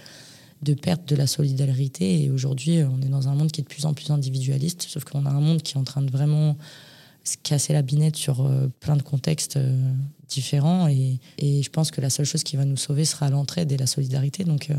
[0.62, 2.22] de perte de la solidarité.
[2.22, 5.04] Et aujourd'hui, on est dans un monde qui est de plus en plus individualiste, sauf
[5.04, 6.56] qu'on a un monde qui est en train de vraiment
[7.24, 9.92] se casser la binette sur euh, plein de contextes euh,
[10.28, 10.88] différents.
[10.88, 13.76] Et, et, je pense que la seule chose qui va nous sauver sera l'entraide et
[13.76, 14.44] la solidarité.
[14.44, 14.74] Donc, euh,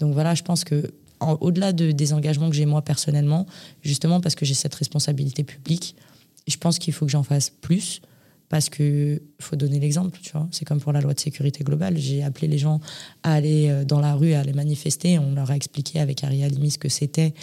[0.00, 0.90] donc voilà, je pense que
[1.20, 3.46] au-delà de, des engagements que j'ai moi personnellement,
[3.82, 5.96] justement parce que j'ai cette responsabilité publique,
[6.46, 8.00] je pense qu'il faut que j'en fasse plus
[8.48, 10.48] parce que faut donner l'exemple, tu vois.
[10.50, 11.98] C'est comme pour la loi de sécurité globale.
[11.98, 12.80] J'ai appelé les gens
[13.22, 15.18] à aller euh, dans la rue, à aller manifester.
[15.18, 17.34] On leur a expliqué avec Ari Alimi ce que c'était.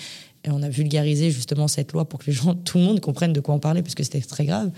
[0.43, 3.33] Et on a vulgarisé justement cette loi pour que les gens, tout le monde comprenne
[3.33, 4.71] de quoi on parlait, parce que c'était très grave.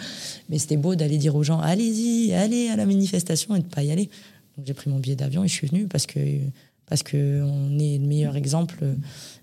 [0.49, 3.83] Mais c'était beau d'aller dire aux gens, allez-y, allez à la manifestation et de pas
[3.83, 4.09] y aller.
[4.57, 6.19] Donc j'ai pris mon billet d'avion et je suis venu parce que
[6.89, 8.84] parce qu'on est le meilleur exemple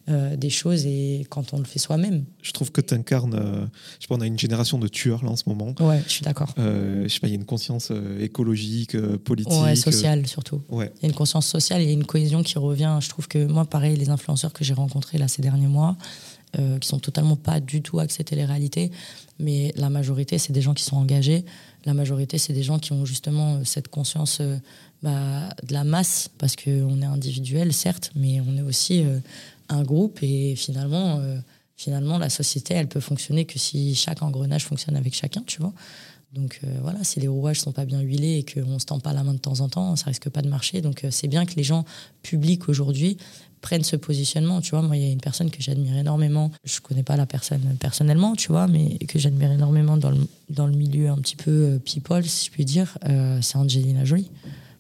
[0.09, 2.25] euh, des choses et quand on le fait soi-même.
[2.43, 3.67] Je trouve que tu incarnes, euh,
[3.99, 5.75] je sais pas, on a une génération de tueurs là en ce moment.
[5.81, 6.55] Ouais, je suis d'accord.
[6.59, 9.63] Euh, je sais pas, il y a une conscience écologique, politique.
[9.63, 10.63] Ouais, sociale surtout.
[10.69, 10.91] Ouais.
[10.97, 12.99] Il y a une conscience sociale et une cohésion qui revient.
[13.01, 15.97] Je trouve que moi, pareil, les influenceurs que j'ai rencontrés là ces derniers mois,
[16.81, 18.93] qui sont totalement pas du tout acceptés les réalités,
[19.41, 21.45] mais la majorité, c'est des gens qui sont engagés.
[21.85, 24.41] La majorité, c'est des gens qui ont justement cette conscience
[25.03, 29.05] bah, de la masse, parce qu'on est individuel, certes, mais on est aussi
[29.69, 31.39] un groupe et finalement, euh,
[31.77, 35.73] finalement, la société, elle peut fonctionner que si chaque engrenage fonctionne avec chacun, tu vois.
[36.33, 39.13] Donc euh, voilà, si les rouages sont pas bien huilés et qu'on se tend pas
[39.13, 40.81] la main de temps en temps, ça risque pas de marcher.
[40.81, 41.85] Donc euh, c'est bien que les gens
[42.23, 43.19] publics aujourd'hui
[43.65, 44.61] prennent ce positionnement.
[44.61, 46.53] Tu vois, moi, il y a une personne que j'admire énormément.
[46.65, 50.19] Je connais pas la personne personnellement, tu vois, mais que j'admire énormément dans le,
[50.51, 52.99] dans le milieu un petit peu people, si je puis dire,
[53.41, 54.31] c'est Angelina Jolie.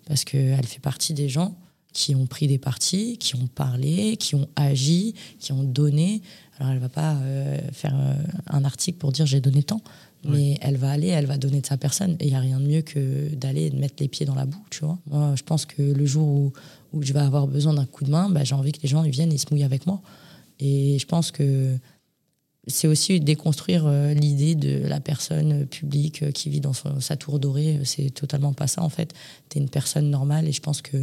[0.06, 1.54] Parce qu'elle fait partie des gens
[1.94, 6.20] qui ont pris des partis, qui ont parlé, qui ont agi, qui ont donné.
[6.58, 8.14] Alors elle va pas euh, faire euh,
[8.48, 9.80] un article pour dire j'ai donné tant,
[10.24, 12.16] mais elle va aller, elle va donner de sa personne.
[12.18, 14.64] Et il n'y a rien de mieux que d'aller mettre les pieds dans la boue,
[14.70, 14.98] tu vois.
[15.06, 16.52] Moi, je pense que le jour où,
[16.94, 19.02] où je vais avoir besoin d'un coup de main, bah, j'ai envie que les gens
[19.02, 20.00] viennent et se mouillent avec moi.
[20.60, 21.76] Et je pense que
[22.66, 27.80] c'est aussi déconstruire euh, l'idée de la personne publique qui vit dans sa tour dorée.
[27.84, 29.12] C'est totalement pas ça, en fait.
[29.50, 30.96] Tu es une personne normale et je pense que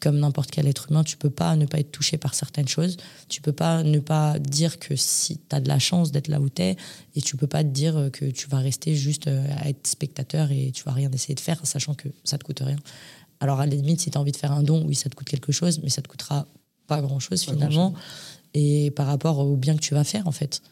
[0.00, 2.96] comme n'importe quel être humain, tu peux pas ne pas être touché par certaines choses.
[3.28, 6.40] Tu peux pas ne pas dire que si tu as de la chance d'être là
[6.40, 6.76] où tu es,
[7.14, 10.50] et tu peux pas te dire que tu vas rester juste euh, à être spectateur
[10.50, 12.78] et tu vas rien essayer de faire, sachant que ça te coûte rien.
[13.40, 15.14] Alors à la limite, si tu as envie de faire un don, oui, ça te
[15.14, 16.46] coûte quelque chose, mais ça te coûtera
[16.86, 17.94] pas grand-chose finalement.
[18.54, 20.62] Et par rapport au bien que tu vas faire, en fait.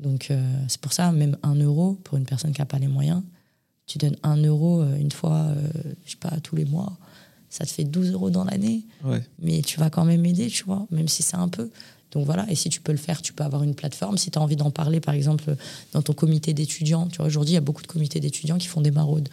[0.00, 2.86] Donc euh, c'est pour ça, même un euro pour une personne qui n'a pas les
[2.88, 3.22] moyens,
[3.86, 5.48] tu donnes un euro euh, une fois,
[6.04, 6.96] je sais pas, tous les mois
[7.50, 8.84] ça te fait 12 euros dans l'année,
[9.38, 11.70] mais tu vas quand même aider, tu vois, même si c'est un peu.
[12.12, 14.16] Donc voilà, et si tu peux le faire, tu peux avoir une plateforme.
[14.16, 15.56] Si tu as envie d'en parler, par exemple,
[15.92, 18.66] dans ton comité d'étudiants, tu vois, aujourd'hui, il y a beaucoup de comités d'étudiants qui
[18.66, 19.28] font des maraudes.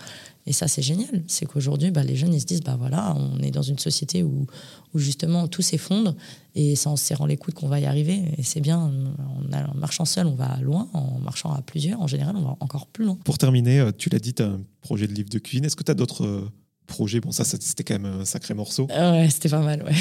[0.47, 1.23] Et ça, c'est génial.
[1.27, 4.21] C'est qu'aujourd'hui, bah, les jeunes, ils se disent, bah voilà, on est dans une société
[4.21, 4.45] où,
[4.93, 6.15] où justement tout s'effondre,
[6.53, 8.21] et c'est en se serrant les coudes qu'on va y arriver.
[8.37, 12.35] Et c'est bien, en, marchant seul, on va loin, en marchant à plusieurs, en général,
[12.35, 13.17] on va encore plus loin.
[13.23, 15.65] Pour terminer, euh, tu l'as dit, tu as un projet de livre de cuisine.
[15.65, 16.51] Est-ce que tu as d'autres euh,
[16.85, 18.87] projet Bon, ça, c'était quand même un sacré morceau.
[18.89, 19.93] Ouais, c'était pas mal, ouais.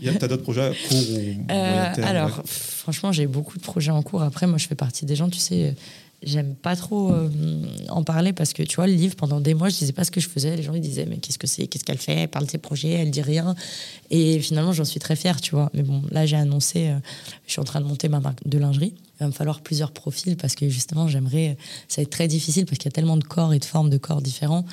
[0.00, 4.02] Tu as d'autres projets à court ou euh, Alors, franchement, j'ai beaucoup de projets en
[4.02, 4.22] cours.
[4.22, 5.74] Après, moi, je fais partie des gens, tu sais,
[6.22, 7.30] j'aime pas trop euh,
[7.88, 10.10] en parler parce que, tu vois, le livre, pendant des mois, je disais pas ce
[10.10, 10.56] que je faisais.
[10.56, 12.14] Les gens, ils disaient, mais qu'est-ce que c'est Qu'est-ce qu'elle fait?
[12.14, 13.54] Elle parle de ses projets, elle dit rien.
[14.10, 15.70] Et finalement, j'en suis très fière, tu vois.
[15.74, 16.98] Mais bon, là, j'ai annoncé, euh,
[17.46, 18.94] je suis en train de monter ma marque de lingerie.
[18.96, 21.56] Il va me falloir plusieurs profils parce que, justement, j'aimerais...
[21.88, 23.90] Ça va être très difficile parce qu'il y a tellement de corps et de formes
[23.90, 24.64] de corps différents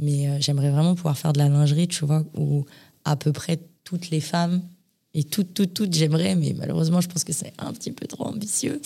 [0.00, 2.64] mais euh, j'aimerais vraiment pouvoir faire de la lingerie, tu vois, où
[3.04, 4.62] à peu près toutes les femmes,
[5.12, 8.26] et toutes, toutes, toutes, j'aimerais, mais malheureusement, je pense que c'est un petit peu trop
[8.26, 8.80] ambitieux,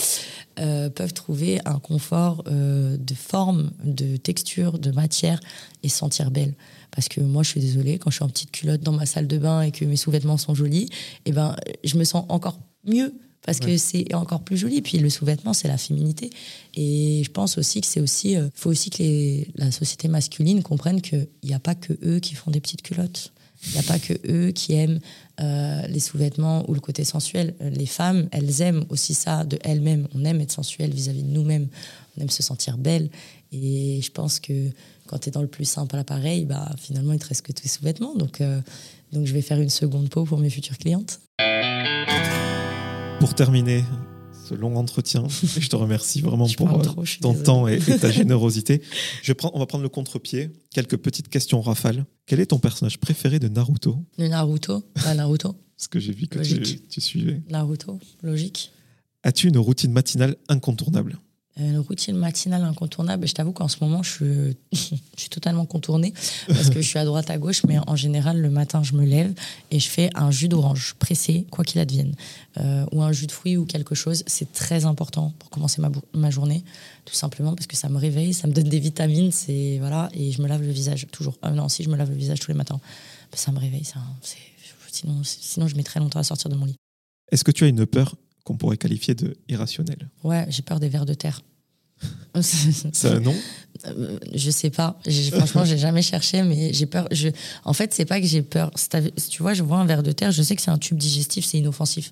[0.59, 5.39] euh, peuvent trouver un confort euh, de forme, de texture, de matière
[5.83, 6.55] et sentir belle.
[6.93, 9.27] Parce que moi, je suis désolée, quand je suis en petite culotte dans ma salle
[9.27, 10.89] de bain et que mes sous-vêtements sont jolis,
[11.27, 13.13] eh ben, je me sens encore mieux
[13.45, 14.81] parce que c'est encore plus joli.
[14.81, 16.31] Puis le sous-vêtement, c'est la féminité.
[16.73, 20.63] Et je pense aussi que c'est aussi, il faut aussi que les, la société masculine
[20.63, 23.35] comprenne qu'il n'y a pas que eux qui font des petites culottes.
[23.67, 25.01] Il n'y a pas que eux qui aiment
[25.41, 27.55] euh, les sous-vêtements ou le côté sensuel.
[27.61, 30.07] Les femmes, elles aiment aussi ça de elles-mêmes.
[30.15, 31.69] On aime être sensuel vis-à-vis de nous-mêmes.
[32.17, 33.11] On aime se sentir belle.
[33.53, 34.71] Et je pense que
[35.07, 37.53] quand tu es dans le plus simple à l'appareil, bah, finalement, il te reste que
[37.53, 38.15] tes sous-vêtements.
[38.15, 38.61] Donc, euh,
[39.13, 41.21] donc, je vais faire une seconde peau pour mes futures clientes.
[43.21, 43.85] Pour terminer,
[44.45, 45.27] ce long entretien.
[45.59, 48.83] je te remercie vraiment pour euh, ton temps et, ta générosité.
[49.23, 50.51] Je prends, on va prendre le contre-pied.
[50.73, 52.05] Quelques petites questions rafales.
[52.27, 53.99] Quel est ton personnage préféré de Naruto?
[54.19, 54.83] De Naruto
[55.15, 55.57] Naruto.
[55.77, 57.43] Ce que j'ai vu que tu, tu, suivais.
[57.51, 58.71] Naruto, logique.
[59.25, 61.19] As-tu une routine matinale incontournable?
[61.57, 63.29] Une routine matinale incontournable.
[63.29, 64.55] Je t'avoue qu'en ce moment, je
[65.17, 66.13] suis, totalement contournée
[66.49, 69.05] parce que je suis à droite, à gauche, mais en général, le matin, je me
[69.05, 69.33] lève
[69.71, 72.15] et je fais un jus d'orange pressé, quoi qu'il advienne,
[72.59, 74.25] euh, ou un jus de fruits ou quelque chose.
[74.27, 75.81] C'est très important pour commencer
[76.15, 76.65] ma, journée,
[77.05, 80.33] tout simplement parce que ça me réveille, ça me donne des vitamines, c'est voilà, et
[80.33, 81.35] je me lave le visage toujours.
[81.45, 82.81] Euh, non, si je me lave le visage tous les matins,
[83.33, 83.85] ça me réveille.
[83.85, 84.01] Ça,
[84.91, 86.77] sinon, sinon, je mets très longtemps à sortir de mon lit.
[87.31, 88.15] Est-ce que tu as une peur
[88.45, 90.09] qu'on pourrait qualifier de irrationnel.
[90.23, 91.41] Ouais, j'ai peur des vers de terre.
[92.41, 93.35] c'est un nom?
[93.87, 94.99] Euh, Je sais pas.
[95.33, 97.07] Franchement, j'ai jamais cherché, mais j'ai peur.
[97.13, 97.29] Je...
[97.65, 98.71] En fait, c'est pas que j'ai peur.
[99.31, 101.45] Tu vois, je vois un ver de terre, je sais que c'est un tube digestif,
[101.45, 102.11] c'est inoffensif.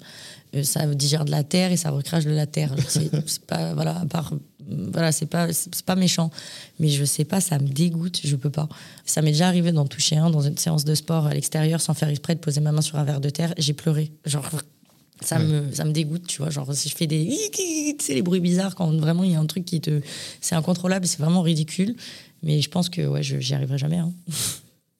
[0.54, 2.74] Euh, ça digère de la terre et ça recrache de la terre.
[2.88, 4.32] C'est pas voilà, à part
[4.68, 6.30] voilà, c'est pas c'est pas méchant,
[6.78, 8.68] mais je sais pas, ça me dégoûte, je peux pas.
[9.04, 11.94] Ça m'est déjà arrivé d'en toucher un dans une séance de sport à l'extérieur sans
[11.94, 14.12] faire exprès de poser ma main sur un ver de terre, j'ai pleuré.
[14.24, 14.48] Genre
[15.22, 16.50] ça, me, ça me dégoûte, tu vois.
[16.50, 17.36] Genre, si je fais des.
[18.00, 20.00] C'est les bruits bizarres quand vraiment il y a un truc qui te.
[20.40, 21.96] C'est incontrôlable, c'est vraiment ridicule.
[22.42, 23.98] Mais je pense que ouais, j'y arriverai jamais.
[23.98, 24.12] Hein.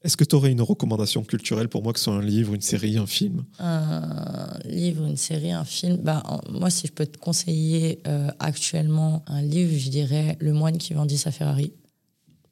[0.05, 2.61] Est-ce que tu aurais une recommandation culturelle pour moi, que ce soit un livre, une
[2.61, 3.44] série, un film?
[3.61, 5.97] Un livre, une série, un film.
[5.99, 10.78] Bah, moi, si je peux te conseiller euh, actuellement un livre, je dirais Le moine
[10.78, 11.73] qui vendit sa Ferrari.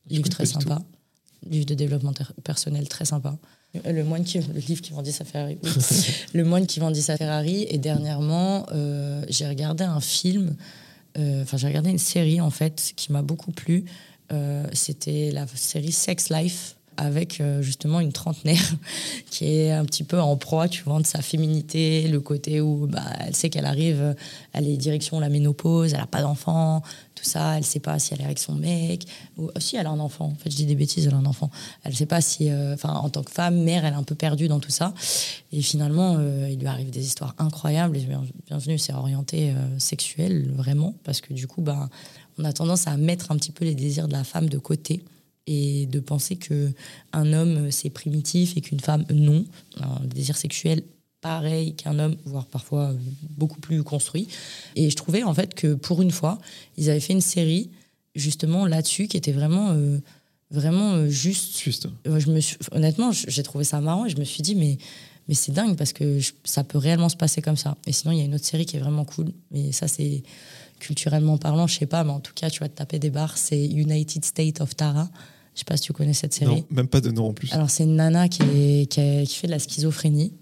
[0.09, 0.81] Livre très sympa.
[1.45, 2.13] Livre de développement
[2.45, 3.37] personnel très sympa.
[3.75, 5.57] Le moine qui, le livre qui vendit sa Ferrari.
[6.35, 7.67] le moine qui vendit sa Ferrari.
[7.71, 10.57] Et dernièrement, euh, j'ai regardé un film,
[11.19, 13.85] euh, enfin j'ai regardé une série en fait qui m'a beaucoup plu.
[14.33, 18.75] Euh, c'était la série Sex Life avec justement une trentenaire
[19.31, 23.03] qui est un petit peu en proie, tu de sa féminité, le côté où bah,
[23.21, 24.15] elle sait qu'elle arrive,
[24.53, 26.83] elle est direction la ménopause, elle n'a pas d'enfant,
[27.21, 27.57] tout ça.
[27.57, 29.07] Elle sait pas si elle est avec son mec.
[29.37, 30.27] Ou euh, si elle a un enfant.
[30.27, 31.51] En fait, je dis des bêtises, elle a un enfant.
[31.85, 34.15] Elle sait pas si, euh, enfin, en tant que femme, mère, elle est un peu
[34.15, 34.95] perdue dans tout ça.
[35.53, 37.99] Et finalement, euh, il lui arrive des histoires incroyables.
[38.47, 41.89] Bienvenue, c'est orienté sexuel, vraiment, parce que du coup, bah,
[42.39, 45.03] on a tendance à mettre un petit peu les désirs de la femme de côté
[45.51, 46.70] et de penser que
[47.12, 49.44] un homme c'est primitif et qu'une femme non.
[49.81, 50.85] Un désir sexuel
[51.20, 52.93] pareil qu'un homme, voire parfois
[53.36, 54.28] beaucoup plus construit.
[54.77, 56.39] Et je trouvais en fait que pour une fois,
[56.77, 57.68] ils avaient fait une série
[58.14, 59.98] justement là-dessus qui était vraiment, euh,
[60.51, 61.59] vraiment euh, juste.
[61.59, 61.89] Juste.
[62.06, 64.78] je me suis, honnêtement, j'ai trouvé ça marrant et je me suis dit, mais,
[65.28, 67.77] mais c'est dingue parce que ça peut réellement se passer comme ça.
[67.86, 70.22] Et sinon, il y a une autre série qui est vraiment cool, mais ça, c'est
[70.78, 73.36] culturellement parlant, je sais pas, mais en tout cas, tu vas te taper des barres,
[73.36, 75.10] c'est United States of Tara.
[75.61, 76.55] Je sais pas si tu connais cette série.
[76.55, 77.53] Non, même pas de nom en plus.
[77.53, 80.32] Alors, c'est une nana qui, qui, qui fait de la schizophrénie.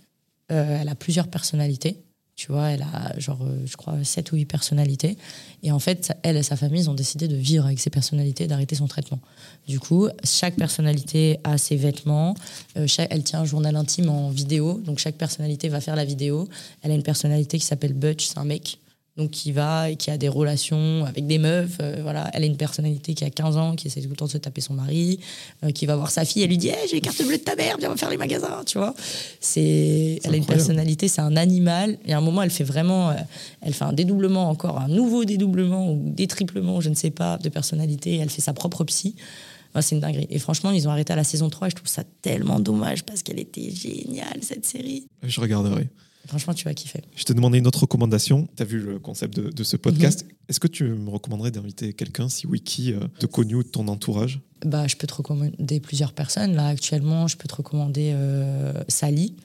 [0.52, 1.96] Euh, elle a plusieurs personnalités.
[2.36, 5.18] Tu vois, elle a genre, euh, je crois, 7 ou 8 personnalités.
[5.64, 8.46] Et en fait, elle et sa famille, ils ont décidé de vivre avec ces personnalités,
[8.46, 9.18] d'arrêter son traitement.
[9.66, 12.36] Du coup, chaque personnalité a ses vêtements.
[12.76, 14.80] Euh, elle tient un journal intime en vidéo.
[14.84, 16.48] Donc, chaque personnalité va faire la vidéo.
[16.82, 18.78] Elle a une personnalité qui s'appelle Butch, c'est un mec
[19.18, 21.78] donc qui va et qui a des relations avec des meufs.
[21.82, 24.26] Euh, voilà, elle a une personnalité qui a 15 ans, qui essaie tout le temps
[24.26, 25.18] de se taper son mari,
[25.64, 27.42] euh, qui va voir sa fille, elle lui dit hey, j'ai les cartes bleues de
[27.42, 28.94] ta mère, viens faire les magasins, tu vois.
[29.40, 31.98] C'est, elle a une personnalité, c'est un animal.
[32.06, 33.14] Et à un moment, elle fait vraiment, euh,
[33.60, 37.48] elle fait un dédoublement encore, un nouveau dédoublement ou détriplement, je ne sais pas, de
[37.48, 38.16] personnalité.
[38.16, 39.16] Elle fait sa propre psy.
[39.80, 40.28] c'est une dinguerie.
[40.30, 43.04] Et franchement, ils ont arrêté à la saison 3 et je trouve ça tellement dommage
[43.04, 45.06] parce qu'elle était géniale, cette série.
[45.24, 45.88] Je regarderai.
[46.28, 47.00] Franchement, tu vas kiffer.
[47.16, 48.48] Je te demandais une autre recommandation.
[48.54, 50.24] Tu as vu le concept de, ce podcast.
[50.24, 50.30] Mhm.
[50.50, 53.68] Est-ce que tu me recommanderais d'inviter quelqu'un, si oui, qui euh, te connu ou de
[53.68, 54.40] ton entourage?
[54.64, 56.54] Bah, Je peux te recommander plusieurs personnes.
[56.54, 59.36] Là, actuellement, je peux te recommander euh, Sally.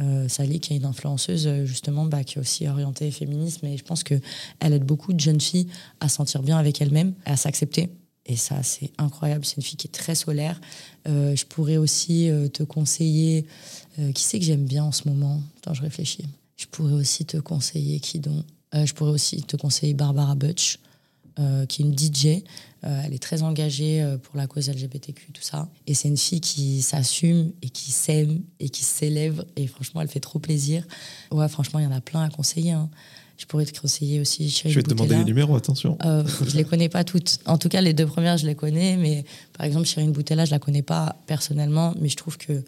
[0.00, 3.64] Euh, Sally, qui est une influenceuse, justement, bah, qui est aussi orientée féminisme.
[3.66, 4.20] Et je pense qu'elle
[4.60, 5.68] aide beaucoup de jeunes filles
[6.00, 7.88] à sentir bien avec elles-mêmes, à s'accepter.
[8.28, 9.44] Et ça, c'est incroyable.
[9.44, 10.60] C'est une fille qui est très solaire.
[11.06, 13.46] je pourrais aussi te conseiller
[13.98, 15.40] euh, qui c'est que j'aime bien en ce moment?
[15.58, 16.24] Attends, je réfléchis.
[16.56, 18.44] Je pourrais aussi te conseiller qui donc
[18.74, 20.78] euh, Je pourrais aussi te conseiller Barbara Butch,
[21.38, 22.42] euh, qui est une DJ.
[22.82, 25.68] elle est très engagée pour la cause LGBTQ, tout ça.
[25.86, 29.44] Et c'est une fille qui s'assume et qui s'aime et qui s'élève.
[29.56, 30.86] Et franchement, elle fait trop plaisir.
[31.32, 32.72] Ouais, franchement, il y en a plein à conseiller.
[32.72, 32.88] Hein.
[33.38, 35.98] Je pourrais te conseiller aussi Chérie Je vais te demander les numéros, attention.
[36.00, 37.38] Je les connais pas toutes.
[37.44, 38.96] En tout cas, les deux premières, je les connais.
[38.96, 41.92] Mais par exemple, Chérine Boutella, je la connais pas personnellement.
[42.00, 42.62] Mais je trouve que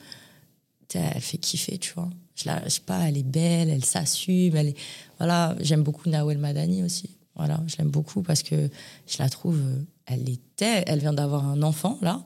[0.95, 2.11] elle fait kiffer, tu vois.
[2.35, 4.57] Je, la, je sais pas, elle est belle, elle s'assume.
[4.57, 4.77] Elle est...
[5.19, 7.11] Voilà, j'aime beaucoup Nawel Madani aussi.
[7.37, 8.69] Voilà, je l'aime beaucoup parce que
[9.07, 9.61] je la trouve,
[10.07, 12.25] elle était, elle vient d'avoir un enfant là,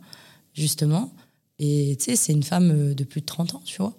[0.54, 1.12] justement.
[1.58, 3.94] Et tu sais, c'est une femme de plus de 30 ans, tu vois.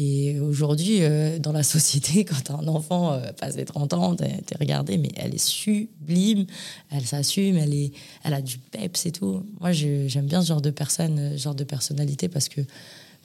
[0.00, 4.40] Et aujourd'hui, euh, dans la société, quand un enfant euh, passé 30 ans, tu es,
[4.58, 6.46] regardé, mais elle est sublime,
[6.90, 9.42] elle s'assume, elle, est, elle a du peps et tout.
[9.60, 12.60] Moi, j'aime bien ce genre de personne, euh, genre de personnalité parce que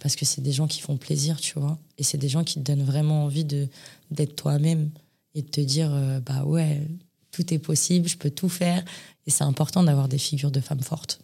[0.03, 1.79] parce que c'est des gens qui font plaisir, tu vois.
[1.97, 4.91] Et c'est des gens qui te donnent vraiment envie d'être toi-même
[5.33, 5.91] et de te dire,
[6.25, 6.81] bah ouais,
[7.31, 8.83] tout est possible, je peux tout faire.
[9.25, 11.21] Et c'est important d'avoir des figures de femmes fortes.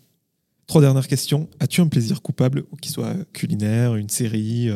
[0.66, 1.50] Trois dernières questions.
[1.60, 4.72] As-tu un plaisir coupable, qu'il soit culinaire, une série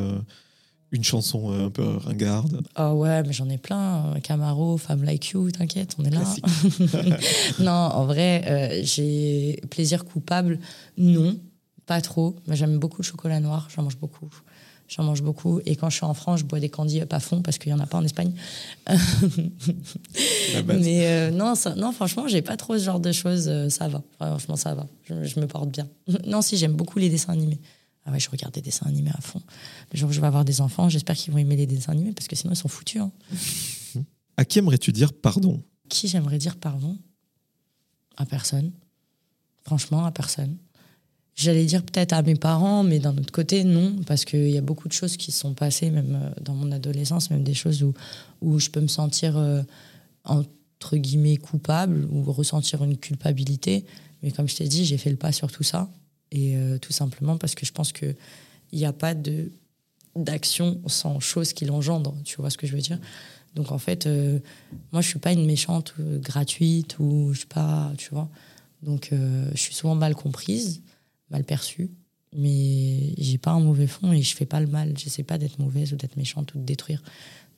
[0.93, 2.61] une chanson euh, un peu ringarde?
[2.75, 4.13] Ah ouais, mais j'en ai plein.
[4.23, 6.23] Camaro, Femme Like You, t'inquiète, on est là.
[7.59, 10.59] non, en vrai, euh, j'ai plaisir coupable,
[10.97, 11.35] non,
[11.85, 12.35] pas trop.
[12.47, 14.29] Mais j'aime beaucoup le chocolat noir, j'en mange beaucoup.
[14.87, 15.61] J'en mange beaucoup.
[15.65, 17.73] Et quand je suis en France, je bois des candy up à fond parce qu'il
[17.73, 18.33] n'y en a pas en Espagne.
[20.65, 23.49] mais euh, non, ça, non, franchement, j'ai pas trop ce genre de choses.
[23.69, 24.03] ça va.
[24.19, 24.87] Franchement, ça va.
[25.03, 25.87] Je, je me porte bien.
[26.27, 27.59] non, si, j'aime beaucoup les dessins animés.
[28.05, 29.41] Ah ouais, je regarde des dessins animés à fond.
[29.91, 32.11] Le jour où je vais avoir des enfants, j'espère qu'ils vont aimer les dessins animés
[32.11, 33.01] parce que sinon ils sont foutus.
[33.01, 33.11] Hein.
[34.35, 35.61] À qui aimerais-tu dire pardon?
[35.89, 36.97] Qui j'aimerais dire pardon?
[38.17, 38.71] À personne.
[39.63, 40.57] Franchement, à personne.
[41.35, 44.61] J'allais dire peut-être à mes parents, mais d'un autre côté, non, parce qu'il y a
[44.61, 47.93] beaucoup de choses qui sont passées, même euh, dans mon adolescence, même des choses où,
[48.41, 49.63] où je peux me sentir, euh,
[50.25, 53.83] entre guillemets, coupable ou ressentir une culpabilité.
[54.21, 55.89] Mais comme je t'ai dit, j'ai fait le pas sur tout ça.
[56.31, 58.15] Et euh, tout simplement parce que je pense qu'il
[58.71, 59.51] n'y a pas de
[60.15, 62.99] d'action sans chose qui l'engendre, tu vois ce que je veux dire?
[63.55, 64.07] Donc en fait,
[64.91, 68.29] moi je suis pas une méchante gratuite ou je suis pas, tu vois.
[68.83, 70.83] Donc je suis souvent mal comprise,
[71.33, 71.91] mal perçue,
[72.35, 74.93] mais j'ai pas un mauvais fond et je fais pas le mal.
[74.97, 77.03] Je sais pas d'être mauvaise ou d'être méchante ou de détruire.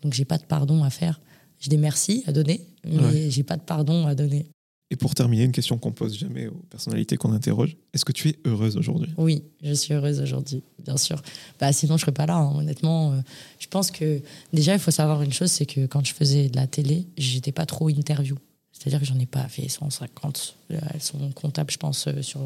[0.02, 1.22] Donc j'ai pas de pardon à faire.
[1.60, 4.48] J'ai des merci à donner, mais j'ai pas de pardon à donner.
[4.92, 7.76] Et pour terminer, une question qu'on pose jamais aux personnalités qu'on interroge.
[7.94, 9.12] Est-ce que tu es heureuse aujourd'hui?
[9.18, 11.24] Oui, je suis heureuse aujourd'hui, bien sûr.
[11.60, 13.14] Bah, sinon, je serais pas là, hein, honnêtement.
[13.14, 13.22] Euh,
[13.58, 14.22] je pense que
[14.54, 17.52] déjà, il faut savoir une chose, c'est que quand je faisais de la télé, j'étais
[17.52, 18.38] pas trop interview.
[18.72, 20.56] C'est-à-dire que j'en ai pas fait 150.
[20.70, 22.42] Elles sont comptables, je pense, euh, sur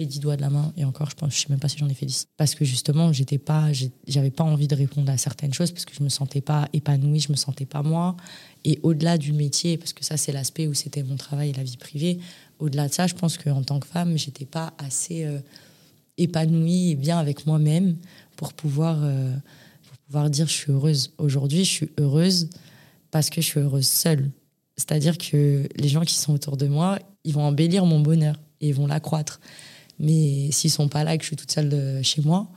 [0.00, 0.72] les 10 doigts de la main.
[0.76, 2.28] Et encore, je pense, je sais même pas si j'en ai fait 10.
[2.36, 3.68] Parce que justement, j'étais pas,
[4.08, 7.20] j'avais pas envie de répondre à certaines choses parce que je me sentais pas épanouie,
[7.20, 8.16] je me sentais pas moi.
[8.64, 11.62] Et au-delà du métier, parce que ça, c'est l'aspect où c'était mon travail et la
[11.62, 12.18] vie privée,
[12.58, 15.38] au-delà de ça, je pense qu'en tant que femme, j'étais pas assez euh,
[16.16, 17.96] épanouie et bien avec moi-même
[18.36, 19.34] pour pouvoir, euh,
[19.86, 21.12] pour pouvoir dire je suis heureuse.
[21.18, 22.48] Aujourd'hui, je suis heureuse
[23.10, 24.30] parce que je suis heureuse seule.
[24.78, 28.68] C'est-à-dire que les gens qui sont autour de moi, ils vont embellir mon bonheur et
[28.68, 29.40] ils vont l'accroître.
[30.00, 32.48] Mais s'ils sont pas là et que je suis toute seule de chez moi,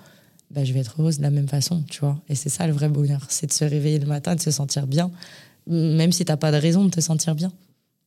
[0.50, 2.20] bah, je vais être heureuse de la même façon, tu vois.
[2.30, 4.88] Et c'est ça le vrai bonheur, c'est de se réveiller le matin, de se sentir
[4.88, 5.12] bien,
[5.68, 7.52] même si tu n'as pas de raison de te sentir bien.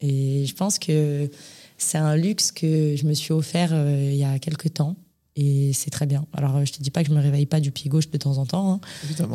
[0.00, 1.30] Et je pense que
[1.76, 4.96] c'est un luxe que je me suis offert euh, il y a quelques temps.
[5.38, 6.24] Et c'est très bien.
[6.32, 8.38] Alors, je te dis pas que je me réveille pas du pied gauche de temps
[8.38, 8.80] en temps, hein,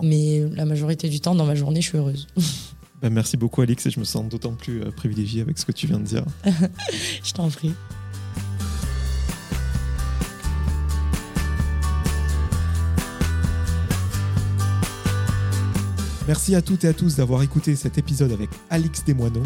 [0.01, 2.27] mais la majorité du temps, dans ma journée, je suis heureuse.
[3.01, 5.71] Ben, merci beaucoup, Alix, et je me sens d'autant plus euh, privilégiée avec ce que
[5.71, 6.23] tu viens de dire.
[7.23, 7.71] je t'en prie.
[16.31, 19.43] Merci à toutes et à tous d'avoir écouté cet épisode avec Alix Desmoineaux.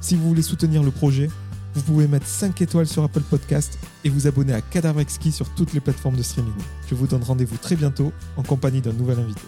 [0.00, 1.28] Si vous voulez soutenir le projet,
[1.74, 5.74] vous pouvez mettre 5 étoiles sur Apple Podcast et vous abonner à Cadavre sur toutes
[5.74, 6.54] les plateformes de streaming.
[6.88, 9.42] Je vous donne rendez-vous très bientôt en compagnie d'un nouvel invité.